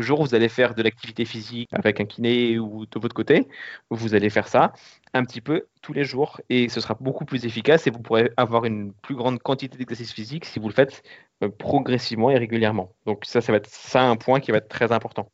le 0.00 0.06
jour 0.06 0.20
où 0.20 0.24
vous 0.24 0.34
allez 0.34 0.48
faire 0.48 0.74
de 0.74 0.82
l'activité 0.82 1.26
physique 1.26 1.68
avec 1.72 2.00
un 2.00 2.06
kiné 2.06 2.58
ou 2.58 2.86
de 2.86 2.98
votre 2.98 3.14
côté, 3.14 3.46
vous 3.90 4.14
allez 4.14 4.30
faire 4.30 4.48
ça 4.48 4.72
un 5.12 5.24
petit 5.24 5.42
peu 5.42 5.66
tous 5.82 5.92
les 5.92 6.04
jours 6.04 6.40
et 6.48 6.70
ce 6.70 6.80
sera 6.80 6.96
beaucoup 6.98 7.26
plus 7.26 7.44
efficace 7.44 7.86
et 7.86 7.90
vous 7.90 8.00
pourrez 8.00 8.30
avoir 8.38 8.64
une 8.64 8.94
plus 9.02 9.14
grande 9.14 9.38
quantité 9.40 9.76
d'exercice 9.76 10.12
physique 10.12 10.46
si 10.46 10.58
vous 10.58 10.68
le 10.68 10.74
faites 10.74 11.02
euh, 11.42 11.50
progressivement 11.50 12.30
et 12.30 12.38
régulièrement. 12.38 12.94
Donc 13.04 13.26
ça, 13.26 13.42
ça 13.42 13.52
va 13.52 13.58
être 13.58 13.68
ça 13.68 14.02
un 14.02 14.16
point 14.16 14.40
qui 14.40 14.52
va 14.52 14.58
être 14.58 14.68
très 14.68 14.90
important. 14.90 15.30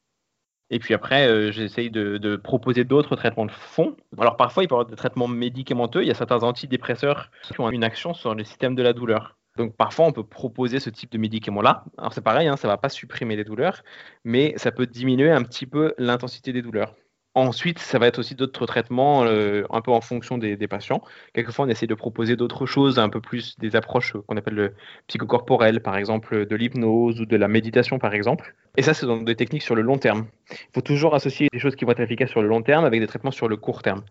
Et 0.71 0.81
puis 0.81 0.95
après, 0.95 1.29
euh, 1.29 1.53
j'essaye 1.53 1.91
de, 1.91 2.35
proposer 2.37 2.83
d'autres 2.83 3.15
traitements 3.15 3.47
de 3.47 3.53
fond. 3.53 3.97
Alors 4.19 4.37
parfois, 4.37 4.65
il 4.65 4.67
peut 4.67 4.75
y 4.75 4.79
avoir 4.79 4.87
des 4.87 4.97
traitements 4.97 5.29
médicamenteux. 5.29 6.03
Il 6.03 6.09
y 6.09 6.11
a 6.11 6.15
certains 6.15 6.43
antidépresseurs 6.43 7.31
qui 7.45 7.61
ont 7.61 7.71
une 7.71 7.85
action 7.85 8.15
sur 8.15 8.35
le 8.35 8.43
système 8.43 8.75
de 8.75 8.83
la 8.83 8.93
douleur. 8.93 9.37
Donc 9.57 9.77
parfois, 9.77 10.07
on 10.07 10.13
peut 10.13 10.25
proposer 10.25 10.81
ce 10.81 10.91
type 10.91 11.11
de 11.13 11.19
médicament-là. 11.19 11.85
Alors 11.99 12.13
c'est 12.13 12.21
pareil, 12.21 12.49
hein, 12.49 12.57
ça 12.57 12.69
ne 12.69 12.73
va 12.73 12.77
pas 12.77 12.89
supprimer 12.89 13.37
les 13.37 13.45
douleurs, 13.45 13.83
mais 14.25 14.55
ça 14.57 14.71
peut 14.71 14.87
diminuer 14.87 15.31
un 15.31 15.43
petit 15.43 15.67
peu 15.67 15.95
l'intensité 15.99 16.53
des 16.53 16.63
douleurs. 16.63 16.95
Ensuite, 17.37 17.81
ça 17.81 17.99
va 17.99 18.07
être 18.07 18.19
aussi 18.19 18.35
d'autres 18.35 18.65
traitements 18.65 19.25
euh, 19.25 19.65
un 19.69 19.83
peu 19.83 19.91
en 19.91 20.01
fonction 20.01 20.39
des, 20.39 20.57
patients. 20.69 21.03
Quelquefois, 21.35 21.67
on 21.67 21.69
essaie 21.69 21.87
de 21.87 21.95
proposer 21.95 22.35
d'autres 22.35 22.65
choses, 22.65 22.99
un 22.99 23.11
peu 23.11 23.21
plus 23.21 23.59
des 23.59 23.77
approches 23.77 24.15
qu'on 24.27 24.39
appelle 24.39 24.55
le 24.55 24.75
psychocorporel, 25.07 25.83
par 25.83 25.99
exemple 25.99 26.47
de 26.47 26.57
l'hypnose 26.57 27.21
ou 27.21 27.27
de 27.27 27.37
la 27.37 27.47
méditation, 27.47 27.99
par 27.99 28.15
exemple. 28.15 28.55
Et 28.79 28.83
ça, 28.83 28.95
c'est 28.95 29.05
dans 29.05 29.19
des 29.19 29.37
techniques 29.37 29.61
sur 29.61 29.75
le 29.75 29.83
long 29.83 29.99
terme. 29.99 30.29
Il 30.51 30.57
faut 30.77 30.81
toujours 30.81 31.15
associer 31.15 31.49
des 31.53 31.59
choses 31.59 31.77
qui 31.77 31.85
vont 31.85 31.93
être 31.93 32.01
efficaces 32.01 32.31
sur 32.31 32.41
le 32.41 32.49
long 32.49 32.63
terme 32.63 32.87
avec 32.87 33.01
des 33.01 33.07
traitements 33.07 33.31
sur 33.31 33.49
le 33.49 33.59
court 33.59 33.83
terme. 33.83 34.03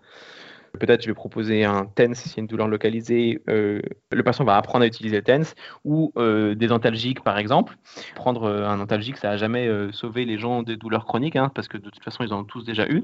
Peut-être 0.75 1.01
je 1.01 1.07
vais 1.07 1.13
proposer 1.13 1.63
un 1.63 1.85
TENS 1.85 2.13
a 2.13 2.39
une 2.39 2.47
douleur 2.47 2.67
localisée. 2.67 3.41
Euh, 3.49 3.81
le 4.11 4.23
patient 4.23 4.45
va 4.45 4.57
apprendre 4.57 4.83
à 4.83 4.87
utiliser 4.87 5.17
le 5.17 5.23
TENS 5.23 5.55
ou 5.83 6.11
euh, 6.17 6.55
des 6.55 6.71
antalgiques 6.71 7.23
par 7.23 7.37
exemple. 7.37 7.77
Prendre 8.15 8.43
euh, 8.43 8.67
un 8.67 8.79
antalgique, 8.79 9.17
ça 9.17 9.29
n'a 9.29 9.37
jamais 9.37 9.69
sauvé 9.91 10.25
les 10.25 10.37
gens 10.37 10.63
des 10.63 10.77
douleurs 10.77 11.05
chroniques 11.05 11.35
hein, 11.35 11.51
parce 11.53 11.67
que 11.67 11.77
de 11.77 11.89
toute 11.89 12.03
façon 12.03 12.23
ils 12.23 12.33
en 12.33 12.39
ont 12.39 12.43
tous 12.43 12.63
déjà 12.63 12.87
eu. 12.87 13.03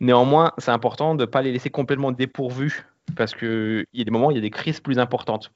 Néanmoins, 0.00 0.52
c'est 0.58 0.70
important 0.70 1.14
de 1.14 1.22
ne 1.22 1.26
pas 1.26 1.42
les 1.42 1.52
laisser 1.52 1.70
complètement 1.70 2.12
dépourvus 2.12 2.86
parce 3.16 3.34
qu'il 3.34 3.84
y 3.92 4.00
a 4.00 4.04
des 4.04 4.10
moments 4.10 4.28
où 4.28 4.30
il 4.32 4.36
y 4.36 4.38
a 4.38 4.42
des 4.42 4.50
crises 4.50 4.80
plus 4.80 4.98
importantes. 4.98 5.52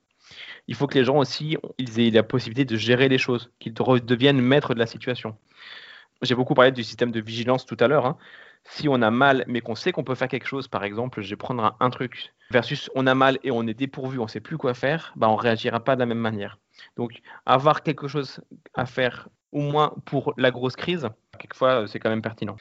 Il 0.69 0.75
faut 0.75 0.87
que 0.87 0.99
les 0.99 1.05
gens 1.05 1.19
aussi 1.19 1.57
ils 1.79 2.01
aient 2.01 2.11
la 2.11 2.23
possibilité 2.23 2.65
de 2.65 2.77
gérer 2.77 3.09
les 3.09 3.19
choses, 3.19 3.51
qu'ils 3.59 3.75
deviennent 3.75 4.41
maîtres 4.41 4.75
de 4.75 4.79
la 4.79 4.87
situation. 4.87 5.37
J'ai 6.23 6.35
beaucoup 6.35 6.55
parlé 6.55 6.73
du 6.73 6.83
système 6.83 7.11
de 7.11 7.21
vigilance 7.21 7.67
tout 7.67 7.77
à 7.79 7.89
l'heure. 7.89 8.07
Hein 8.07 8.17
si 8.69 8.89
on 8.89 9.01
a 9.03 9.11
mal, 9.11 9.45
mais 9.47 9.61
qu'on 9.61 9.75
sait 9.75 9.93
qu'on 9.93 10.05
peut 10.05 10.15
faire 10.15 10.29
quelque 10.29 10.47
chose, 10.47 10.69
par 10.69 10.85
exemple, 10.85 11.23
je 11.23 11.31
vais 11.31 11.37
prendre 11.37 11.77
un, 11.79 11.91
truc, 11.91 12.35
versus 12.51 12.91
on 12.95 13.07
a 13.07 13.15
mal 13.15 13.39
et 13.45 13.51
on 13.51 13.67
est 13.67 13.75
dépourvu, 13.75 14.19
on 14.19 14.25
ne 14.25 14.29
sait 14.29 14.41
plus 14.41 14.59
quoi 14.59 14.75
faire, 14.75 15.13
bah, 15.17 15.29
on 15.29 15.37
réagira 15.37 15.81
pas 15.81 15.95
de 15.95 16.01
la 16.01 16.07
même 16.07 16.19
manière. 16.19 16.59
Donc, 16.97 17.21
avoir 17.47 17.83
quelque 17.83 18.09
chose 18.09 18.41
à 18.75 18.87
faire, 18.87 19.29
au 19.53 19.61
moins 19.61 19.95
pour 20.05 20.35
la 20.37 20.51
grosse 20.51 20.77
crise, 20.77 21.09
quelquefois, 21.39 21.83
euh, 21.83 21.87
c'est 21.87 21.99
quand 21.99 22.11
même 22.11 22.23
pertinent. 22.23 22.57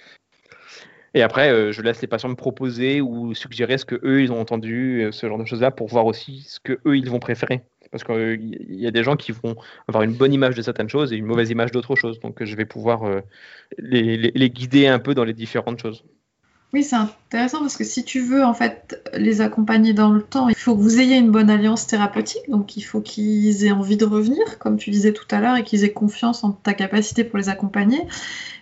Et 1.13 1.21
après, 1.21 1.49
euh, 1.49 1.71
je 1.71 1.81
laisse 1.81 2.01
les 2.01 2.07
patients 2.07 2.29
me 2.29 2.35
proposer 2.35 2.99
ou 2.99 3.33
suggérer 3.33 3.77
ce 3.77 3.85
que 3.85 3.95
eux 4.03 4.21
ils 4.21 4.33
ont 4.33 4.39
entendu, 4.39 5.01
euh, 5.01 5.11
ce 5.13 5.27
genre 5.27 5.37
de 5.37 5.45
choses-là, 5.45 5.71
pour 5.71 5.87
voir 5.87 6.05
aussi 6.05 6.41
ce 6.41 6.59
que 6.59 6.79
eux 6.85 6.97
ils 6.97 7.09
vont 7.09 7.19
préférer. 7.19 7.63
Parce 7.91 8.03
qu'il 8.03 8.65
y 8.69 8.87
a 8.87 8.91
des 8.91 9.03
gens 9.03 9.15
qui 9.15 9.31
vont 9.31 9.55
avoir 9.87 10.03
une 10.03 10.13
bonne 10.13 10.33
image 10.33 10.55
de 10.55 10.61
certaines 10.61 10.89
choses 10.89 11.13
et 11.13 11.15
une 11.15 11.25
mauvaise 11.25 11.49
image 11.49 11.71
d'autres 11.71 11.95
choses. 11.95 12.19
Donc 12.19 12.43
je 12.43 12.55
vais 12.55 12.65
pouvoir 12.65 13.03
euh, 13.03 13.21
les, 13.77 14.49
guider 14.49 14.87
un 14.87 14.99
peu 14.99 15.13
dans 15.13 15.23
les 15.23 15.33
différentes 15.33 15.81
choses. 15.81 16.03
Oui, 16.73 16.83
c'est 16.83 16.97
intéressant 16.97 17.59
parce 17.59 17.77
que 17.77 17.85
si 17.85 18.03
tu 18.03 18.19
veux 18.19 18.43
en 18.43 18.53
fait 18.53 19.01
les 19.13 19.39
accompagner 19.39 19.93
dans 19.93 20.11
le 20.11 20.21
temps, 20.21 20.49
il 20.49 20.55
faut 20.55 20.75
que 20.75 20.81
vous 20.81 20.99
ayez 20.99 21.15
une 21.15 21.31
bonne 21.31 21.49
alliance 21.49 21.87
thérapeutique. 21.87 22.49
Donc 22.49 22.75
il 22.75 22.81
faut 22.81 22.99
qu'ils 22.99 23.63
aient 23.63 23.71
envie 23.71 23.95
de 23.95 24.03
revenir, 24.03 24.59
comme 24.59 24.77
tu 24.77 24.89
disais 24.89 25.13
tout 25.13 25.27
à 25.31 25.39
l'heure, 25.39 25.55
et 25.55 25.63
qu'ils 25.63 25.85
aient 25.85 25.93
confiance 25.93 26.43
en 26.43 26.51
ta 26.51 26.73
capacité 26.73 27.23
pour 27.23 27.37
les 27.37 27.47
accompagner. 27.47 28.01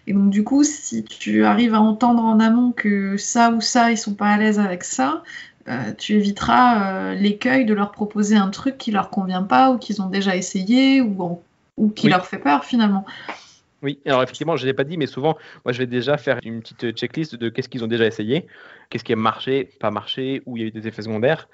Et 0.06 0.14
donc 0.14 0.30
du 0.30 0.44
coup, 0.44 0.64
si 0.64 1.04
tu 1.04 1.44
arrives 1.44 1.74
à 1.74 1.82
entendre 1.82 2.24
en 2.24 2.40
amont 2.40 2.72
que 2.72 3.18
ça 3.18 3.52
ou 3.52 3.62
ça, 3.62 3.90
ils 3.90 3.98
sont 3.98 4.14
pas 4.14 4.28
à 4.28 4.38
l'aise 4.38 4.60
avec 4.60 4.84
ça, 4.84 5.24
euh, 5.69 5.93
tu 5.97 6.15
éviteras 6.15 7.12
euh, 7.12 7.13
l'écueil 7.13 7.63
de 7.63 7.73
leur 7.73 7.91
proposer 7.91 8.36
un 8.36 8.49
truc 8.49 8.78
qui 8.78 8.91
leur 8.91 9.10
convient 9.10 9.43
pas 9.43 9.71
ou 9.71 9.78
qu'ils 9.78 10.02
ont 10.02 10.10
déjà 10.10 10.36
essayé 10.36 10.99
ou, 10.99 11.41
ou 11.78 11.89
qui 11.89 12.10
leur 12.10 12.26
fait 12.26 12.38
peur 12.38 12.65
finalement. 12.65 13.06
Oui, 13.82 13.99
alors 14.06 14.23
effectivement, 14.23 14.58
je 14.58 14.63
ne 14.63 14.67
l'ai 14.67 14.73
pas 14.73 14.84
dit, 14.84 14.97
mais 14.97 15.08
souvent, 15.08 15.38
moi, 15.65 15.71
je 15.71 15.78
vais 15.78 15.88
déjà 15.88 16.17
faire 16.17 16.39
une 16.43 16.62
petite 16.62 16.91
checklist 16.91 17.36
de 17.36 17.49
qu'est-ce 17.49 17.69
qu'ils 17.69 17.84
ont 17.84 17.88
déjà 17.88 18.06
essayé, 18.06 18.45
qu'est-ce 18.89 19.04
qui 19.04 19.13
a 19.13 19.17
marché, 19.17 19.69
pas 19.80 19.91
marché, 19.91 20.41
où 20.45 20.56
il 20.56 20.62
y 20.62 20.65
a 20.65 20.67
eu 20.67 20.71
des 20.71 20.88
effets 20.88 21.02
secondaires, 21.02 21.49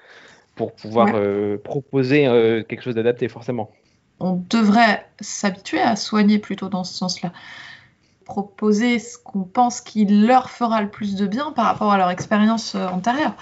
pour 0.54 0.74
pouvoir 0.74 1.08
euh, 1.14 1.56
proposer 1.58 2.22
quelque 2.68 2.82
chose 2.82 2.94
d'adapté, 2.94 3.28
forcément. 3.28 3.72
On 4.20 4.42
devrait 4.48 5.06
s'habituer 5.20 5.80
à 5.80 5.96
soigner 5.96 6.38
plutôt 6.38 6.68
dans 6.68 6.84
ce 6.84 6.94
sens-là. 6.94 7.32
Proposer 8.24 9.00
ce 9.00 9.18
qu'on 9.18 9.42
pense 9.42 9.80
qui 9.80 10.04
leur 10.04 10.50
fera 10.50 10.82
le 10.82 10.88
plus 10.88 11.16
de 11.16 11.26
bien 11.26 11.50
par 11.50 11.64
rapport 11.64 11.92
à 11.92 11.98
leur 11.98 12.10
expérience 12.10 12.76
antérieure. 12.76 13.34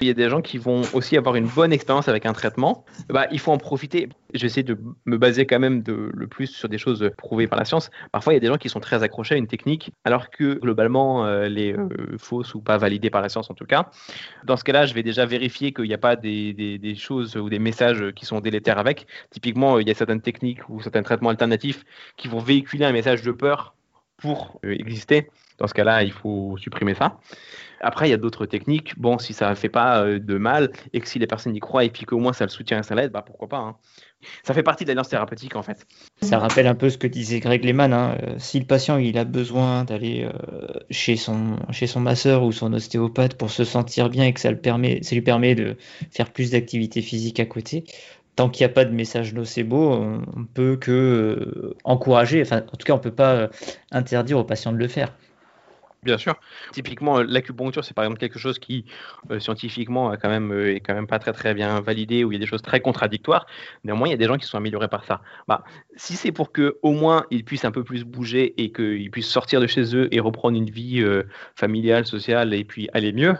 Il 0.00 0.06
y 0.06 0.10
a 0.10 0.14
des 0.14 0.28
gens 0.28 0.42
qui 0.42 0.58
vont 0.58 0.82
aussi 0.92 1.16
avoir 1.16 1.36
une 1.36 1.46
bonne 1.46 1.72
expérience 1.72 2.08
avec 2.08 2.26
un 2.26 2.32
traitement. 2.32 2.84
Bah, 3.08 3.26
il 3.30 3.38
faut 3.38 3.52
en 3.52 3.58
profiter. 3.58 4.08
J'essaie 4.34 4.62
de 4.62 4.78
me 5.06 5.16
baser 5.16 5.46
quand 5.46 5.58
même 5.58 5.82
le 5.86 6.26
plus 6.26 6.48
sur 6.48 6.68
des 6.68 6.78
choses 6.78 7.10
prouvées 7.16 7.46
par 7.46 7.58
la 7.58 7.64
science. 7.64 7.90
Parfois, 8.12 8.32
il 8.32 8.36
y 8.36 8.38
a 8.38 8.40
des 8.40 8.48
gens 8.48 8.58
qui 8.58 8.68
sont 8.68 8.80
très 8.80 9.02
accrochés 9.02 9.34
à 9.34 9.38
une 9.38 9.46
technique, 9.46 9.92
alors 10.04 10.30
que 10.30 10.58
globalement, 10.58 11.24
euh, 11.24 11.48
les 11.48 11.72
euh, 11.72 11.88
fausses 12.18 12.54
ou 12.54 12.60
pas 12.60 12.76
validées 12.76 13.10
par 13.10 13.22
la 13.22 13.28
science 13.28 13.50
en 13.50 13.54
tout 13.54 13.64
cas. 13.64 13.90
Dans 14.44 14.56
ce 14.56 14.64
cas-là, 14.64 14.86
je 14.86 14.94
vais 14.94 15.02
déjà 15.02 15.24
vérifier 15.24 15.72
qu'il 15.72 15.86
n'y 15.86 15.94
a 15.94 15.98
pas 15.98 16.16
des, 16.16 16.52
des, 16.52 16.94
choses 16.94 17.36
ou 17.36 17.48
des 17.48 17.58
messages 17.58 18.12
qui 18.14 18.26
sont 18.26 18.40
délétères 18.40 18.78
avec. 18.78 19.06
Typiquement, 19.30 19.78
il 19.78 19.88
y 19.88 19.90
a 19.90 19.94
certaines 19.94 20.20
techniques 20.20 20.68
ou 20.68 20.82
certains 20.82 21.02
traitements 21.02 21.30
alternatifs 21.30 21.84
qui 22.16 22.28
vont 22.28 22.38
véhiculer 22.38 22.84
un 22.84 22.92
message 22.92 23.22
de 23.22 23.32
peur 23.32 23.74
pour 24.16 24.60
euh, 24.64 24.74
exister. 24.78 25.28
Dans 25.58 25.66
ce 25.66 25.74
cas-là, 25.74 26.02
il 26.02 26.12
faut 26.12 26.56
supprimer 26.58 26.94
ça. 26.94 27.18
Après, 27.80 28.08
il 28.08 28.10
y 28.10 28.14
a 28.14 28.18
d'autres 28.18 28.46
techniques. 28.46 28.98
Bon, 28.98 29.18
si 29.18 29.32
ça 29.32 29.50
ne 29.50 29.54
fait 29.54 29.68
pas 29.68 30.02
euh, 30.02 30.18
de 30.18 30.36
mal 30.38 30.70
et 30.92 31.00
que 31.00 31.08
si 31.08 31.18
les 31.18 31.26
personnes 31.26 31.54
y 31.54 31.60
croient 31.60 31.84
et 31.84 31.90
puis 31.90 32.04
qu'au 32.04 32.18
moins 32.18 32.32
ça 32.32 32.44
le 32.44 32.50
soutient 32.50 32.80
et 32.80 32.82
ça 32.82 32.94
l'aide, 32.94 33.10
bah 33.12 33.22
pourquoi 33.22 33.48
pas. 33.48 33.58
Hein. 33.58 33.76
Ça 34.42 34.54
fait 34.54 34.62
partie 34.62 34.84
de 34.84 34.88
l'alliance 34.88 35.08
thérapeutique 35.08 35.56
en 35.56 35.62
fait. 35.62 35.86
Ça 36.22 36.38
rappelle 36.38 36.66
un 36.66 36.74
peu 36.74 36.88
ce 36.88 36.98
que 36.98 37.06
disait 37.06 37.40
Greg 37.40 37.64
Lehman. 37.64 37.92
Hein. 37.92 38.16
Euh, 38.22 38.34
si 38.38 38.58
le 38.58 38.66
patient 38.66 38.96
il 38.96 39.16
a 39.18 39.24
besoin 39.24 39.84
d'aller 39.84 40.28
chez, 40.90 41.16
son, 41.16 41.58
chez 41.70 41.86
son 41.86 42.00
masseur 42.00 42.42
ou 42.42 42.52
son 42.52 42.72
ostéopathe 42.72 43.36
pour 43.36 43.50
se 43.50 43.64
sentir 43.64 44.08
bien 44.08 44.24
et 44.24 44.32
que 44.32 44.40
ça, 44.40 44.50
le 44.50 44.58
permet, 44.58 45.02
ça 45.02 45.14
lui 45.14 45.22
permet 45.22 45.54
de 45.54 45.76
faire 46.10 46.32
plus 46.32 46.52
d'activité 46.52 47.02
physique 47.02 47.40
à 47.40 47.46
côté, 47.46 47.84
tant 48.36 48.50
qu'il 48.50 48.66
n'y 48.66 48.70
a 48.70 48.74
pas 48.74 48.84
de 48.84 48.92
message 48.92 49.34
nocebo, 49.34 49.92
on, 49.92 50.44
peut 50.44 50.76
que 50.76 51.74
encourager, 51.84 52.42
enfin 52.42 52.58
en 52.58 52.76
tout 52.76 52.84
cas 52.84 52.92
on 52.92 52.98
ne 52.98 53.02
peut 53.02 53.10
pas 53.10 53.48
interdire 53.90 54.38
aux 54.38 54.44
patients 54.44 54.72
de 54.72 54.78
le 54.78 54.88
faire. 54.88 55.12
Bien 56.06 56.18
sûr. 56.18 56.36
Typiquement, 56.70 57.20
l'acupuncture, 57.20 57.84
c'est 57.84 57.92
par 57.92 58.04
exemple 58.04 58.20
quelque 58.20 58.38
chose 58.38 58.60
qui 58.60 58.84
euh, 59.32 59.40
scientifiquement 59.40 60.12
est 60.12 60.18
quand 60.18 60.28
même 60.28 60.52
euh, 60.52 60.76
est 60.76 60.78
quand 60.78 60.94
même 60.94 61.08
pas 61.08 61.18
très 61.18 61.32
très 61.32 61.52
bien 61.52 61.80
validé, 61.80 62.22
où 62.22 62.30
il 62.30 62.36
y 62.36 62.38
a 62.38 62.38
des 62.38 62.46
choses 62.46 62.62
très 62.62 62.78
contradictoires. 62.80 63.46
Néanmoins, 63.82 64.06
il 64.06 64.12
y 64.12 64.14
a 64.14 64.16
des 64.16 64.26
gens 64.26 64.36
qui 64.38 64.46
sont 64.46 64.56
améliorés 64.56 64.86
par 64.86 65.04
ça. 65.04 65.20
Bah, 65.48 65.64
si 65.96 66.14
c'est 66.14 66.30
pour 66.30 66.52
que 66.52 66.78
au 66.82 66.92
moins 66.92 67.26
ils 67.32 67.44
puissent 67.44 67.64
un 67.64 67.72
peu 67.72 67.82
plus 67.82 68.04
bouger 68.04 68.54
et 68.62 68.70
qu'ils 68.70 69.10
puissent 69.10 69.28
sortir 69.28 69.60
de 69.60 69.66
chez 69.66 69.96
eux 69.96 70.08
et 70.14 70.20
reprendre 70.20 70.56
une 70.56 70.70
vie 70.70 71.00
euh, 71.02 71.24
familiale, 71.56 72.06
sociale 72.06 72.54
et 72.54 72.62
puis 72.62 72.88
aller 72.92 73.12
mieux, 73.12 73.34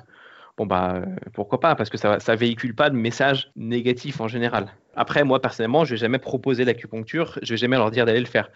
bon 0.57 0.67
bah 0.67 1.03
pourquoi 1.33 1.61
pas 1.61 1.75
Parce 1.75 1.91
que 1.91 1.99
ça 1.99 2.21
ça 2.21 2.35
véhicule 2.35 2.75
pas 2.75 2.91
de 2.91 2.97
message 2.97 3.51
négatif 3.57 4.21
en 4.21 4.29
général. 4.29 4.69
Après, 4.95 5.25
moi 5.25 5.41
personnellement, 5.41 5.85
je 5.85 5.91
vais 5.91 5.97
jamais 5.99 6.19
proposer 6.19 6.65
l'acupuncture, 6.65 7.39
je 7.43 7.55
vais 7.55 7.59
jamais 7.59 7.77
leur 7.77 7.91
dire 7.91 8.07
d'aller 8.07 8.21
le 8.21 8.27
faire 8.27 8.51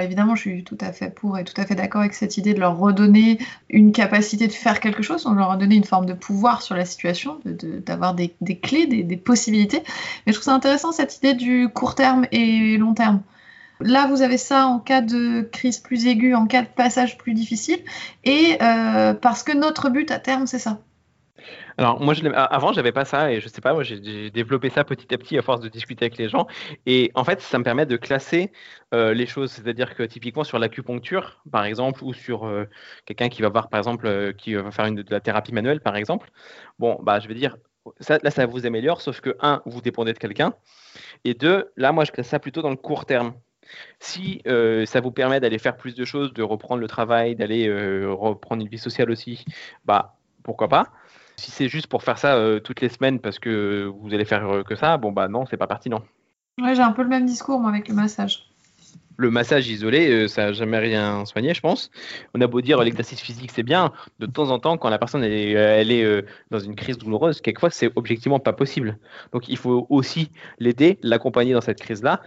évidemment, 0.00 0.34
je 0.34 0.40
suis 0.40 0.64
tout 0.64 0.78
à 0.80 0.92
fait 0.92 1.14
pour 1.14 1.38
et 1.38 1.44
tout 1.44 1.58
à 1.60 1.66
fait 1.66 1.74
d'accord 1.74 2.00
avec 2.00 2.14
cette 2.14 2.36
idée 2.36 2.54
de 2.54 2.60
leur 2.60 2.78
redonner 2.78 3.38
une 3.68 3.92
capacité 3.92 4.46
de 4.46 4.52
faire 4.52 4.80
quelque 4.80 5.02
chose, 5.02 5.24
de 5.24 5.34
leur 5.34 5.50
redonner 5.50 5.76
une 5.76 5.84
forme 5.84 6.06
de 6.06 6.14
pouvoir 6.14 6.62
sur 6.62 6.74
la 6.74 6.84
situation, 6.84 7.40
d'avoir 7.44 8.14
de, 8.14 8.30
des, 8.40 8.58
clés, 8.58 8.86
des, 8.86 9.16
possibilités. 9.16 9.82
Mais 10.26 10.32
je 10.32 10.38
trouve 10.38 10.44
ça 10.44 10.54
intéressant 10.54 10.92
cette 10.92 11.16
idée 11.18 11.34
du 11.34 11.68
court 11.68 11.94
terme 11.94 12.26
et 12.32 12.76
long 12.78 12.94
terme. 12.94 13.22
Là, 13.80 14.08
vous 14.08 14.22
avez 14.22 14.38
ça 14.38 14.66
en 14.66 14.80
cas 14.80 15.02
de 15.02 15.48
crise 15.52 15.78
plus 15.78 16.06
aiguë, 16.06 16.34
en 16.34 16.46
cas 16.46 16.62
de 16.62 16.68
passage 16.68 17.16
plus 17.16 17.32
difficile, 17.32 17.78
et 18.24 18.58
euh, 18.60 19.14
parce 19.14 19.44
que 19.44 19.56
notre 19.56 19.88
but 19.88 20.10
à 20.10 20.18
terme, 20.18 20.46
c'est 20.46 20.58
ça. 20.58 20.80
Alors 21.78 22.00
moi, 22.00 22.12
je 22.12 22.26
avant, 22.34 22.72
j'avais 22.72 22.90
pas 22.90 23.04
ça 23.04 23.30
et 23.30 23.40
je 23.40 23.46
sais 23.46 23.60
pas, 23.60 23.72
moi 23.72 23.84
j'ai 23.84 24.30
développé 24.30 24.68
ça 24.68 24.82
petit 24.82 25.14
à 25.14 25.18
petit 25.18 25.38
à 25.38 25.42
force 25.42 25.60
de 25.60 25.68
discuter 25.68 26.06
avec 26.06 26.18
les 26.18 26.28
gens. 26.28 26.48
Et 26.86 27.12
en 27.14 27.22
fait, 27.22 27.40
ça 27.40 27.56
me 27.56 27.62
permet 27.62 27.86
de 27.86 27.96
classer 27.96 28.50
euh, 28.92 29.14
les 29.14 29.26
choses. 29.26 29.52
C'est-à-dire 29.52 29.94
que 29.94 30.02
typiquement 30.02 30.42
sur 30.42 30.58
l'acupuncture, 30.58 31.40
par 31.52 31.64
exemple, 31.64 32.02
ou 32.02 32.12
sur 32.12 32.46
euh, 32.46 32.64
quelqu'un 33.06 33.28
qui 33.28 33.42
va 33.42 33.48
voir, 33.48 33.68
par 33.68 33.78
exemple, 33.78 34.08
euh, 34.08 34.32
qui 34.32 34.54
va 34.54 34.72
faire 34.72 34.86
une, 34.86 34.96
de 34.96 35.10
la 35.12 35.20
thérapie 35.20 35.54
manuelle, 35.54 35.80
par 35.80 35.94
exemple. 35.94 36.30
Bon, 36.80 36.98
bah 37.00 37.20
je 37.20 37.28
vais 37.28 37.34
dire, 37.34 37.56
ça, 38.00 38.18
là, 38.24 38.32
ça 38.32 38.44
vous 38.44 38.66
améliore, 38.66 39.00
sauf 39.00 39.20
que 39.20 39.36
un, 39.40 39.62
vous 39.64 39.80
dépendez 39.80 40.12
de 40.12 40.18
quelqu'un, 40.18 40.54
et 41.24 41.34
deux, 41.34 41.70
là, 41.76 41.92
moi, 41.92 42.04
je 42.04 42.10
classe 42.10 42.26
ça 42.28 42.40
plutôt 42.40 42.60
dans 42.60 42.70
le 42.70 42.76
court 42.76 43.06
terme. 43.06 43.34
Si 44.00 44.42
ça 44.86 45.00
vous 45.00 45.12
permet 45.12 45.40
d'aller 45.40 45.58
faire 45.58 45.76
plus 45.76 45.94
de 45.94 46.04
choses, 46.04 46.32
de 46.32 46.42
reprendre 46.42 46.80
le 46.80 46.88
travail, 46.88 47.36
d'aller 47.36 47.70
reprendre 48.06 48.62
une 48.62 48.68
vie 48.68 48.78
sociale 48.78 49.10
aussi, 49.10 49.44
bah 49.84 50.16
pourquoi 50.42 50.68
pas. 50.68 50.86
Si 51.38 51.52
c'est 51.52 51.68
juste 51.68 51.86
pour 51.86 52.02
faire 52.02 52.18
ça 52.18 52.34
euh, 52.34 52.58
toutes 52.58 52.80
les 52.80 52.88
semaines 52.88 53.20
parce 53.20 53.38
que 53.38 53.88
vous 54.00 54.12
allez 54.12 54.24
faire 54.24 54.48
euh, 54.48 54.62
que 54.64 54.74
ça, 54.74 54.96
bon 54.96 55.12
bah 55.12 55.28
non, 55.28 55.46
c'est 55.46 55.56
pas 55.56 55.68
pertinent. 55.68 56.02
Ouais, 56.60 56.74
j'ai 56.74 56.82
un 56.82 56.90
peu 56.90 57.02
le 57.02 57.08
même 57.08 57.26
discours 57.26 57.60
moi 57.60 57.70
avec 57.70 57.86
le 57.88 57.94
massage. 57.94 58.50
Le 59.16 59.30
massage 59.30 59.68
isolé, 59.68 60.10
euh, 60.10 60.26
ça 60.26 60.46
n'a 60.46 60.52
jamais 60.52 60.78
rien 60.78 61.24
soigné, 61.26 61.54
je 61.54 61.60
pense. 61.60 61.92
On 62.34 62.40
a 62.40 62.48
beau 62.48 62.60
dire 62.60 62.82
l'exercice 62.82 63.20
physique, 63.20 63.52
c'est 63.52 63.62
bien. 63.62 63.92
De 64.18 64.26
temps 64.26 64.50
en 64.50 64.58
temps, 64.58 64.78
quand 64.78 64.90
la 64.90 64.98
personne 64.98 65.22
est, 65.22 65.52
elle 65.52 65.92
est 65.92 66.24
dans 66.50 66.58
une 66.58 66.74
crise 66.74 66.98
douloureuse, 66.98 67.40
quelquefois, 67.40 67.70
c'est 67.70 67.90
objectivement 67.94 68.40
pas 68.40 68.52
possible. 68.52 68.98
Donc, 69.32 69.48
il 69.48 69.56
faut 69.56 69.86
aussi 69.90 70.30
l'aider, 70.58 70.98
l'accompagner 71.02 71.52
dans 71.52 71.60
cette 71.60 71.80
crise-là, 71.80 72.20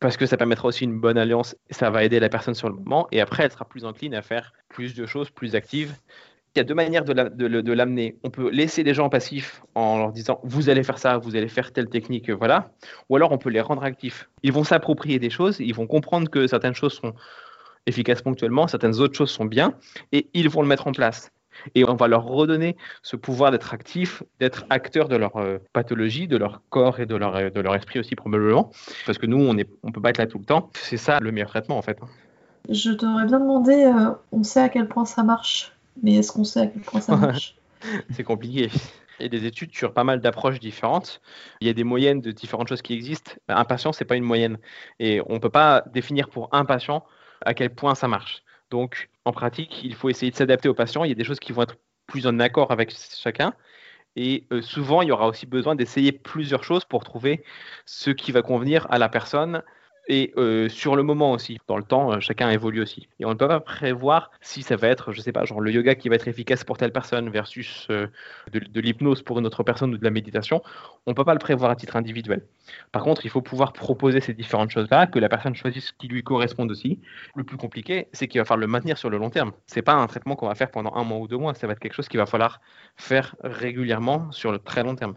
parce 0.00 0.16
que 0.16 0.24
ça 0.24 0.38
permettra 0.38 0.68
aussi 0.68 0.84
une 0.84 0.98
bonne 0.98 1.18
alliance. 1.18 1.56
Ça 1.70 1.90
va 1.90 2.04
aider 2.04 2.20
la 2.20 2.30
personne 2.30 2.54
sur 2.54 2.70
le 2.70 2.74
moment, 2.74 3.06
et 3.12 3.20
après, 3.20 3.44
elle 3.44 3.52
sera 3.52 3.66
plus 3.66 3.84
encline 3.84 4.14
à 4.14 4.22
faire 4.22 4.54
plus 4.70 4.94
de 4.94 5.04
choses, 5.04 5.28
plus 5.28 5.54
actives, 5.54 5.94
il 6.54 6.58
y 6.58 6.60
a 6.60 6.64
deux 6.64 6.74
manières 6.74 7.04
de 7.04 7.72
l'amener. 7.72 8.16
On 8.22 8.30
peut 8.30 8.48
laisser 8.50 8.84
les 8.84 8.94
gens 8.94 9.08
passifs 9.08 9.62
en 9.74 9.98
leur 9.98 10.12
disant 10.12 10.40
vous 10.44 10.68
allez 10.68 10.84
faire 10.84 10.98
ça, 10.98 11.18
vous 11.18 11.34
allez 11.34 11.48
faire 11.48 11.72
telle 11.72 11.88
technique, 11.88 12.30
voilà. 12.30 12.70
Ou 13.08 13.16
alors 13.16 13.32
on 13.32 13.38
peut 13.38 13.50
les 13.50 13.60
rendre 13.60 13.82
actifs. 13.82 14.28
Ils 14.42 14.52
vont 14.52 14.64
s'approprier 14.64 15.18
des 15.18 15.30
choses, 15.30 15.58
ils 15.58 15.74
vont 15.74 15.86
comprendre 15.86 16.30
que 16.30 16.46
certaines 16.46 16.74
choses 16.74 16.92
sont 16.92 17.12
efficaces 17.86 18.22
ponctuellement, 18.22 18.68
certaines 18.68 19.00
autres 19.00 19.16
choses 19.16 19.30
sont 19.30 19.44
bien, 19.44 19.74
et 20.12 20.28
ils 20.32 20.48
vont 20.48 20.62
le 20.62 20.68
mettre 20.68 20.86
en 20.86 20.92
place. 20.92 21.30
Et 21.74 21.84
on 21.88 21.94
va 21.94 22.08
leur 22.08 22.24
redonner 22.24 22.76
ce 23.02 23.16
pouvoir 23.16 23.50
d'être 23.50 23.74
actifs, 23.74 24.22
d'être 24.40 24.64
acteurs 24.70 25.08
de 25.08 25.16
leur 25.16 25.36
euh, 25.36 25.58
pathologie, 25.72 26.26
de 26.26 26.36
leur 26.36 26.62
corps 26.70 26.98
et 26.98 27.06
de 27.06 27.14
leur, 27.14 27.36
euh, 27.36 27.50
de 27.50 27.60
leur 27.60 27.74
esprit 27.76 28.00
aussi 28.00 28.16
probablement. 28.16 28.70
Parce 29.06 29.18
que 29.18 29.26
nous, 29.26 29.38
on 29.38 29.54
ne 29.54 29.62
peut 29.62 30.00
pas 30.00 30.10
être 30.10 30.18
là 30.18 30.26
tout 30.26 30.38
le 30.38 30.44
temps. 30.44 30.70
C'est 30.74 30.96
ça 30.96 31.20
le 31.20 31.30
meilleur 31.30 31.48
traitement 31.48 31.78
en 31.78 31.82
fait. 31.82 31.98
Je 32.70 32.90
t'aurais 32.92 33.26
bien 33.26 33.40
demandé, 33.40 33.84
euh, 33.84 34.12
on 34.32 34.42
sait 34.42 34.60
à 34.60 34.68
quel 34.68 34.88
point 34.88 35.04
ça 35.04 35.22
marche 35.22 35.73
mais 36.02 36.14
est-ce 36.14 36.32
qu'on 36.32 36.44
sait 36.44 36.60
à 36.60 36.66
quel 36.66 36.82
point 36.82 37.00
ça 37.00 37.16
marche? 37.16 37.56
C'est 38.10 38.24
compliqué. 38.24 38.70
Il 39.20 39.22
y 39.22 39.26
a 39.26 39.28
des 39.28 39.46
études 39.46 39.74
sur 39.74 39.92
pas 39.92 40.04
mal 40.04 40.20
d'approches 40.20 40.58
différentes. 40.58 41.20
Il 41.60 41.66
y 41.66 41.70
a 41.70 41.72
des 41.72 41.84
moyennes 41.84 42.20
de 42.20 42.32
différentes 42.32 42.68
choses 42.68 42.82
qui 42.82 42.94
existent. 42.94 43.32
Un 43.48 43.64
patient, 43.64 43.92
c'est 43.92 44.04
pas 44.04 44.16
une 44.16 44.24
moyenne. 44.24 44.58
Et 44.98 45.20
on 45.26 45.34
ne 45.34 45.38
peut 45.38 45.50
pas 45.50 45.84
définir 45.92 46.28
pour 46.28 46.48
un 46.52 46.64
patient 46.64 47.04
à 47.44 47.54
quel 47.54 47.72
point 47.72 47.94
ça 47.94 48.08
marche. 48.08 48.42
Donc, 48.70 49.10
en 49.24 49.32
pratique, 49.32 49.84
il 49.84 49.94
faut 49.94 50.08
essayer 50.08 50.32
de 50.32 50.36
s'adapter 50.36 50.68
au 50.68 50.74
patient. 50.74 51.04
Il 51.04 51.08
y 51.08 51.12
a 51.12 51.14
des 51.14 51.24
choses 51.24 51.38
qui 51.38 51.52
vont 51.52 51.62
être 51.62 51.76
plus 52.06 52.26
en 52.26 52.40
accord 52.40 52.72
avec 52.72 52.92
chacun. 52.92 53.54
Et 54.16 54.46
euh, 54.52 54.62
souvent, 54.62 55.02
il 55.02 55.08
y 55.08 55.12
aura 55.12 55.28
aussi 55.28 55.46
besoin 55.46 55.74
d'essayer 55.74 56.12
plusieurs 56.12 56.64
choses 56.64 56.84
pour 56.84 57.04
trouver 57.04 57.44
ce 57.86 58.10
qui 58.10 58.32
va 58.32 58.42
convenir 58.42 58.86
à 58.90 58.98
la 58.98 59.08
personne 59.08 59.62
et 60.06 60.32
euh, 60.36 60.68
sur 60.68 60.96
le 60.96 61.02
moment 61.02 61.32
aussi, 61.32 61.58
dans 61.66 61.78
le 61.78 61.82
temps, 61.82 62.12
euh, 62.12 62.20
chacun 62.20 62.50
évolue 62.50 62.82
aussi. 62.82 63.08
Et 63.20 63.24
on 63.24 63.30
ne 63.30 63.34
peut 63.34 63.48
pas 63.48 63.60
prévoir 63.60 64.30
si 64.42 64.62
ça 64.62 64.76
va 64.76 64.88
être, 64.88 65.12
je 65.12 65.20
sais 65.22 65.32
pas, 65.32 65.44
genre 65.44 65.60
le 65.60 65.70
yoga 65.70 65.94
qui 65.94 66.10
va 66.10 66.16
être 66.16 66.28
efficace 66.28 66.62
pour 66.62 66.76
telle 66.76 66.92
personne 66.92 67.30
versus 67.30 67.86
euh, 67.90 68.06
de, 68.52 68.80
l'hypnose 68.80 69.22
pour 69.22 69.38
une 69.38 69.46
autre 69.46 69.62
personne 69.62 69.94
ou 69.94 69.98
de 69.98 70.04
la 70.04 70.10
méditation. 70.10 70.62
On 71.06 71.12
ne 71.12 71.14
peut 71.14 71.24
pas 71.24 71.32
le 71.32 71.38
prévoir 71.38 71.70
à 71.70 71.76
titre 71.76 71.96
individuel. 71.96 72.42
Par 72.92 73.02
contre, 73.02 73.24
il 73.24 73.30
faut 73.30 73.40
pouvoir 73.40 73.72
proposer 73.72 74.20
ces 74.20 74.34
différentes 74.34 74.70
choses-là, 74.70 75.06
que 75.06 75.18
la 75.18 75.30
personne 75.30 75.54
choisisse 75.54 75.86
ce 75.86 75.92
qui 75.92 76.08
lui 76.08 76.22
correspond 76.22 76.68
aussi. 76.68 77.00
Le 77.34 77.44
plus 77.44 77.56
compliqué, 77.56 78.08
c'est 78.12 78.28
qu'il 78.28 78.40
va 78.40 78.44
falloir 78.44 78.60
le 78.60 78.70
maintenir 78.70 78.98
sur 78.98 79.08
le 79.08 79.16
long 79.16 79.30
terme. 79.30 79.52
C'est 79.66 79.82
pas 79.82 79.94
un 79.94 80.06
traitement 80.06 80.36
qu'on 80.36 80.48
va 80.48 80.54
faire 80.54 80.70
pendant 80.70 80.94
un 80.94 81.04
mois 81.04 81.18
ou 81.18 81.28
deux 81.28 81.38
mois, 81.38 81.54
ça 81.54 81.66
va 81.66 81.72
être 81.72 81.80
quelque 81.80 81.94
chose 81.94 82.08
qu'il 82.08 82.20
va 82.20 82.26
falloir 82.26 82.60
faire 82.96 83.36
régulièrement 83.42 84.30
sur 84.32 84.52
le 84.52 84.58
très 84.58 84.82
long 84.82 84.96
terme. 84.96 85.14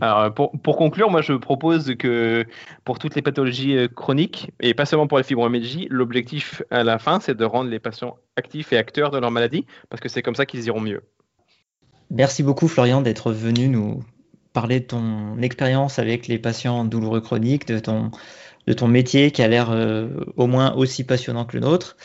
Alors, 0.00 0.32
pour, 0.32 0.52
pour, 0.52 0.76
conclure, 0.76 1.10
moi 1.10 1.22
je 1.22 1.32
propose 1.32 1.94
que 1.96 2.44
pour 2.84 2.98
toutes 2.98 3.14
les 3.14 3.22
pathologies 3.22 3.76
euh, 3.76 3.88
chroniques, 3.88 4.52
et 4.60 4.74
pas 4.74 4.86
seulement 4.86 5.06
pour 5.06 5.18
la 5.18 5.24
fibromyalgie, 5.24 5.88
l'objectif 5.90 6.62
à 6.70 6.84
la 6.84 6.98
fin, 6.98 7.20
c'est 7.20 7.36
de 7.36 7.44
rendre 7.44 7.70
les 7.70 7.78
patients 7.78 8.16
actifs 8.36 8.72
et 8.72 8.78
acteurs 8.78 9.10
de 9.10 9.18
leur 9.18 9.30
maladie, 9.30 9.66
parce 9.88 10.00
que 10.00 10.08
c'est 10.08 10.22
comme 10.22 10.34
ça 10.34 10.46
qu'ils 10.46 10.64
iront 10.66 10.80
mieux. 10.80 11.02
Merci 12.10 12.42
beaucoup 12.42 12.68
Florian 12.68 13.00
d'être 13.02 13.32
venu 13.32 13.68
nous 13.68 14.02
parler 14.52 14.80
de 14.80 14.86
ton 14.86 15.38
expérience 15.42 15.98
avec 15.98 16.28
les 16.28 16.38
patients 16.38 16.84
douloureux 16.84 17.20
chroniques, 17.20 17.66
de 17.66 17.78
ton, 17.78 18.10
de 18.66 18.72
ton 18.72 18.88
métier 18.88 19.30
qui 19.30 19.42
a 19.42 19.48
l'air 19.48 19.70
euh, 19.70 20.08
au 20.36 20.46
moins 20.46 20.74
aussi 20.74 21.04
passionnant 21.04 21.44
que 21.44 21.56
le 21.56 21.60
nôtre. 21.60 21.96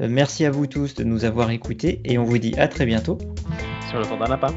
Euh, 0.00 0.08
merci 0.10 0.44
à 0.44 0.50
vous 0.50 0.66
tous 0.66 0.94
de 0.94 1.04
nous 1.04 1.24
avoir 1.24 1.50
écoutés 1.50 2.00
et 2.04 2.18
on 2.18 2.24
vous 2.24 2.38
dit 2.38 2.54
à 2.58 2.66
très 2.66 2.86
bientôt. 2.86 3.18
Sur 3.88 4.00
le 4.00 4.06
temps 4.06 4.18
d'un 4.18 4.26
lapin. 4.26 4.52